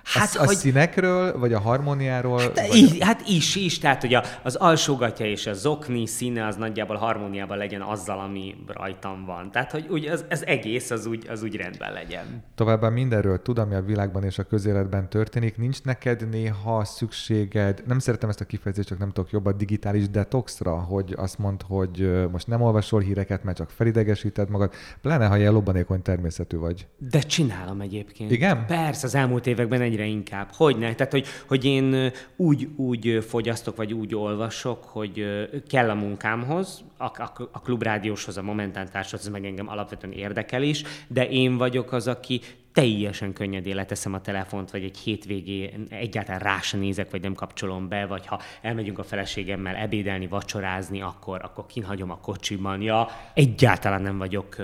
[0.06, 0.56] Hát, a, a hogy...
[0.56, 2.40] színekről, vagy a harmóniáról?
[2.40, 3.78] Hát, vagy így, hát is, is.
[3.78, 8.54] Tehát, hogy a, az alsógatja és a zokni színe az nagyjából harmóniában legyen azzal, ami
[8.66, 9.50] rajtam van.
[9.50, 12.44] Tehát, hogy úgy az, az egész az úgy, az úgy rendben legyen.
[12.54, 15.56] Továbbá mindenről tud, ami a világban és a közéletben történik.
[15.56, 20.74] Nincs neked néha szükséged, nem szeretem ezt a kifejezést, csak nem tudok jobban, digitális detoxra,
[20.74, 24.72] hogy azt mond, hogy most nem olvasol híreket, mert csak felidegesíted magad,
[25.02, 26.86] pláne ha ilyen lobbanékony természetű vagy.
[27.10, 28.30] De csinálom egyébként.
[28.30, 28.66] Igen?
[28.66, 30.48] Persze, az elmúlt években egy egyre inkább.
[30.55, 30.94] Hogy ne?
[30.94, 35.27] Tehát, hogy, hogy én úgy, úgy fogyasztok, vagy úgy olvasok, hogy
[35.68, 40.82] kell a munkámhoz, a, a, a klubrádióshoz, a Momentán társhoz, meg engem alapvetően érdekel is,
[41.09, 42.40] de én vagyok az, aki
[42.73, 47.89] teljesen könnyedén leteszem a telefont, vagy egy hétvégén egyáltalán rá sem nézek, vagy nem kapcsolom
[47.89, 52.82] be, vagy ha elmegyünk a feleségemmel ebédelni, vacsorázni, akkor, akkor kinhagyom a kocsiban.
[52.82, 54.56] Ja, egyáltalán nem vagyok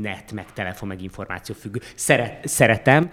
[0.00, 1.80] net, meg telefon, meg információ függő.
[1.94, 3.10] Szeret, szeretem,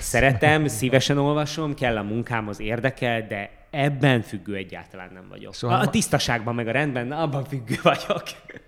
[0.00, 5.54] Szeretem, szívesen olvasom, kell a munkámhoz, érdekel, de ebben függő egyáltalán nem vagyok.
[5.54, 8.22] Szóval a tisztaságban, meg a rendben, abban függő vagyok.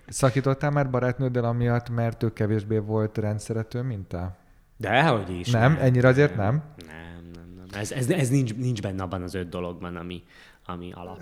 [0.07, 4.35] Szakítottál már barátnőddel amiatt, mert ő kevésbé volt rendszerető, mint te?
[4.77, 5.49] Dehogy is.
[5.49, 5.73] Nem?
[5.73, 5.81] nem.
[5.81, 6.63] Ennyire azért nem?
[6.87, 7.81] Nem, nem, nem.
[7.81, 10.23] Ez, ez, ez nincs, nincs benne abban az öt dologban, ami,
[10.65, 11.21] ami alap.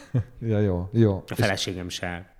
[0.50, 1.24] ja, jó, jó.
[1.28, 2.34] A feleségem se.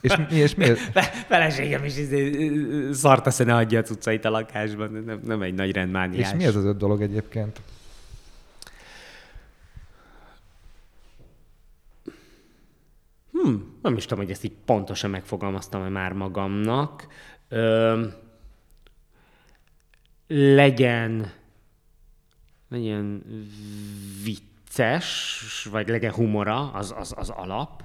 [0.00, 0.78] És, mi, és miért?
[1.28, 2.50] Feleségem is izé,
[2.92, 6.30] szart a ne adja a cuccait a lakásban, nem, nem egy nagy rendmániás.
[6.32, 7.60] És mi ez az öt dolog egyébként?
[13.32, 17.06] Hmm, nem is tudom, hogy ezt így pontosan megfogalmaztam-e már magamnak.
[17.48, 18.06] Ö,
[20.26, 21.32] legyen,
[22.68, 23.24] legyen
[24.24, 27.82] vicces, vagy legyen humora, az, az, az alap.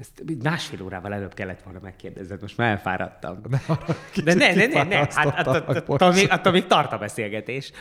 [0.00, 3.40] Ezt másfél órával előbb kellett volna megkérdezned, most már elfáradtam.
[4.24, 7.72] De ne, ne, ne, ne, hát attól még, attól még tart a beszélgetés.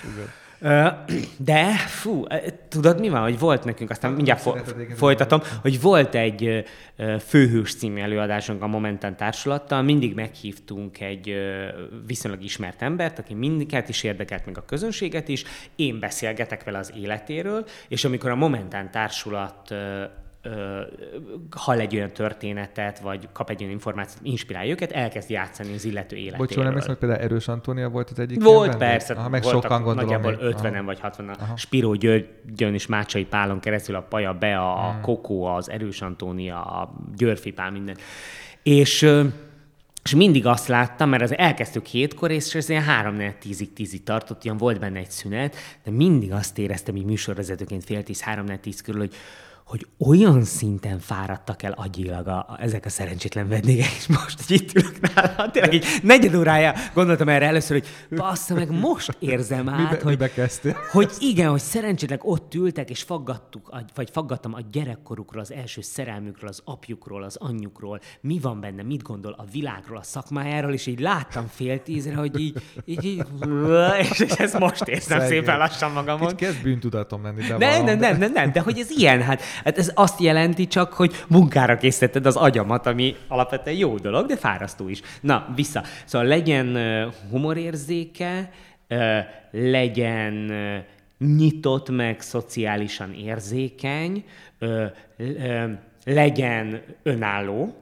[1.38, 2.24] De, fú,
[2.70, 6.66] tudod mi van, hogy volt nekünk, aztán mindjárt fo- folytatom, hogy volt egy
[7.26, 11.36] főhős című előadásunk a Momentan társulattal, mindig meghívtunk egy
[12.08, 15.44] viszonylag ismert embert, aki mindiket is érdekelt, meg a közönséget is,
[15.76, 19.74] én beszélgetek vele az életéről, és amikor a Momentan társulat
[21.50, 26.16] hall egy olyan történetet, vagy kap egy olyan információt, inspirálja őket, elkezd játszani az illető
[26.16, 26.38] életéről.
[26.38, 29.14] Bocs, nem hogy például Erős Antónia volt az egyik Volt, persze.
[29.14, 29.96] Aha, meg sokan gondolom.
[29.96, 31.58] Nagyjából 50 vagy 60 Aha.
[31.58, 35.02] Spiró Györgyön és Mácsai Pálon keresztül a Paja Be, a hmm.
[35.02, 37.98] Kokó, az Erős Antónia, a Györfi Pál, minden.
[38.64, 39.12] És
[40.04, 44.04] és mindig azt láttam, mert az elkezdtük hétkor, és ez ilyen három 4 tízig, tízig
[44.04, 48.46] tartott, ilyen volt benne egy szünet, de mindig azt éreztem, hogy műsorvezetőként fél tíz, három
[48.46, 49.14] 4 tíz körül, hogy
[49.70, 54.62] hogy olyan szinten fáradtak el agyilag a, a, ezek a szerencsétlen vendégek, és most, hogy
[54.62, 59.70] itt ülök nála, tényleg egy negyed órája gondoltam erre először, hogy bassza meg, most érzem
[59.70, 60.52] át, mibe, hogy, mibe
[60.92, 66.50] hogy igen, hogy szerencsétlen ott ültek, és faggattuk, vagy faggattam a gyerekkorukról, az első szerelmükről,
[66.50, 71.00] az apjukról, az anyjukról, mi van benne, mit gondol a világról, a szakmájáról, és így
[71.00, 73.24] láttam fél tízre, hogy így, így, így
[74.00, 75.38] és ezt most érzem Szegény.
[75.38, 76.28] szépen lassan magamon.
[76.28, 79.42] Kicsit kezd bűntudatom lenni, de Nem, nem, nem, nem, nem, de hogy ez ilyen, hát,
[79.64, 84.38] hát ez azt jelenti csak, hogy munkára készítetted az agyamat, ami alapvetően jó dolog, de
[84.38, 85.02] fárasztó is.
[85.22, 85.84] Na, vissza.
[86.06, 86.78] Szóval legyen
[87.30, 88.52] humorérzéke,
[89.52, 90.52] legyen
[91.18, 94.24] nyitott meg, szociálisan érzékeny,
[96.06, 97.76] legyen önálló,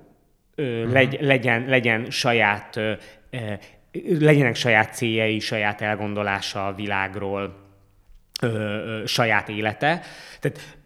[0.91, 2.79] legy, legyen, legyen saját,
[4.19, 7.55] legyenek saját céljai, saját elgondolása a világról,
[9.05, 10.01] saját élete.
[10.39, 10.77] Tehát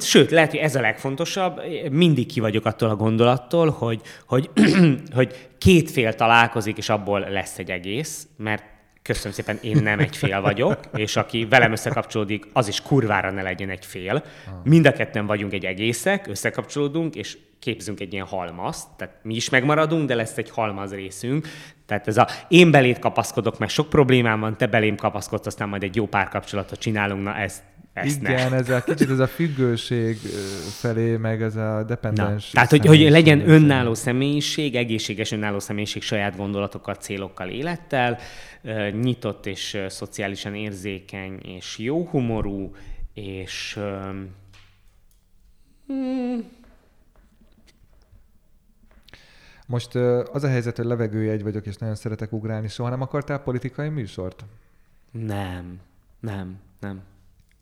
[0.00, 1.60] Sőt, lehet, hogy ez a legfontosabb.
[1.90, 4.50] Mindig ki vagyok attól a gondolattól, hogy, hogy,
[5.14, 8.64] hogy két fél találkozik, és abból lesz egy egész, mert
[9.02, 13.42] köszönöm szépen, én nem egy fél vagyok, és aki velem összekapcsolódik, az is kurvára ne
[13.42, 14.24] legyen egy fél.
[14.64, 19.48] Mind a ketten vagyunk egy egészek, összekapcsolódunk, és képzünk egy ilyen halmazt, tehát mi is
[19.48, 21.48] megmaradunk, de lesz egy halmaz részünk.
[21.86, 25.82] Tehát ez a én belét kapaszkodok, mert sok problémám van, te belém kapaszkodsz, aztán majd
[25.82, 27.62] egy jó párkapcsolatot csinálunk, na ezt
[27.92, 28.56] ezt Igen, ne.
[28.56, 30.16] ez a kicsit ez a függőség
[30.80, 32.50] felé, meg ez a Na, dependens.
[32.50, 38.18] tehát, hogy, hogy legyen önálló személyiség, egészséges önálló személyiség saját gondolatokkal, célokkal, élettel,
[38.92, 42.74] nyitott és szociálisan érzékeny és jó humorú,
[43.14, 44.10] és ö,
[49.66, 49.94] Most
[50.32, 52.68] az a helyzet, hogy levegőjegy vagyok, és nagyon szeretek ugrálni.
[52.68, 54.44] Soha nem akartál politikai műsort?
[55.12, 55.80] nem,
[56.20, 57.02] nem, nem.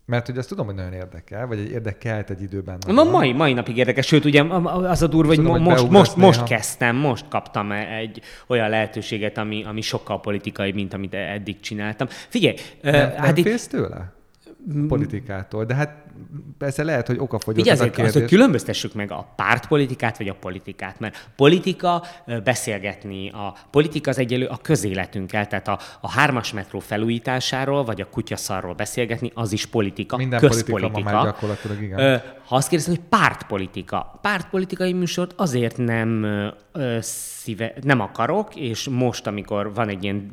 [0.09, 2.78] Mert hogy azt tudom, hogy nagyon érdekel, vagy egy érdekelt egy időben.
[2.86, 3.06] Nagyon.
[3.06, 6.14] mai, mai napig érdekes, sőt, ugye az a durva, hogy Tudom, mo- hogy most, beugrasz
[6.14, 6.48] most, most néha.
[6.56, 12.06] kezdtem, most kaptam egy olyan lehetőséget, ami, ami sokkal politikai, mint amit eddig csináltam.
[12.10, 14.12] Figyelj, Nem, nem hát itt, félsz tőle?
[14.89, 15.64] Politikától.
[15.64, 16.05] De hát
[16.59, 18.05] persze lehet, hogy okafogyott Ugye ez a kérdés.
[18.05, 22.02] az, hogy különböztessük meg a pártpolitikát vagy a politikát, mert politika
[22.44, 28.09] beszélgetni, a politika az egyelő a közéletünkkel, tehát a, a hármas metró felújításáról vagy a
[28.10, 30.78] kutyaszarról beszélgetni, az is politika, Minden közpolitika.
[30.78, 32.22] politika ma már gyakorlatilag, igen.
[32.44, 34.18] Ha azt kérdezed, hogy pártpolitika.
[34.22, 36.98] Pártpolitikai műsort azért nem ö, ö,
[37.43, 40.31] szíve, nem akarok, és most, amikor van egy ilyen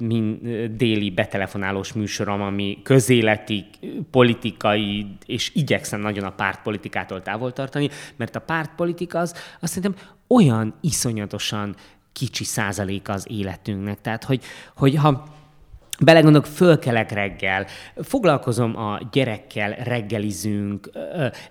[0.77, 3.65] déli betelefonálós műsorom, ami közéleti,
[4.11, 10.73] politikai, és igyekszem nagyon a pártpolitikától távol tartani, mert a pártpolitika az azt szerintem olyan
[10.82, 11.76] iszonyatosan
[12.14, 14.02] kicsi százaléka az életünknek.
[14.02, 14.44] Tehát, hogy,
[14.76, 15.34] hogy ha
[15.99, 17.65] Belegondolok, fölkelek reggel,
[17.95, 20.89] foglalkozom a gyerekkel, reggelizünk,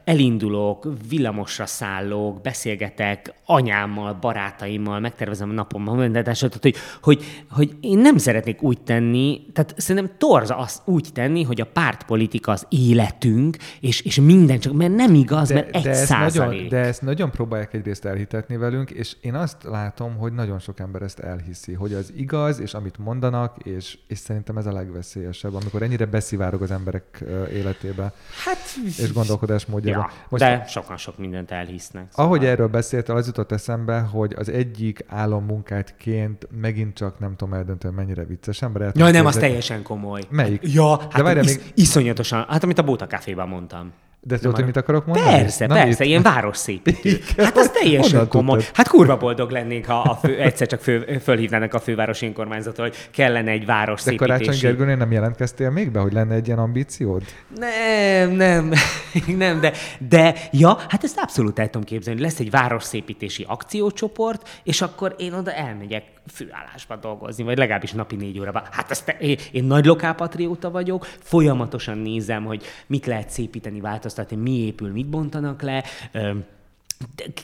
[0.04, 8.18] elindulok, villamosra szállok, beszélgetek anyámmal, barátaimmal, megtervezem a mindent, tehát hogy, hogy, hogy én nem
[8.18, 14.00] szeretnék úgy tenni, tehát szerintem torza azt úgy tenni, hogy a pártpolitika az életünk, és,
[14.00, 16.50] és minden csak, mert nem igaz, mert egy ezt százalék.
[16.50, 20.80] nagyon, de ezt nagyon próbálják egyrészt elhitetni velünk, és én azt látom, hogy nagyon sok
[20.80, 25.54] ember ezt elhiszi, hogy az igaz, és amit mondanak, és, és szerintem ez a legveszélyesebb,
[25.54, 28.12] amikor ennyire beszivárog az emberek életébe
[28.44, 28.58] Hát,
[28.98, 30.10] és gondolkodásmódjába.
[30.12, 32.06] ja, Most de sokan sok mindent elhisznek.
[32.10, 32.26] szóval.
[32.26, 37.94] Ahogy erről beszéltél, az jutott eszembe, hogy az egyik álommunkátként megint csak nem tudom eldönteni,
[37.94, 38.82] mennyire vicces ember.
[38.82, 39.38] Jaj, nem, az képzelni.
[39.46, 40.20] teljesen komoly.
[40.30, 40.72] Melyik?
[40.74, 43.92] Ja, hát De várjál, is, még- iszonyatosan, hát amit a Bóta Caféban mondtam.
[44.26, 45.30] De tudod, hogy mit akarok mondani?
[45.30, 46.08] Persze, Na, persze, mit?
[46.08, 47.18] ilyen városszépítő.
[47.36, 48.56] Hát az teljesen komoly.
[48.56, 48.76] tudtad?
[48.76, 53.08] Hát kurva boldog lennék, ha a fő, egyszer csak fő, fölhívnának a fővárosi önkormányzatot, hogy
[53.10, 54.58] kellene egy De Karácsony.
[54.60, 57.22] Gergőnél nem jelentkeztél még be, hogy lenne egy ilyen ambíciód?
[57.56, 58.72] Nem, nem,
[59.36, 59.72] nem, de,
[60.08, 62.20] de ja, hát ezt abszolút el tudom képzelni.
[62.20, 66.02] Lesz egy városszépítési akciócsoport, és akkor én oda elmegyek
[66.32, 68.62] főállásba dolgozni, vagy legalábbis napi négy órában.
[68.70, 74.50] Hát ezt én, én nagy lokálpatrióta vagyok, folyamatosan nézem, hogy mit lehet szépíteni, változtatni, mi
[74.50, 75.84] épül, mit bontanak le,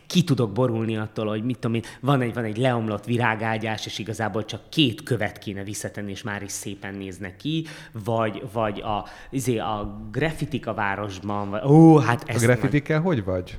[0.07, 3.99] ki tudok borulni attól, hogy mit tudom én, van egy, van egy leomlott virágágyás, és
[3.99, 9.07] igazából csak két követ kéne visszatenni, és már is szépen néznek ki, vagy, vagy a,
[9.31, 13.59] izé, a graffitik a városban, vagy, ó, hát A ez graffitikkel hogy vagy?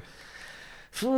[0.89, 1.09] Fú,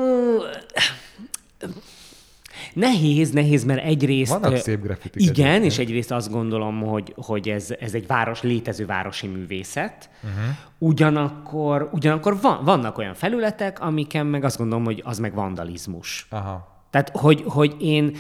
[2.74, 4.32] Nehéz, nehéz, mert egyrészt...
[4.32, 5.72] Vannak szép graffitik Igen, egyébként.
[5.72, 10.10] és egyrészt azt gondolom, hogy, hogy ez, ez egy város, létező városi művészet.
[10.24, 10.56] Uh-huh.
[10.78, 16.28] Ugyanakkor, ugyanakkor van, vannak olyan felületek, amiken meg azt gondolom, hogy az meg vandalizmus.
[16.30, 16.86] Aha.
[16.90, 18.16] Tehát, hogy, hogy én...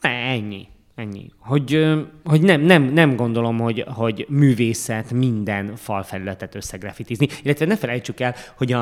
[0.00, 0.68] Ne, ennyi.
[0.94, 1.30] Ennyi.
[1.38, 7.28] Hogy, hogy nem, nem, nem gondolom, hogy, hogy művészet minden falfelületet összegrafitizni.
[7.42, 8.80] Illetve ne felejtsük el, hogy a,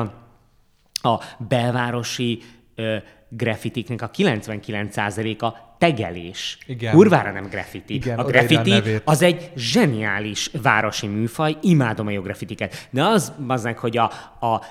[1.01, 2.41] a belvárosi
[2.75, 2.95] ö,
[3.37, 6.57] grafitiknek a 99%-a tegelés.
[6.65, 6.93] Igen.
[6.93, 7.93] Kurvára nem graffiti.
[7.93, 8.73] Igen, a graffiti
[9.03, 12.87] az egy zseniális városi műfaj, imádom a jó graffitiket.
[12.89, 14.03] De az, aznak, hogy a,
[14.39, 14.61] a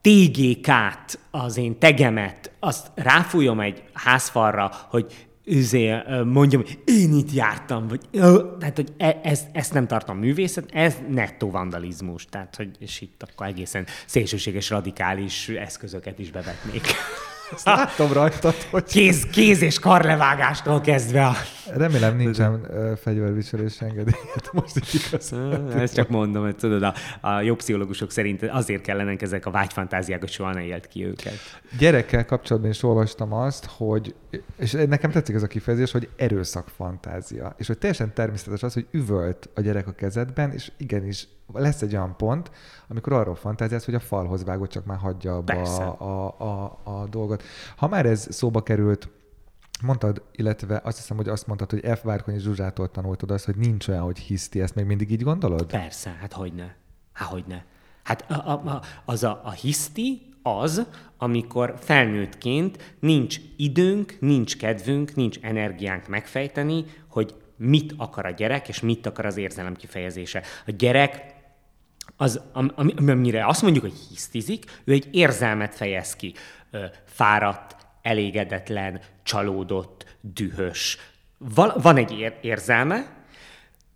[0.00, 5.06] TGK-t, az én tegemet, azt ráfújom egy házfalra, hogy
[5.44, 5.94] üzé,
[6.24, 8.00] mondjam, én itt jártam, vagy
[8.58, 12.26] tehát, hogy e, ez, ezt nem tartom művészet, ez nettó vandalizmus.
[12.26, 16.82] Tehát, hogy, és itt akkor egészen szélsőséges, radikális eszközöket is bevetnék.
[17.54, 18.84] Ezt láttam rajtad, hogy...
[18.84, 21.32] Kéz, kéz és karlevágástól kezdve a...
[21.74, 22.66] Remélem nincsen
[23.02, 25.34] fegyverviselés engedélyet most itt igaz.
[25.74, 30.20] Ezt csak mondom, hogy tudod, a, a jobb pszichológusok szerint azért kellene ezek a vágyfantáziák,
[30.20, 31.38] hogy soha ne élt ki őket.
[31.78, 34.14] Gyerekkel kapcsolatban is olvastam azt, hogy,
[34.58, 37.54] és nekem tetszik ez a kifejezés, hogy erőszak fantázia.
[37.58, 41.94] És hogy teljesen természetes az, hogy üvölt a gyerek a kezedben, és igenis lesz egy
[41.94, 42.50] olyan pont,
[42.88, 47.06] amikor arról fantáziálsz, hogy a falhoz vágod, csak már hagyja abba a, a, a, a
[47.06, 47.42] dolgot.
[47.76, 49.08] Ha már ez szóba került,
[49.82, 52.02] mondtad, illetve azt hiszem, hogy azt mondtad, hogy F.
[52.02, 55.66] Várkonyi Zsuzsától tanultad azt, hogy nincs olyan, hogy hiszti, ezt még mindig így gondolod?
[55.66, 56.76] Persze, hát hogyne.
[57.12, 57.64] Hát hogyne.
[58.02, 60.86] Hát a, a, a, az a, a hiszti az,
[61.16, 68.80] amikor felnőttként nincs időnk, nincs kedvünk, nincs energiánk megfejteni, hogy mit akar a gyerek, és
[68.80, 70.42] mit akar az érzelem kifejezése.
[70.66, 71.31] A gyerek
[72.22, 72.72] az, am,
[73.06, 76.34] amire azt mondjuk, hogy hisztizik, ő egy érzelmet fejez ki.
[77.04, 80.98] Fáradt, elégedetlen, csalódott, dühös.
[81.38, 83.06] Val- van egy érzelme,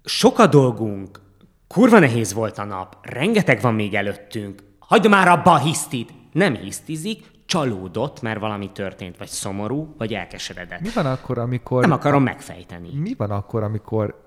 [0.04, 1.20] sok a dolgunk,
[1.68, 6.12] kurva nehéz volt a nap, rengeteg van még előttünk, hagyd már abba a hisztit!
[6.32, 10.80] Nem hisztizik, csalódott, mert valami történt, vagy szomorú, vagy elkeseredett.
[10.80, 11.80] Mi van akkor, amikor...
[11.80, 12.90] Nem akarom megfejteni.
[12.94, 14.25] Mi van akkor, amikor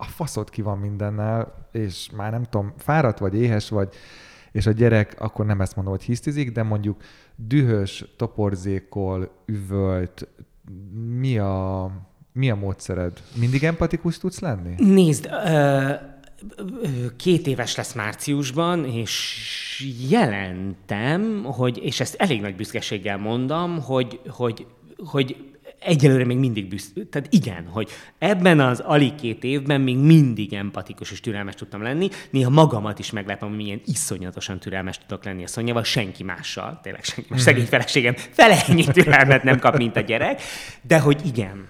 [0.00, 3.94] a faszod ki van mindennel, és már nem tudom, fáradt vagy éhes vagy,
[4.52, 7.02] és a gyerek, akkor nem ezt mondom, hogy hisztizik, de mondjuk
[7.36, 10.28] dühös, toporzékol, üvölt,
[11.18, 11.90] mi a,
[12.32, 13.22] mi a módszered?
[13.36, 14.74] Mindig empatikus tudsz lenni?
[14.76, 15.92] Nézd, ö,
[17.16, 24.66] két éves lesz márciusban, és jelentem, hogy, és ezt elég nagy büszkeséggel mondom, hogy, hogy,
[25.04, 27.04] hogy egyelőre még mindig büszke.
[27.10, 32.08] Tehát igen, hogy ebben az alig két évben még mindig empatikus és türelmes tudtam lenni.
[32.30, 37.04] Néha magamat is meglepem, hogy milyen iszonyatosan türelmes tudok lenni a Szonyával, senki mással, tényleg
[37.04, 37.40] senki más.
[37.40, 40.42] Szegény feleségem fele ennyi türelmet nem kap, mint a gyerek,
[40.82, 41.66] de hogy igen.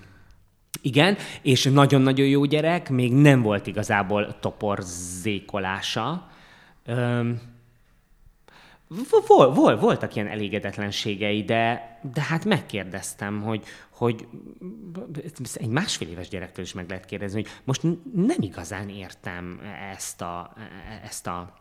[0.82, 6.30] Igen, és nagyon-nagyon jó gyerek, még nem volt igazából toporzékolása.
[6.88, 7.40] Üm,
[9.26, 13.62] Vol, vol, voltak ilyen elégedetlenségei, de, de hát megkérdeztem, hogy,
[13.98, 14.28] hogy
[15.54, 17.82] egy másfél éves gyerektől is meg lehet kérdezni, hogy most
[18.14, 19.60] nem igazán értem
[19.92, 20.52] ezt a,
[21.02, 21.54] ezt a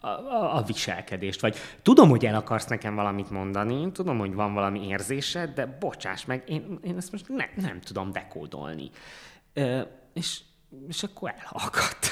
[0.00, 4.86] a, a viselkedést, vagy tudom, hogy el akarsz nekem valamit mondani, tudom, hogy van valami
[4.86, 8.90] érzésed, de bocsáss meg, én, én ezt most ne, nem tudom dekódolni.
[9.52, 9.80] Ö,
[10.12, 10.40] és
[10.88, 12.08] és akkor elhallgatt.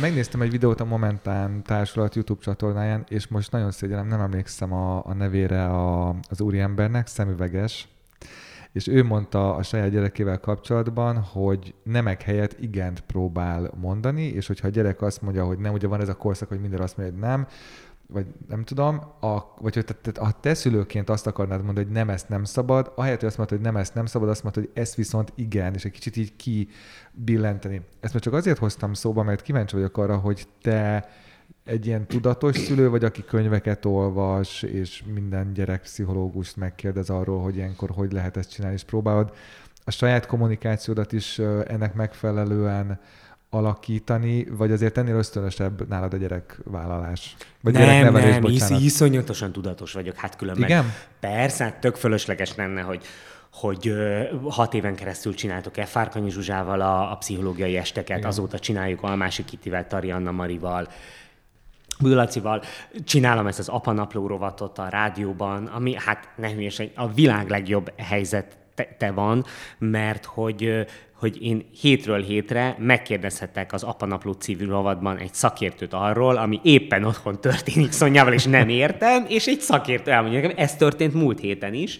[0.00, 5.06] Megnéztem egy videót a Momentán társulat YouTube csatornáján, és most nagyon szégyellem, nem emlékszem a,
[5.06, 7.88] a nevére a, az úriembernek, szemüveges,
[8.72, 14.66] és ő mondta a saját gyerekével kapcsolatban, hogy nemek helyett igent próbál mondani, és hogyha
[14.66, 17.14] a gyerek azt mondja, hogy nem, ugye van ez a korszak, hogy minden azt mondja,
[17.14, 17.46] hogy nem,
[18.06, 21.94] vagy nem tudom, a, vagy hogy te, te, a te szülőként azt akarnád mondani, hogy
[21.94, 24.64] nem ezt nem szabad, ahelyett, hogy azt mondod, hogy nem ezt nem szabad, azt mondod,
[24.64, 27.80] hogy ezt viszont igen, és egy kicsit így kibillenteni.
[28.00, 31.08] Ezt már csak azért hoztam szóba, mert kíváncsi vagyok arra, hogy te
[31.70, 37.56] egy ilyen tudatos szülő vagy, aki könyveket olvas, és minden gyerek pszichológust megkérdez arról, hogy
[37.56, 39.32] ilyenkor hogy lehet ezt csinálni, és próbálod
[39.84, 43.00] a saját kommunikációdat is ennek megfelelően
[43.50, 47.36] alakítani, vagy azért ennél ösztönösebb nálad a gyerekvállalás?
[47.60, 48.80] Vagy nem, gyereknevelés, nem, bocsánat.
[48.82, 50.68] iszonyatosan tudatos vagyok, hát különben.
[50.68, 50.92] Igen?
[51.20, 53.04] Persze, hát tök fölösleges lenne, hogy
[53.52, 53.92] hogy
[54.48, 58.28] hat éven keresztül csináltok e Fárkanyi Zsuzsával a, a pszichológiai esteket, Igen.
[58.28, 60.88] azóta csináljuk Almási Kitivel, Tarianna Marival,
[62.00, 62.62] Bulacival
[63.04, 68.58] csinálom ezt az apanapló rovatot a rádióban, ami hát ne hülyes, a világ legjobb helyzet
[69.14, 69.44] van,
[69.78, 76.60] mert hogy, hogy én hétről hétre megkérdezhetek az Apanapló civil rovatban egy szakértőt arról, ami
[76.62, 81.40] éppen otthon történik Szonyával, és nem értem, és egy szakértő elmondja nekem, ez történt múlt
[81.40, 81.98] héten is.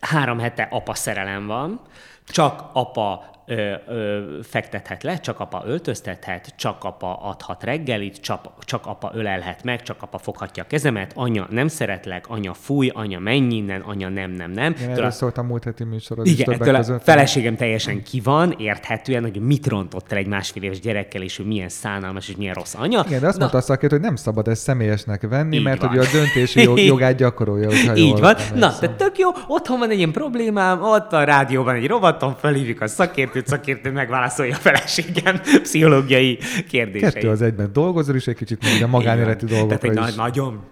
[0.00, 1.80] Három hete apa szerelem van,
[2.26, 8.86] csak apa ö, ö, fektethet le, csak apa öltöztethet, csak apa adhat reggelit, csak, csak
[8.86, 13.54] apa ölelhet meg, csak apa foghatja a kezemet, anya nem szeretlek, anya fúj, anya menj
[13.54, 14.74] innen, anya nem, nem, nem.
[14.82, 19.40] Én erről szóltam múlt heti műsorod Igen, ettől a feleségem teljesen ki van, érthetően, hogy
[19.40, 23.04] mit rontott el egy másfél éves gyerekkel, és ő milyen szánalmas, és milyen rossz anya.
[23.06, 25.80] Igen, de azt Na, mondta a szakért, hogy nem szabad ezt személyesnek venni, Így mert
[25.80, 25.88] van.
[25.88, 27.94] hogy a döntési jog, jogát gyakorolja.
[27.94, 28.36] Így van.
[28.54, 32.80] Na, de tök jó, otthon van egy ilyen problémám, ott a rádióban egy rovaton, felhívjuk
[32.80, 36.38] a szakértőt, szakértő megválaszolja a feleségem pszichológiai
[36.68, 37.12] kérdéseit.
[37.12, 40.14] Kettő az egyben dolgozol, és egy kicsit még a magánéletű dolgokra Tehát egy is.
[40.14, 40.64] nagyon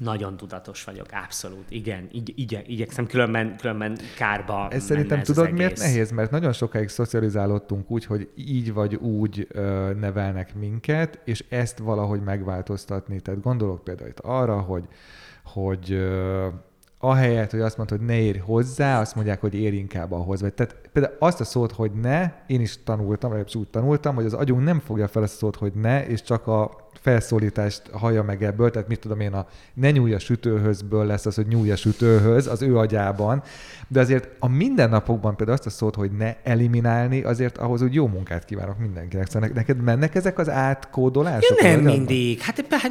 [0.00, 1.64] nagyon tudatos vagyok, abszolút.
[1.68, 6.10] Igen, igy, igy, igyekszem különben, különben kárba Ez szerintem ez tudod, miért nehéz?
[6.10, 12.20] Mert nagyon sokáig szocializálódtunk úgy, hogy így vagy úgy ö, nevelnek minket, és ezt valahogy
[12.20, 13.20] megváltoztatni.
[13.20, 14.84] Tehát gondolok például itt arra, hogy,
[15.44, 16.46] hogy ö,
[16.98, 20.40] ahelyett, hogy azt mondod, hogy ne érj hozzá, azt mondják, hogy ér inkább ahhoz.
[20.40, 24.24] Vagy tehát például azt a szót, hogy ne, én is tanultam, vagy úgy tanultam, hogy
[24.24, 28.22] az agyunk nem fogja fel azt a szót, hogy ne, és csak a felszólítást hallja
[28.22, 31.70] meg ebből, tehát mit tudom én, a ne nyúlj a sütőhözből lesz az, hogy nyúlj
[31.70, 33.42] a sütőhöz az ő agyában,
[33.88, 38.06] de azért a mindennapokban például azt a szót, hogy ne eliminálni, azért ahhoz úgy jó
[38.06, 39.30] munkát kívánok mindenkinek.
[39.30, 41.62] Szóval neked mennek ezek az átkódolások?
[41.62, 42.40] Ja, nem mindig.
[42.40, 42.90] Hát, hát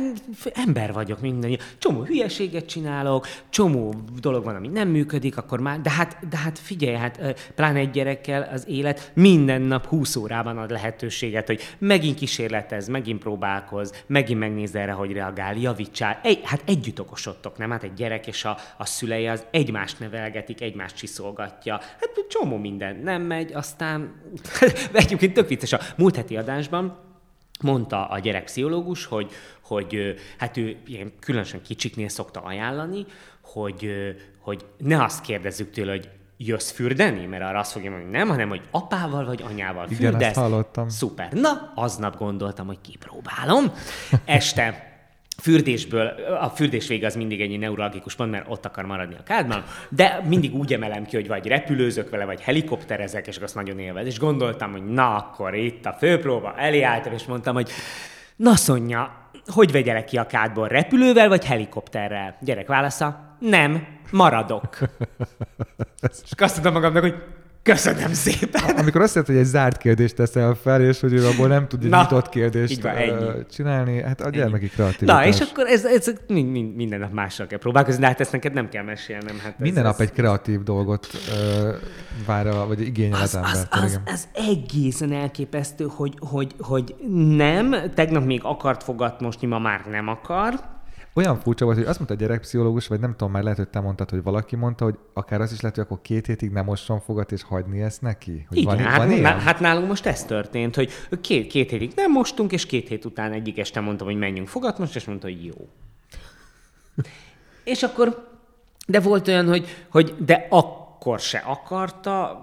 [0.53, 1.57] ember vagyok minden.
[1.77, 6.59] Csomó hülyeséget csinálok, csomó dolog van, ami nem működik, akkor már, de hát, de hát
[6.59, 12.17] figyelj, hát pláne egy gyerekkel az élet minden nap 20 órában ad lehetőséget, hogy megint
[12.17, 16.19] kísérletez, megint próbálkoz, megint megnézd erre, hogy reagál, javítsál.
[16.23, 17.71] Egy, hát együtt okosodtok, nem?
[17.71, 21.73] Hát egy gyerek és a, a szülei az egymást nevelgetik, egymást csiszolgatja.
[21.73, 24.21] Hát csomó minden nem megy, aztán
[24.93, 25.73] egyébként tök vicces.
[25.73, 26.99] A múlt heti adásban
[27.61, 33.05] mondta a gyerekpszichológus, hogy, hogy hát ő ilyen különösen kicsiknél szokta ajánlani,
[33.41, 33.91] hogy,
[34.39, 36.09] hogy ne azt kérdezzük tőle, hogy
[36.41, 37.25] jössz fürdeni?
[37.25, 40.09] Mert arra azt fogja mondani, nem, hanem hogy apával vagy anyával fürdesz.
[40.09, 40.89] Igen, ezt hallottam.
[40.89, 41.31] Szuper.
[41.31, 43.73] Na, aznap gondoltam, hogy kipróbálom.
[44.25, 44.87] Este
[45.41, 46.07] fürdésből,
[46.41, 50.21] a fürdés vége az mindig egy neurologikus pont, mert ott akar maradni a kádban, de
[50.27, 54.05] mindig úgy emelem ki, hogy vagy repülőzök vele, vagy helikopterezek, és azt nagyon élvez.
[54.05, 57.69] És gondoltam, hogy na, akkor itt a főpróba, elé álltam, és mondtam, hogy
[58.39, 59.11] na Szonya,
[59.45, 62.37] hogy vegyelek ki a kádból, repülővel vagy helikopterrel?
[62.41, 64.77] Gyerek válasza, nem, maradok.
[66.01, 67.23] és azt mondtam magamnak, hogy
[67.69, 68.63] Köszönöm szépen.
[68.77, 71.83] Amikor azt jelenti, hogy egy zárt kérdést teszel fel, és hogy ő abból nem tud
[71.83, 75.17] egy nyitott kérdést van, csinálni, hát a gyermeki kreativitás.
[75.17, 78.69] Na, és akkor ez, ez minden nap mással kell próbálkozni, de hát ezt neked nem
[78.69, 79.39] kell mesélnem.
[79.43, 81.75] Hát minden ez, nap egy kreatív dolgot uh,
[82.25, 83.67] vár, a, vagy igényel az, az ember.
[83.69, 86.95] Az, az, az egészen elképesztő, hogy, hogy, hogy
[87.35, 90.53] nem, tegnap még akart fogatmosni, ma már nem akar,
[91.13, 93.79] olyan furcsa volt, hogy azt mondta a gyerekpszichológus, vagy nem tudom, már lehet, hogy te
[93.79, 96.99] mondtad, hogy valaki mondta, hogy akár az is lehet, hogy akkor két hétig nem mosson
[96.99, 98.45] fogat, és hagyni ezt neki?
[98.49, 99.39] Hogy Igen, van, hát, van ilyen?
[99.39, 100.91] hát nálunk most ez történt, hogy
[101.21, 104.77] két, két hétig nem mostunk, és két hét után egyik este mondtam, hogy menjünk fogat
[104.77, 105.67] most, és mondta, hogy jó.
[107.63, 108.27] és akkor,
[108.87, 112.41] de volt olyan, hogy, hogy de akkor se akarta,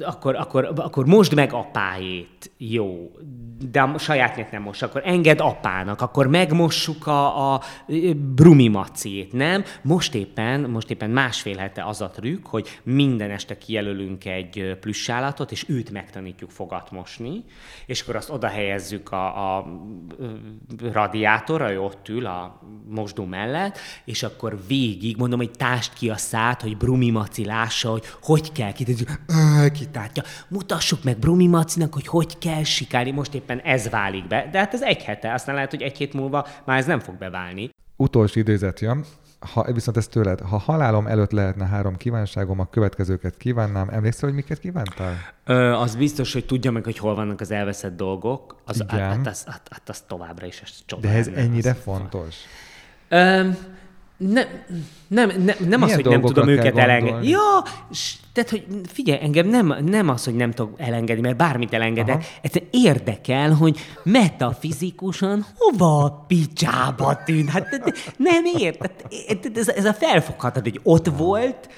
[0.00, 3.10] akkor, akkor, akkor most meg apáét, jó,
[3.70, 7.60] de a sajátját nem most, akkor enged apának, akkor megmossuk a, a
[8.34, 9.64] brumi maciét, nem?
[9.82, 15.50] Most éppen, most éppen másfél hete az a trükk, hogy minden este kijelölünk egy plüssállatot,
[15.50, 17.44] és őt megtanítjuk fogat mosni,
[17.86, 19.66] és akkor azt oda helyezzük a, a
[20.92, 26.16] radiátorra, ő ott ül a mosdó mellett, és akkor végig, mondom, hogy tást ki a
[26.16, 29.04] szát, hogy brumi maci lássa, hogy hogy kell kitérni,
[29.68, 30.22] kitátja.
[30.48, 33.10] Mutassuk meg Brumi Macinak, hogy hogy kell sikálni.
[33.10, 34.48] Most éppen ez válik be.
[34.52, 37.14] De hát ez egy hete, aztán lehet, hogy egy hét múlva már ez nem fog
[37.18, 37.70] beválni.
[37.96, 39.04] Utolsó idézet jön.
[39.52, 43.88] Ha, viszont ez tőled, ha halálom előtt lehetne három kívánságom, a következőket kívánnám.
[43.88, 45.14] Emlékszel, hogy miket kívántál?
[45.44, 48.56] Ö, az biztos, hogy tudja meg, hogy hol vannak az elveszett dolgok.
[48.64, 48.98] Az, Igen.
[48.98, 52.34] Hát, hát, az, hát, hát az továbbra is ez De ez ennyire fontos?
[53.08, 53.48] Ö,
[54.28, 54.46] nem,
[55.06, 57.28] nem, nem, nem az, hogy nem tudom őket elengedni.
[57.28, 57.62] Ja,
[58.32, 62.38] tehát, hogy figyelj, engem nem, nem az, hogy nem tudok elengedni, mert bármit elengedek.
[62.42, 67.50] Ez érdekel, hogy metafizikusan hova picsába tűnt.
[67.50, 68.90] Hát nem ért.
[69.54, 71.68] Ez, ez a felfoghatod, hogy ott volt,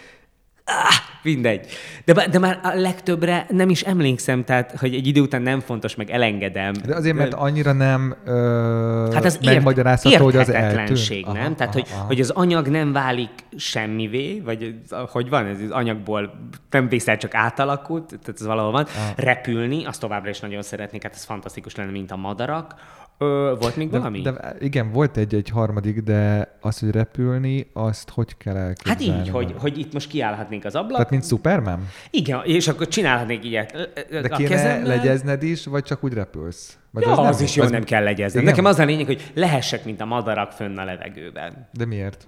[0.64, 1.66] Ah, mindegy.
[2.04, 5.94] De, de már a legtöbbre nem is emlékszem, tehát, hogy egy idő után nem fontos,
[5.94, 6.72] meg elengedem.
[6.86, 11.26] De azért, mert annyira nem ö, hát az megmagyarázható, hogy az eltűnt.
[11.26, 11.34] nem?
[11.36, 12.04] Aha, tehát, aha, hogy, aha.
[12.06, 14.74] hogy az anyag nem válik semmivé, vagy
[15.10, 16.32] hogy van, ez az anyagból
[16.70, 18.86] nem vészel, csak átalakult, tehát ez valahol van.
[18.96, 19.12] Aha.
[19.16, 22.74] Repülni, azt továbbra is nagyon szeretnék, hát ez fantasztikus lenne, mint a madarak
[23.22, 24.20] Ö, volt még valami?
[24.20, 29.16] De, de igen, volt egy, egy harmadik, de az, hogy repülni, azt hogy kell elképzelni?
[29.18, 31.88] Hát így, hogy, hogy itt most kiállhatnénk az ablakon, mint Superman?
[32.10, 33.72] Igen, és akkor csinálhatnék ilyet.
[34.10, 36.76] De a kéne kezemmel- legyezned is, vagy csak úgy repülsz?
[36.90, 38.42] Vagy Ja, az, nem- az is jó, nem kell legyezni.
[38.42, 41.68] Nekem az a lényeg, hogy lehessek, mint a madarak fönn a levegőben.
[41.72, 42.26] De miért?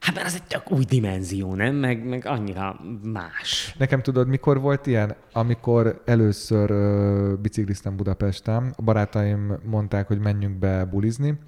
[0.00, 1.74] Hát mert az egy tök új dimenzió, nem?
[1.74, 3.74] Meg, meg annyira más.
[3.78, 5.14] Nekem tudod, mikor volt ilyen?
[5.32, 11.38] Amikor először ö, bicikliztem Budapesten, a barátaim mondták, hogy menjünk be bulizni,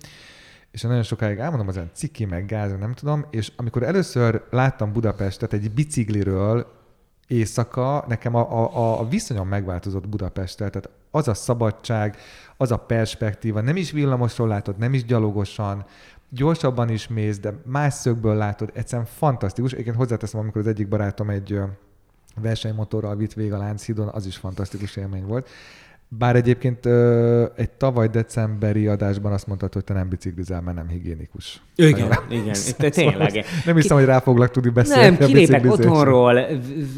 [0.71, 5.53] és nagyon sokáig elmondom, az ciki, meg gáz, nem tudom, és amikor először láttam Budapestet
[5.53, 6.77] egy bicikliről
[7.27, 12.17] éjszaka, nekem a, a, a viszonyom megváltozott Budapesttel, tehát az a szabadság,
[12.57, 15.85] az a perspektíva, nem is villamosról látod, nem is gyalogosan,
[16.31, 19.73] gyorsabban is mész, de más szögből látod, egyszerűen fantasztikus.
[19.73, 21.61] Egyébként hozzáteszem, amikor az egyik barátom egy
[22.41, 25.49] versenymotorral vitt végig a Lánchídon, az is fantasztikus élmény volt.
[26.11, 30.89] Bár egyébként ö, egy tavaly decemberi adásban azt mondtad, hogy te nem biciklizel, mert nem
[30.89, 31.63] higiénikus.
[31.75, 33.45] Igen, igen, te tényleg.
[33.65, 36.47] Nem hiszem, hogy rá foglak tudni beszélni Nem, kilépek otthonról,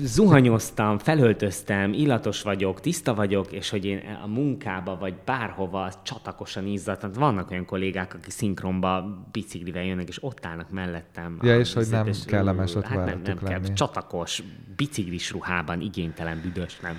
[0.02, 7.12] zuhanyoztam, felöltöztem, illatos vagyok, tiszta vagyok, és hogy én a munkába vagy bárhova csatakosan izzadtam.
[7.12, 11.38] Vannak olyan kollégák, akik szinkronba biciklivel jönnek, és ott állnak mellettem.
[11.42, 13.72] Ja, és hogy nem kellemes ott hát nem, nem veletek kell, lenni.
[13.72, 14.42] Csatakos,
[14.76, 16.98] biciklis ruhában, igénytelen, büdös, nem.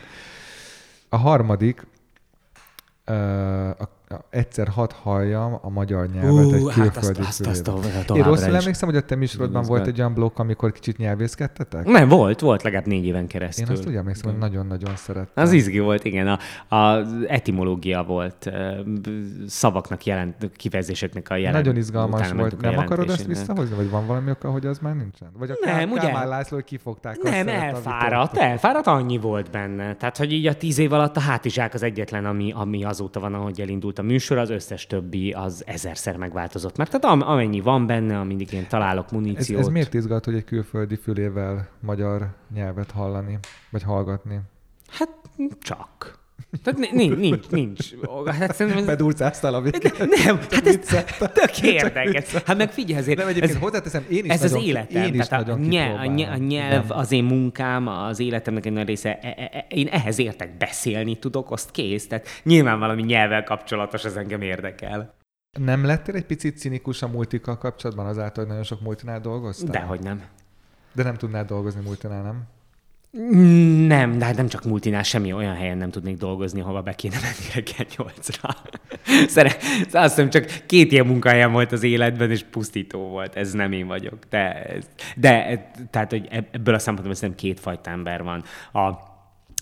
[1.09, 1.85] A harmadik,
[3.11, 3.15] ö,
[3.77, 7.93] a, a, egyszer hadd halljam a magyar nyelvet egy hát azt, külföldi azt, azt, fülében.
[7.95, 11.85] azt, Én rosszul emlékszem, hogy a te műsorodban volt egy olyan blokk, amikor kicsit nyelvészkedtetek?
[11.85, 13.65] Nem, volt, volt legalább négy éven keresztül.
[13.65, 15.43] Én azt úgy emlékszem, hogy nagyon-nagyon szerettem.
[15.43, 16.27] Az izgi volt, igen.
[16.27, 18.51] A, a etimológia volt,
[19.47, 21.55] szavaknak jelent, kifejezéseknek a jelent.
[21.55, 22.61] Nagyon izgalmas volt.
[22.61, 23.75] Nem akarod ezt visszahozni?
[23.75, 25.29] Vagy van valami oka, hogy az már nincsen?
[25.38, 26.01] Vagy a Nem, ugye?
[26.01, 29.95] Kálmán László, hogy kifogták azt Nem, elfáradt, elfáradt, annyi volt benne.
[29.95, 33.33] Tehát, hogy így a tíz év alatt a hátizsák az egyetlen, ami, ami azóta van,
[33.33, 36.78] ahogy elindult a műsor, az összes többi az ezerszer megváltozott.
[36.78, 39.60] Mert tehát am, amennyi van benne, amíg én találok Ez, muníciót.
[39.60, 43.40] ez miért izgat, hogy egy külföldi fülével magyar nyelvet hallani?
[43.69, 44.40] Vagy hallgatni?
[44.90, 45.10] Hát
[45.60, 46.19] csak.
[46.64, 47.90] Tehát ni- nincs, nincs, nincs.
[48.26, 48.88] Hát szerintem ez...
[48.88, 49.91] Bedurcáztál a végén.
[49.98, 50.78] Nem, hát ez
[51.18, 52.34] tök érdekes.
[52.34, 53.18] Hát meg figyelj azért.
[53.18, 55.03] Nem, egyébként hozzáteszem, én is ez nagyon, az életem.
[55.03, 58.65] Én is tehát a, nagyon nyelv, a, nyelv, a nyelv az én munkám, az életemnek
[58.65, 59.19] egy nagy része.
[59.19, 62.07] E, e, e, én ehhez értek, beszélni tudok, azt kész.
[62.07, 65.14] Tehát nyilván valami nyelvvel kapcsolatos, az engem érdekel.
[65.60, 69.72] Nem lettél egy picit cinikus a multikkal kapcsolatban azáltal, hogy nagyon sok multinál dolgoztál?
[69.72, 70.22] Dehogy nem.
[70.94, 72.44] De nem tudnál dolgozni multinál, nem?
[73.88, 77.15] Nem, de hát nem csak multinál, semmi olyan helyen nem tudnék dolgozni, hova be kéne
[77.21, 78.55] menni reggel nyolcra.
[79.33, 79.55] Szere,
[79.91, 83.35] azt hiszem, csak két ilyen munkahelyem volt az életben, és pusztító volt.
[83.35, 84.17] Ez nem én vagyok.
[84.29, 84.73] De,
[85.15, 88.43] de tehát, hogy ebből a szempontból szerintem kétfajta ember van.
[88.73, 89.10] A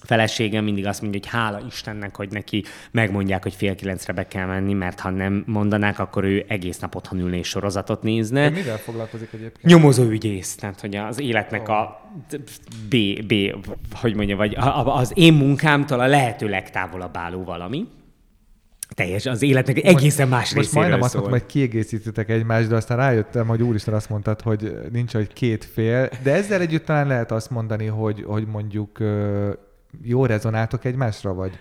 [0.04, 4.46] feleségem mindig azt mondja, hogy hála Istennek, hogy neki megmondják, hogy fél kilencre be kell
[4.46, 8.50] menni, mert ha nem mondanák, akkor ő egész nap otthon ülne és sorozatot nézne.
[8.50, 9.64] De mivel foglalkozik egyébként?
[9.64, 12.12] Nyomozó ügyész, tehát hogy az életnek a
[12.90, 12.96] B,
[13.28, 13.34] B,
[13.94, 14.56] hogy mondja, vagy
[14.86, 17.88] az én munkámtól a lehető legtávolabb álló valami.
[18.96, 21.22] Teljes, az életnek egy egészen más Most részéről majdnem azt szól.
[21.22, 25.66] mondtam, hogy kiegészítitek egymást, de aztán rájöttem, hogy úristen azt mondtad, hogy nincs, hogy két
[25.66, 28.98] fél, de ezzel együtt talán lehet azt mondani, hogy, hogy mondjuk
[30.04, 31.52] jó rezonáltok egymásra, vagy,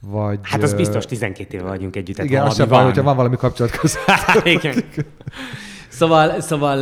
[0.00, 2.18] vagy Hát az biztos 12 éve vagyunk együtt.
[2.18, 4.02] Igen, az sem van, hogyha van valami kapcsolat között.
[4.44, 4.84] Igen.
[5.88, 6.78] Szóval, szóval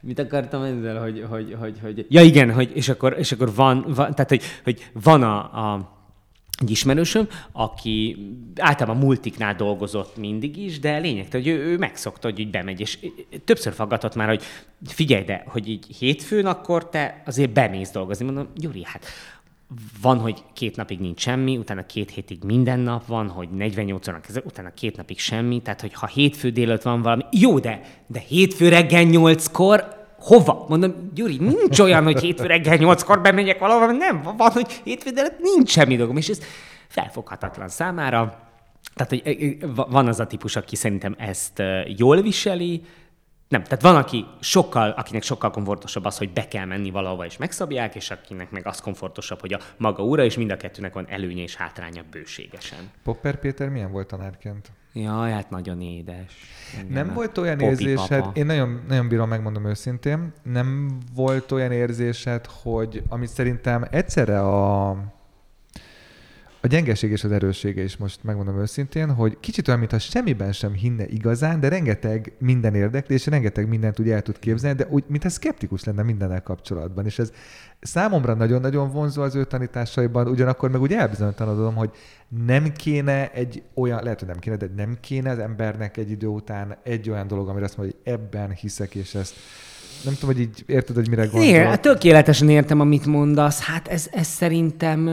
[0.00, 3.84] mit akartam ezzel, hogy, hogy, hogy, hogy, ja igen, hogy, és akkor, és akkor van,
[3.88, 5.94] van tehát hogy, hogy van a, a
[6.60, 8.16] egy ismerősöm, aki
[8.56, 12.98] általában multiknál dolgozott mindig is, de lényeg, hogy ő, ő megszokta, hogy így bemegy, és
[13.44, 14.42] többször faggatott már, hogy
[14.86, 18.24] figyelj, de hogy így hétfőn akkor te azért bemész dolgozni.
[18.24, 19.04] Mondom, Gyuri, hát
[20.00, 24.20] van, hogy két napig nincs semmi, utána két hétig minden nap van, hogy 48 órán
[24.20, 28.18] kezdve, utána két napig semmi, tehát hogy ha hétfő délután van valami, jó, de, de
[28.18, 30.64] hétfő reggel nyolckor hova?
[30.68, 35.38] Mondom, Gyuri, nincs olyan, hogy hétfő reggel nyolckor bemegyek valahova, nem, van, hogy hétfő délután
[35.40, 36.40] nincs semmi dolgom, és ez
[36.88, 38.44] felfoghatatlan számára.
[38.94, 41.62] Tehát, hogy van az a típus, aki szerintem ezt
[41.96, 42.82] jól viseli,
[43.48, 47.36] nem, tehát van, aki sokkal, akinek sokkal komfortosabb az, hogy be kell menni valahova és
[47.36, 51.06] megszabják, és akinek meg az komfortosabb, hogy a maga ura, és mind a kettőnek van
[51.08, 52.90] előnye és hátránya bőségesen.
[53.02, 54.70] Popper Péter milyen volt tanárként?
[54.92, 56.32] Jaj, hát nagyon édes.
[56.74, 58.38] Igen, Nem a volt olyan popi érzésed, papa.
[58.38, 64.96] én nagyon, nagyon bírom, megmondom őszintén, nem volt olyan érzésed, hogy amit szerintem egyszerre a,
[66.66, 70.72] a gyengeség és az erőssége is most megmondom őszintén, hogy kicsit olyan, mintha semmiben sem
[70.72, 75.04] hinne igazán, de rengeteg minden érdekli, és rengeteg mindent úgy el tud képzelni, de úgy,
[75.06, 77.04] mintha szkeptikus lenne mindennel kapcsolatban.
[77.04, 77.32] És ez
[77.80, 81.90] számomra nagyon-nagyon vonzó az ő tanításaiban, ugyanakkor meg úgy elbizonytalanodom, hogy
[82.46, 86.26] nem kéne egy olyan, lehet, hogy nem kéne, de nem kéne az embernek egy idő
[86.26, 89.34] után egy olyan dolog, amire azt mondja, hogy ebben hiszek, és ezt
[90.04, 91.48] Nem tudom, hogy így érted, hogy mire gondolok.
[91.48, 93.60] Igen, tökéletesen értem, amit mondasz.
[93.60, 95.08] Hát ez, ez szerintem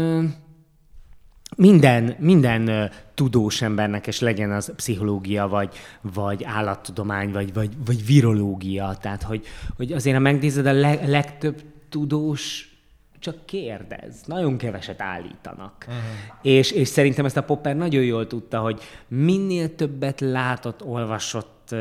[1.55, 8.97] minden, minden tudós embernek, és legyen az pszichológia, vagy, vagy állattudomány, vagy, vagy, vagy virológia.
[9.01, 12.71] Tehát, hogy, hogy azért, ha megnézed, a leg, legtöbb tudós
[13.19, 14.21] csak kérdez.
[14.25, 15.85] Nagyon keveset állítanak.
[15.87, 16.03] Uh-huh.
[16.41, 21.75] És, és szerintem ezt a Popper nagyon jól tudta, hogy minél többet látott, olvasott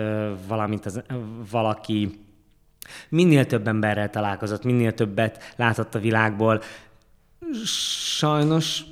[0.47, 1.03] valamint az,
[1.51, 2.21] valaki,
[3.09, 6.63] minél több emberrel találkozott, minél többet látott a világból,
[8.17, 8.85] sajnos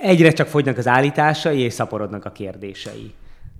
[0.00, 3.14] egyre csak fogynak az állításai, és szaporodnak a kérdései.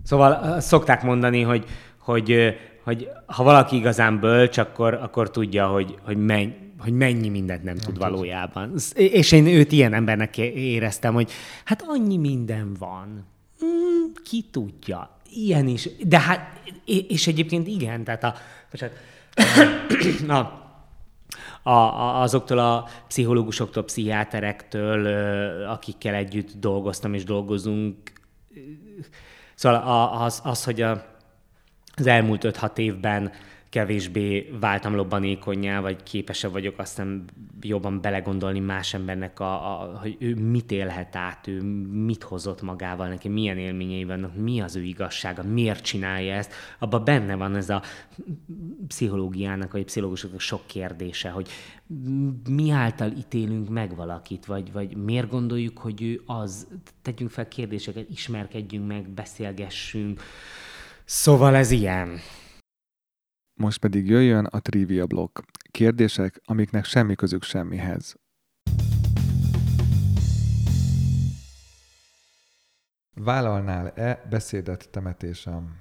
[0.04, 1.64] Szóval szokták mondani, hogy,
[1.98, 7.62] hogy, hogy ha valaki igazán bölcs, akkor, akkor tudja, hogy, hogy, menny, hogy mennyi mindent
[7.62, 8.74] nem, nem tud valójában.
[8.94, 11.30] És én őt ilyen embernek éreztem, hogy
[11.64, 13.26] hát annyi minden van.
[13.58, 15.16] Hmm, ki tudja.
[15.30, 15.88] Ilyen is.
[16.06, 18.34] De hát, és egyébként igen, tehát a,
[18.70, 18.96] bocsánat,
[20.26, 20.57] na,
[21.62, 25.06] a, a, azoktól a pszichológusoktól, pszichiáterektől,
[25.66, 27.96] akikkel együtt dolgoztam és dolgozunk.
[29.54, 31.04] Szóval az, az hogy a,
[31.96, 33.32] az elmúlt 5-6 évben
[33.68, 37.24] kevésbé váltam lobbanékonyá, vagy képesebb vagyok aztán
[37.60, 41.62] jobban belegondolni más embernek, a, a, hogy ő mit élhet át, ő
[41.92, 46.52] mit hozott magával, neki milyen élményei vannak, mi az ő igazsága, miért csinálja ezt.
[46.78, 47.82] Abban benne van ez a
[48.86, 51.48] pszichológiának, vagy pszichológusoknak sok kérdése, hogy
[52.48, 56.66] mi által ítélünk meg valakit, vagy, vagy miért gondoljuk, hogy ő az.
[57.02, 60.22] Tegyünk fel kérdéseket, ismerkedjünk meg, beszélgessünk.
[61.04, 62.20] Szóval ez ilyen.
[63.58, 65.38] Most pedig jöjjön a trivia blokk.
[65.70, 68.14] Kérdések, amiknek semmi közük semmihez.
[73.14, 75.76] Vállalnál-e beszédet temetésem?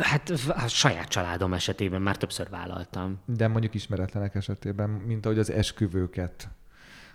[0.00, 3.18] Hát a saját családom esetében már többször vállaltam.
[3.24, 6.48] De mondjuk ismeretlenek esetében, mint ahogy az esküvőket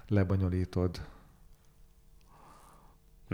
[0.08, 1.02] lebonyolítod.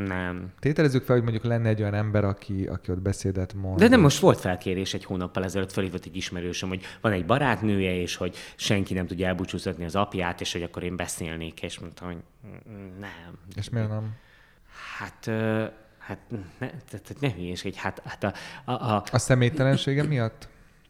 [0.05, 0.53] Nem.
[0.59, 3.79] Tételezzük fel, hogy mondjuk lenne egy olyan ember, aki, aki ott beszédet mond.
[3.79, 7.95] De nem most volt felkérés egy hónappal ezelőtt, felhívott egy ismerősöm, hogy van egy barátnője,
[7.95, 12.07] és hogy senki nem tudja elbúcsúztatni az apját, és hogy akkor én beszélnék, és mondtam,
[12.07, 12.17] hogy
[12.99, 13.39] nem.
[13.55, 14.15] És miért nem?
[14.97, 15.25] Hát,
[15.97, 16.19] hát
[16.59, 18.33] ne, tehát ne hülyéskedj, hát, hát a,
[18.65, 19.03] a, a...
[19.11, 20.47] A személytelensége miatt?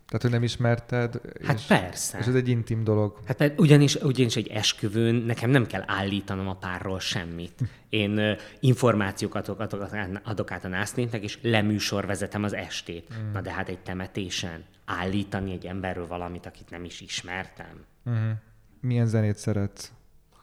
[0.08, 1.22] Tehát, hogy nem ismerted.
[1.44, 2.18] Hát és, persze.
[2.18, 3.20] És ez egy intim dolog.
[3.26, 7.64] Hát mert ugyanis, ugyanis egy esküvőn nekem nem kell állítanom a párról semmit.
[7.90, 9.90] Én uh, információkat adok, adok,
[10.24, 13.14] adok át a násznétnek, és leműsor vezetem az estét.
[13.14, 13.32] Mm.
[13.32, 17.86] Na de hát egy temetésen állítani egy emberről valamit, akit nem is ismertem.
[18.10, 18.32] Mm.
[18.82, 19.92] Milyen zenét szeretsz?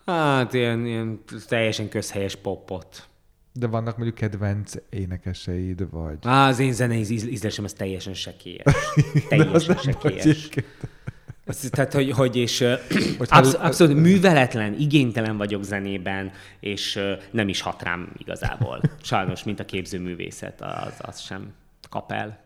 [0.06, 3.08] Hát ilyen, ilyen teljesen közhelyes popot.
[3.56, 6.18] De vannak mondjuk kedvenc énekeseid, vagy...
[6.22, 8.74] Á, az én zenei ízlésem az teljesen sekélyes.
[9.28, 10.48] Teljesen sekélyes.
[11.46, 12.60] Az, tehát, hogy, hogy és
[13.18, 17.00] absz- abszolút műveletlen, igénytelen vagyok zenében, és
[17.30, 18.80] nem is hat rám igazából.
[19.02, 21.52] Sajnos, mint a képzőművészet, az, az sem
[21.88, 22.43] kap el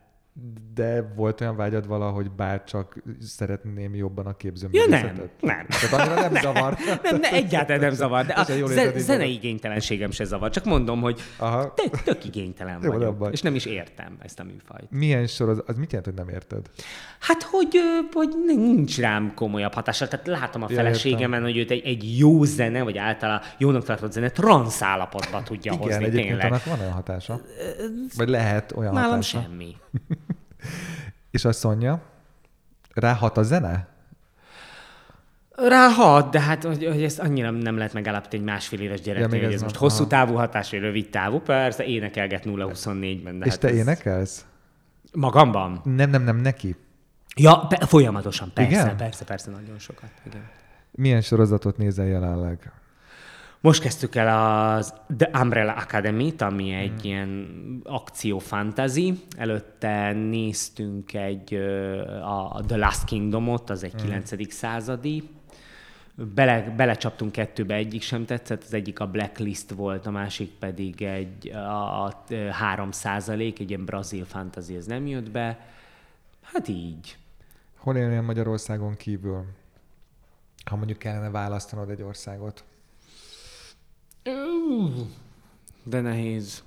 [0.74, 4.36] de volt olyan vágyad valahogy bárcsak szeretném jobban a
[4.70, 5.66] Ja, nem, nem.
[5.68, 6.76] Tehát annyira nem zavar.
[7.02, 8.26] nem, nem, egyáltalán nem zavar.
[8.26, 10.50] De a zen- zenei igénytelenségem se zavar.
[10.50, 11.74] Csak mondom, hogy Aha.
[11.74, 13.08] tök, tök igénytelen Jó, vagyok.
[13.08, 13.32] Abban.
[13.32, 14.90] És nem is értem ezt a műfajt.
[14.90, 16.66] Milyen sor az, az mit jelent, hogy nem érted?
[17.20, 17.76] Hát, hogy,
[18.12, 20.08] hogy nincs rám komolyabb hatása.
[20.08, 24.30] Tehát látom a feleségemen, hogy őt egy, egy jó zene, vagy általában jónak tartott zene
[24.30, 26.04] transz állapotba tudja Igen, hozni.
[26.04, 27.40] Igen, egyébként annak van olyan hatása?
[28.16, 29.40] Vagy lehet olyan Nálam hatása?
[29.40, 29.76] semmi.
[31.30, 32.02] És azt mondja,
[32.94, 33.88] ráhat a zene?
[35.66, 39.44] Ráhat, de hát hogy, hogy ezt annyira nem lehet megállapítani egy másfél éves gyereknél, ja,
[39.44, 41.38] hogy ez most hosszú távú hatás, vagy rövid távú.
[41.38, 43.42] Persze énekelget 0-24-ben.
[43.42, 43.74] És hát te ez...
[43.74, 44.46] énekelsz?
[45.12, 45.80] Magamban?
[45.84, 46.76] Nem, nem, nem, neki.
[47.36, 48.96] Ja, pe- folyamatosan, persze, Igen?
[48.96, 50.10] persze, persze, nagyon sokat.
[50.26, 50.48] Igen.
[50.90, 52.72] Milyen sorozatot nézel jelenleg?
[53.60, 54.28] Most kezdtük el
[54.76, 57.10] az The Umbrella Academy-t, ami egy hmm.
[57.10, 59.14] ilyen akció-fantasy.
[59.36, 61.54] Előtte néztünk egy
[62.22, 64.02] a The Last Kingdomot, az egy hmm.
[64.02, 64.52] 9.
[64.52, 65.28] századi.
[66.14, 71.48] Bele, belecsaptunk kettőbe, egyik sem tetszett, az egyik a Blacklist volt, a másik pedig egy
[71.48, 75.58] a, a 3 százalék, egy ilyen brazil fantasy, ez nem jött be.
[76.42, 77.16] Hát így.
[77.76, 79.44] Hol élnél Magyarországon kívül?
[80.64, 82.64] Ha mondjuk kellene választanod egy országot?
[85.82, 86.62] De nehéz.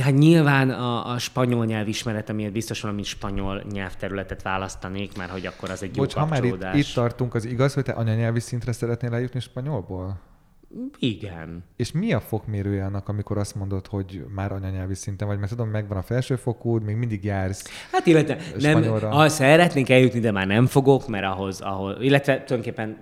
[0.00, 5.46] Hát nyilván a, a spanyol nyelv ismerete miatt biztos valami spanyol nyelvterületet választanék, mert hogy
[5.46, 8.40] akkor az egy Bocs, jó ha már itt, itt tartunk, az igaz, hogy te anyanyelvi
[8.40, 10.20] szintre szeretnél eljutni spanyolból?
[10.98, 11.64] Igen.
[11.76, 15.38] És mi a fokmérője annak, amikor azt mondod, hogy már anyanyelvi szinten vagy?
[15.38, 20.30] Mert tudom, megvan a felsőfokúd, még mindig jársz Hát illetve nem, ha szeretnénk eljutni, de
[20.30, 22.96] már nem fogok, mert ahhoz, ahol, illetve tulajdonképpen,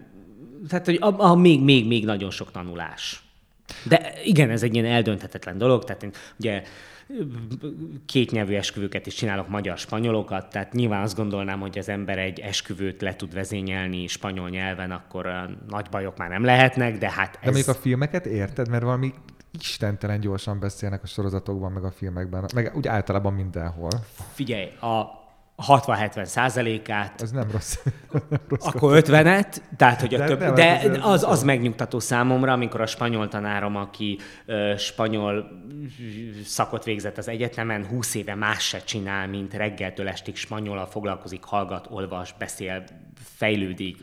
[0.69, 3.23] tehát hogy a, a még, még, még nagyon sok tanulás.
[3.89, 6.63] De igen, ez egy ilyen eldönthetetlen dolog, tehát én ugye
[8.07, 13.01] két nyelvű esküvőket is csinálok, magyar-spanyolokat, tehát nyilván azt gondolnám, hogy az ember egy esküvőt
[13.01, 17.45] le tud vezényelni spanyol nyelven, akkor nagy bajok már nem lehetnek, de hát ez...
[17.45, 19.15] De még a filmeket érted, mert valami
[19.53, 23.91] istentelen gyorsan beszélnek a sorozatokban, meg a filmekben, meg úgy általában mindenhol.
[24.33, 25.20] Figyelj, a
[25.69, 27.23] 60-70 százalékát.
[27.23, 27.79] Ez nem rossz.
[28.29, 31.99] Nem rossz akkor 50-et, tehát hogy a de, több, nem, de az, az, az megnyugtató
[31.99, 35.51] számomra, amikor a spanyol tanárom, aki uh, spanyol
[36.45, 41.87] szakot végzett az egyetemen, 20 éve más se csinál, mint reggeltől estig spanyolal foglalkozik, hallgat,
[41.91, 42.85] olvas, beszél,
[43.41, 43.97] fejlődik.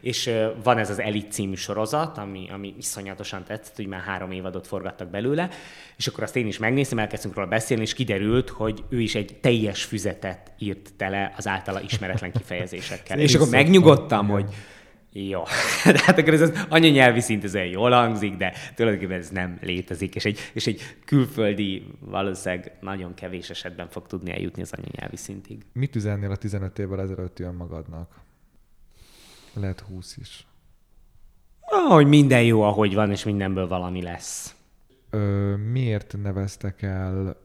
[0.00, 0.30] És
[0.62, 5.10] van ez az Elit című sorozat, ami, ami iszonyatosan tetszett, hogy már három évadot forgattak
[5.10, 5.48] belőle,
[5.96, 9.38] és akkor azt én is megnéztem, elkezdtünk róla beszélni, és kiderült, hogy ő is egy
[9.40, 13.18] teljes füzetet írt tele az általa ismeretlen kifejezésekkel.
[13.18, 14.44] és akkor megnyugodtam, hogy
[15.12, 15.42] jó.
[15.92, 20.14] De hát akkor ez az anyanyelvi szint ez jól hangzik, de tulajdonképpen ez nem létezik,
[20.14, 25.64] és egy, és egy külföldi valószínűleg nagyon kevés esetben fog tudni eljutni az anyanyelvi szintig.
[25.72, 28.24] Mit üzennél a 15 évvel ezelőtt magadnak?
[29.60, 30.46] Lehet 20 is.
[31.60, 34.54] Ah, hogy minden jó, ahogy van, és mindenből valami lesz.
[35.10, 37.36] Ö, miért neveztek el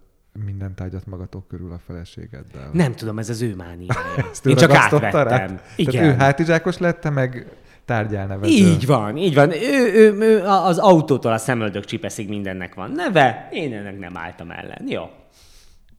[0.45, 2.69] minden tárgyat magatok körül a feleségeddel?
[2.73, 4.31] Nem tudom, ez az ő mániája.
[4.43, 5.27] Én csak átvettem.
[5.27, 5.61] Rá?
[5.75, 5.93] Igen.
[5.93, 7.47] Tehát ő hátizsákos lett, meg
[7.85, 8.53] tárgyálnevező.
[8.53, 9.51] Így van, így van.
[9.51, 14.51] Ő, ő, ő, az autótól a szemöldök csipeszig mindennek van neve, én ennek nem álltam
[14.51, 14.83] ellen.
[14.87, 15.09] Jó.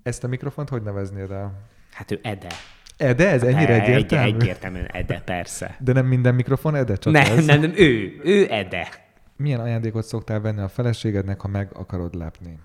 [0.02, 1.52] Ezt a mikrofont hogy neveznéd el?
[1.92, 2.48] Hát ő Ede.
[3.02, 3.28] Ede?
[3.28, 4.28] Ez ennyire egy, egyértelmű?
[4.28, 5.76] Egy, egyértelműen Ede, persze.
[5.78, 6.96] De nem minden mikrofon Ede?
[6.96, 7.46] Csak nem, ez?
[7.46, 8.20] nem, nem, ő.
[8.24, 8.88] Ő Ede.
[9.36, 12.58] Milyen ajándékot szoktál venni a feleségednek, ha meg akarod lepni?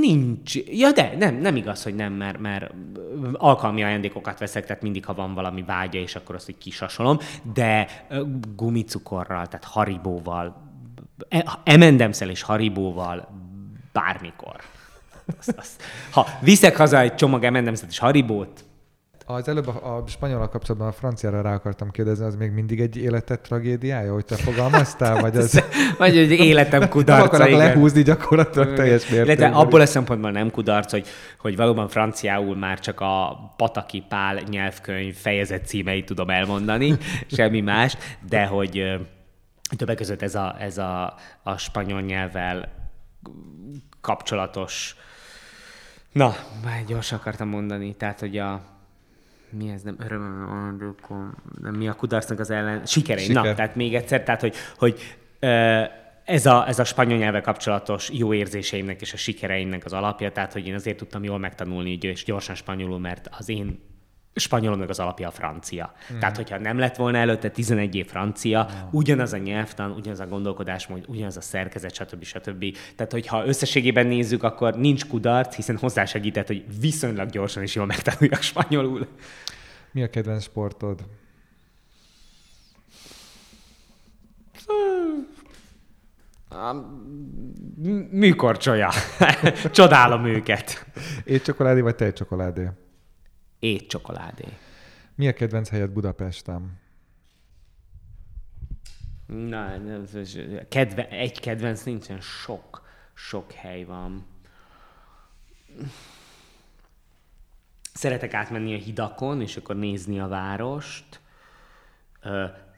[0.00, 0.54] Nincs.
[0.56, 2.72] Ja, de nem, nem igaz, hogy nem, mert, mert
[3.32, 7.18] alkalmi ajándékokat veszek, tehát mindig, ha van valami vágya, és akkor azt egy kisasolom,
[7.54, 7.86] de
[8.56, 10.72] gumicukorral, tehát haribóval,
[11.64, 13.28] emendemszel és haribóval
[13.92, 14.56] bármikor.
[15.38, 15.82] Azt, azt.
[16.10, 18.64] Ha viszek haza egy csomag és haribót,
[19.30, 22.96] az előbb a, a spanyol kapcsolatban a franciára rá akartam kérdezni, az még mindig egy
[22.96, 25.20] életet tragédiája, hogy te fogalmaztál?
[25.20, 25.64] Vagy, az...
[25.98, 27.38] vagy egy életem kudarca.
[27.38, 29.52] Nem akarok lehúzni gyakorlatilag teljes mértékben.
[29.52, 31.06] Abból a szempontból nem kudarc, hogy,
[31.38, 36.96] hogy valóban franciául már csak a Pataki Pál nyelvkönyv fejezet címeit tudom elmondani,
[37.36, 37.96] semmi más,
[38.28, 38.98] de hogy
[39.76, 42.72] többek között ez a, ez a, a spanyol nyelvvel
[44.00, 44.96] kapcsolatos
[46.18, 48.60] Na, már gyorsan akartam mondani, tehát, hogy a,
[49.50, 51.00] mi ez, nem öröm,
[51.62, 53.24] nem mi a kudarcnak az ellen, sikerei.
[53.24, 53.42] Siker.
[53.42, 55.16] Na, tehát még egyszer, tehát, hogy, hogy
[56.24, 60.52] ez a, ez a spanyol nyelve kapcsolatos jó érzéseimnek és a sikereimnek az alapja, tehát
[60.52, 63.80] hogy én azért tudtam jól megtanulni és gyorsan spanyolul, mert az én
[64.38, 65.92] spanyolom meg az alapja a francia.
[66.12, 66.18] Mm.
[66.18, 68.88] Tehát, hogyha nem lett volna előtte 11 év francia, mm.
[68.90, 72.24] ugyanaz a nyelvtan, ugyanaz a gondolkodásmód, ugyanaz a szerkezet, stb.
[72.24, 72.64] stb.
[72.96, 78.42] Tehát, hogyha összességében nézzük, akkor nincs kudarc, hiszen hozzásegített, hogy viszonylag gyorsan és jól megtanuljak
[78.42, 79.06] spanyolul.
[79.92, 81.04] Mi a kedvenc sportod?
[88.10, 88.90] Műkorcsolya.
[89.70, 90.86] Csodálom őket.
[91.24, 92.68] Étcsokoládé vagy tejcsokoládé?
[93.58, 94.44] Étcsokoládé.
[95.14, 96.80] Mi a kedvenc helyed Budapesten?
[99.26, 99.72] Na,
[100.68, 104.26] kedve, egy kedvenc nincsen, sok, sok hely van.
[107.92, 111.20] Szeretek átmenni a hidakon, és akkor nézni a várost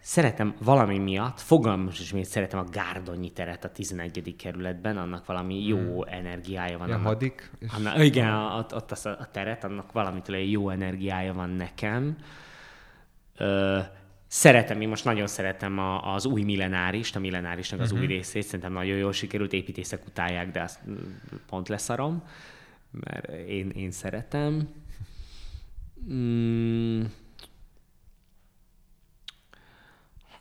[0.00, 4.34] szeretem valami miatt, fogalmam is miért szeretem a Gárdonyi teret a 11.
[4.38, 6.14] kerületben, annak valami jó hmm.
[6.14, 6.88] energiája van.
[6.88, 7.50] Ja, annak, hadik?
[7.58, 11.50] És annak, igen, ott, ott az a, a teret, annak valamitől egy jó energiája van
[11.50, 12.16] nekem.
[13.36, 13.78] Ö,
[14.26, 18.00] szeretem, én most nagyon szeretem a, az új millenárist, a millenárisnak az uh-huh.
[18.00, 18.16] új mhm.
[18.16, 20.80] részét, szerintem nagyon jól sikerült, építészek utálják, de azt
[21.46, 22.22] pont leszarom,
[22.90, 24.68] mert én, én szeretem.
[26.12, 27.02] Mm,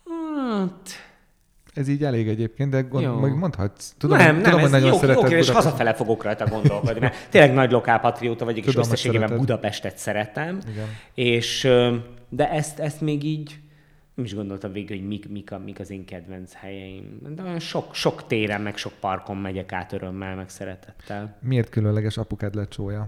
[0.10, 1.07] Hát...
[1.73, 3.94] Ez így elég egyébként, de gond, meg mondhatsz.
[3.98, 7.30] Tudom, nem, nem, tudom, ez nagyon jó, szereted oké, és hazafele fogok rajta gondolkodni, mert
[7.30, 10.60] tényleg nagy lokálpatrióta vagyok, tudom, és összességében Budapestet szeretem.
[10.72, 10.88] Igen.
[11.14, 11.68] És,
[12.30, 13.60] de ezt, ezt még így
[14.14, 17.19] nem is gondoltam végül, hogy mik, mik, a, mik az én kedvenc helyeim.
[17.36, 21.38] De olyan sok, sok téren, meg sok parkon megyek át örömmel, meg szeretettel.
[21.41, 23.07] Miért különleges apukád lecsója?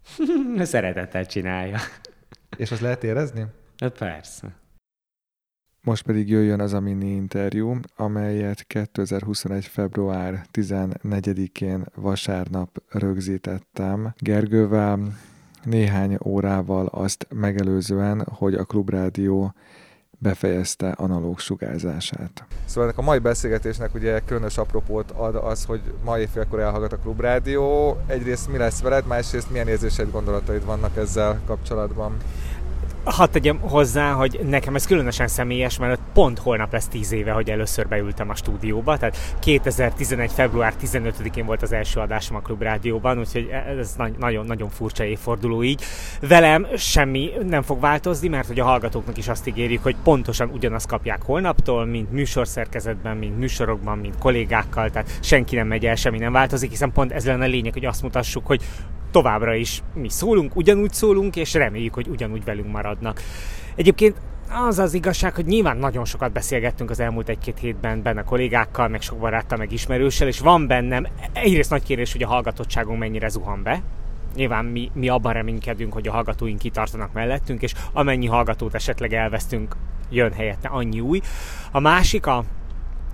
[0.58, 1.78] Szeretettel csinálja.
[2.56, 3.46] És azt lehet érezni?
[3.78, 4.54] Hát persze.
[5.86, 9.64] Most pedig jöjjön az a mini interjú, amelyet 2021.
[9.64, 14.98] február 14-én vasárnap rögzítettem Gergővel,
[15.64, 19.54] néhány órával azt megelőzően, hogy a Klubrádió
[20.18, 22.44] befejezte analóg sugárzását.
[22.64, 26.98] Szóval ennek a mai beszélgetésnek ugye különös apropót ad az, hogy ma éjfélkor elhallgat a
[26.98, 27.96] Klubrádió.
[28.06, 32.16] Egyrészt mi lesz veled, másrészt milyen érzésed, gondolataid vannak ezzel kapcsolatban?
[33.06, 37.50] Hadd tegyem hozzá, hogy nekem ez különösen személyes, mert pont holnap lesz tíz éve, hogy
[37.50, 40.30] először beültem a stúdióba, tehát 2011.
[40.32, 45.82] február 15-én volt az első adásom a Klub Rádióban, úgyhogy ez nagyon-nagyon furcsa évforduló így.
[46.20, 50.86] Velem semmi nem fog változni, mert hogy a hallgatóknak is azt ígérjük, hogy pontosan ugyanazt
[50.86, 56.32] kapják holnaptól, mint műsorszerkezetben, mint műsorokban, mint kollégákkal, tehát senki nem megy el, semmi nem
[56.32, 58.62] változik, hiszen pont ez lenne a lényeg, hogy azt mutassuk, hogy
[59.10, 63.22] továbbra is mi szólunk, ugyanúgy szólunk, és reméljük, hogy ugyanúgy velünk maradnak.
[63.74, 64.16] Egyébként
[64.68, 69.00] az az igazság, hogy nyilván nagyon sokat beszélgettünk az elmúlt egy-két hétben benne kollégákkal, meg
[69.00, 73.62] sok baráttal, meg ismerőssel, és van bennem egyrészt nagy kérdés, hogy a hallgatottságunk mennyire zuhan
[73.62, 73.82] be,
[74.34, 79.76] nyilván mi, mi abban reménykedünk, hogy a hallgatóink kitartanak mellettünk, és amennyi hallgatót esetleg elvesztünk,
[80.10, 81.20] jön helyette annyi új.
[81.72, 82.44] A másik, a,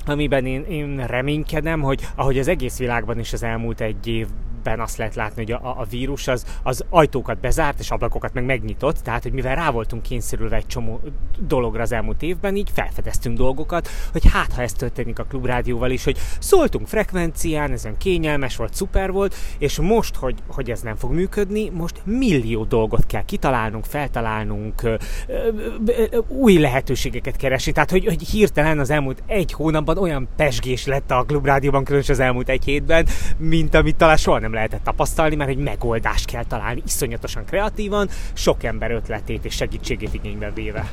[0.06, 4.26] amiben én, én reménykedem, hogy ahogy az egész világban is az elmúlt egy év
[4.62, 8.44] ben azt lehet látni, hogy a, a vírus az, az ajtókat bezárt, és ablakokat meg
[8.44, 11.01] megnyitott, tehát hogy mivel rá voltunk kényszerülve egy csomó
[11.39, 16.05] dologra az elmúlt évben, így felfedeztünk dolgokat, hogy hát ha ez történik a klubrádióval is,
[16.05, 21.12] hogy szóltunk frekvencián, ezen kényelmes volt, szuper volt, és most, hogy, hogy ez nem fog
[21.12, 24.94] működni, most millió dolgot kell kitalálnunk, feltalálnunk, ö,
[25.26, 25.48] ö,
[25.86, 31.10] ö, új lehetőségeket keresni, tehát hogy, hogy hirtelen az elmúlt egy hónapban olyan pesgés lett
[31.10, 33.06] a klubrádióban, különösen az elmúlt egy hétben,
[33.36, 38.08] mint amit talán soha nem nem lehetett tapasztalni, mert egy megoldást kell találni, iszonyatosan kreatívan,
[38.32, 40.90] sok ember ötletét és segítségét igénybe véve.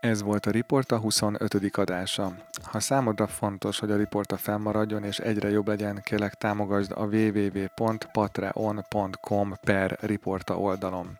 [0.00, 1.76] Ez volt a Riporta 25.
[1.76, 2.32] adása.
[2.62, 9.54] Ha számodra fontos, hogy a Riporta fennmaradjon és egyre jobb legyen, kérlek támogasd a www.patreon.com
[9.64, 11.18] per Riporta oldalon.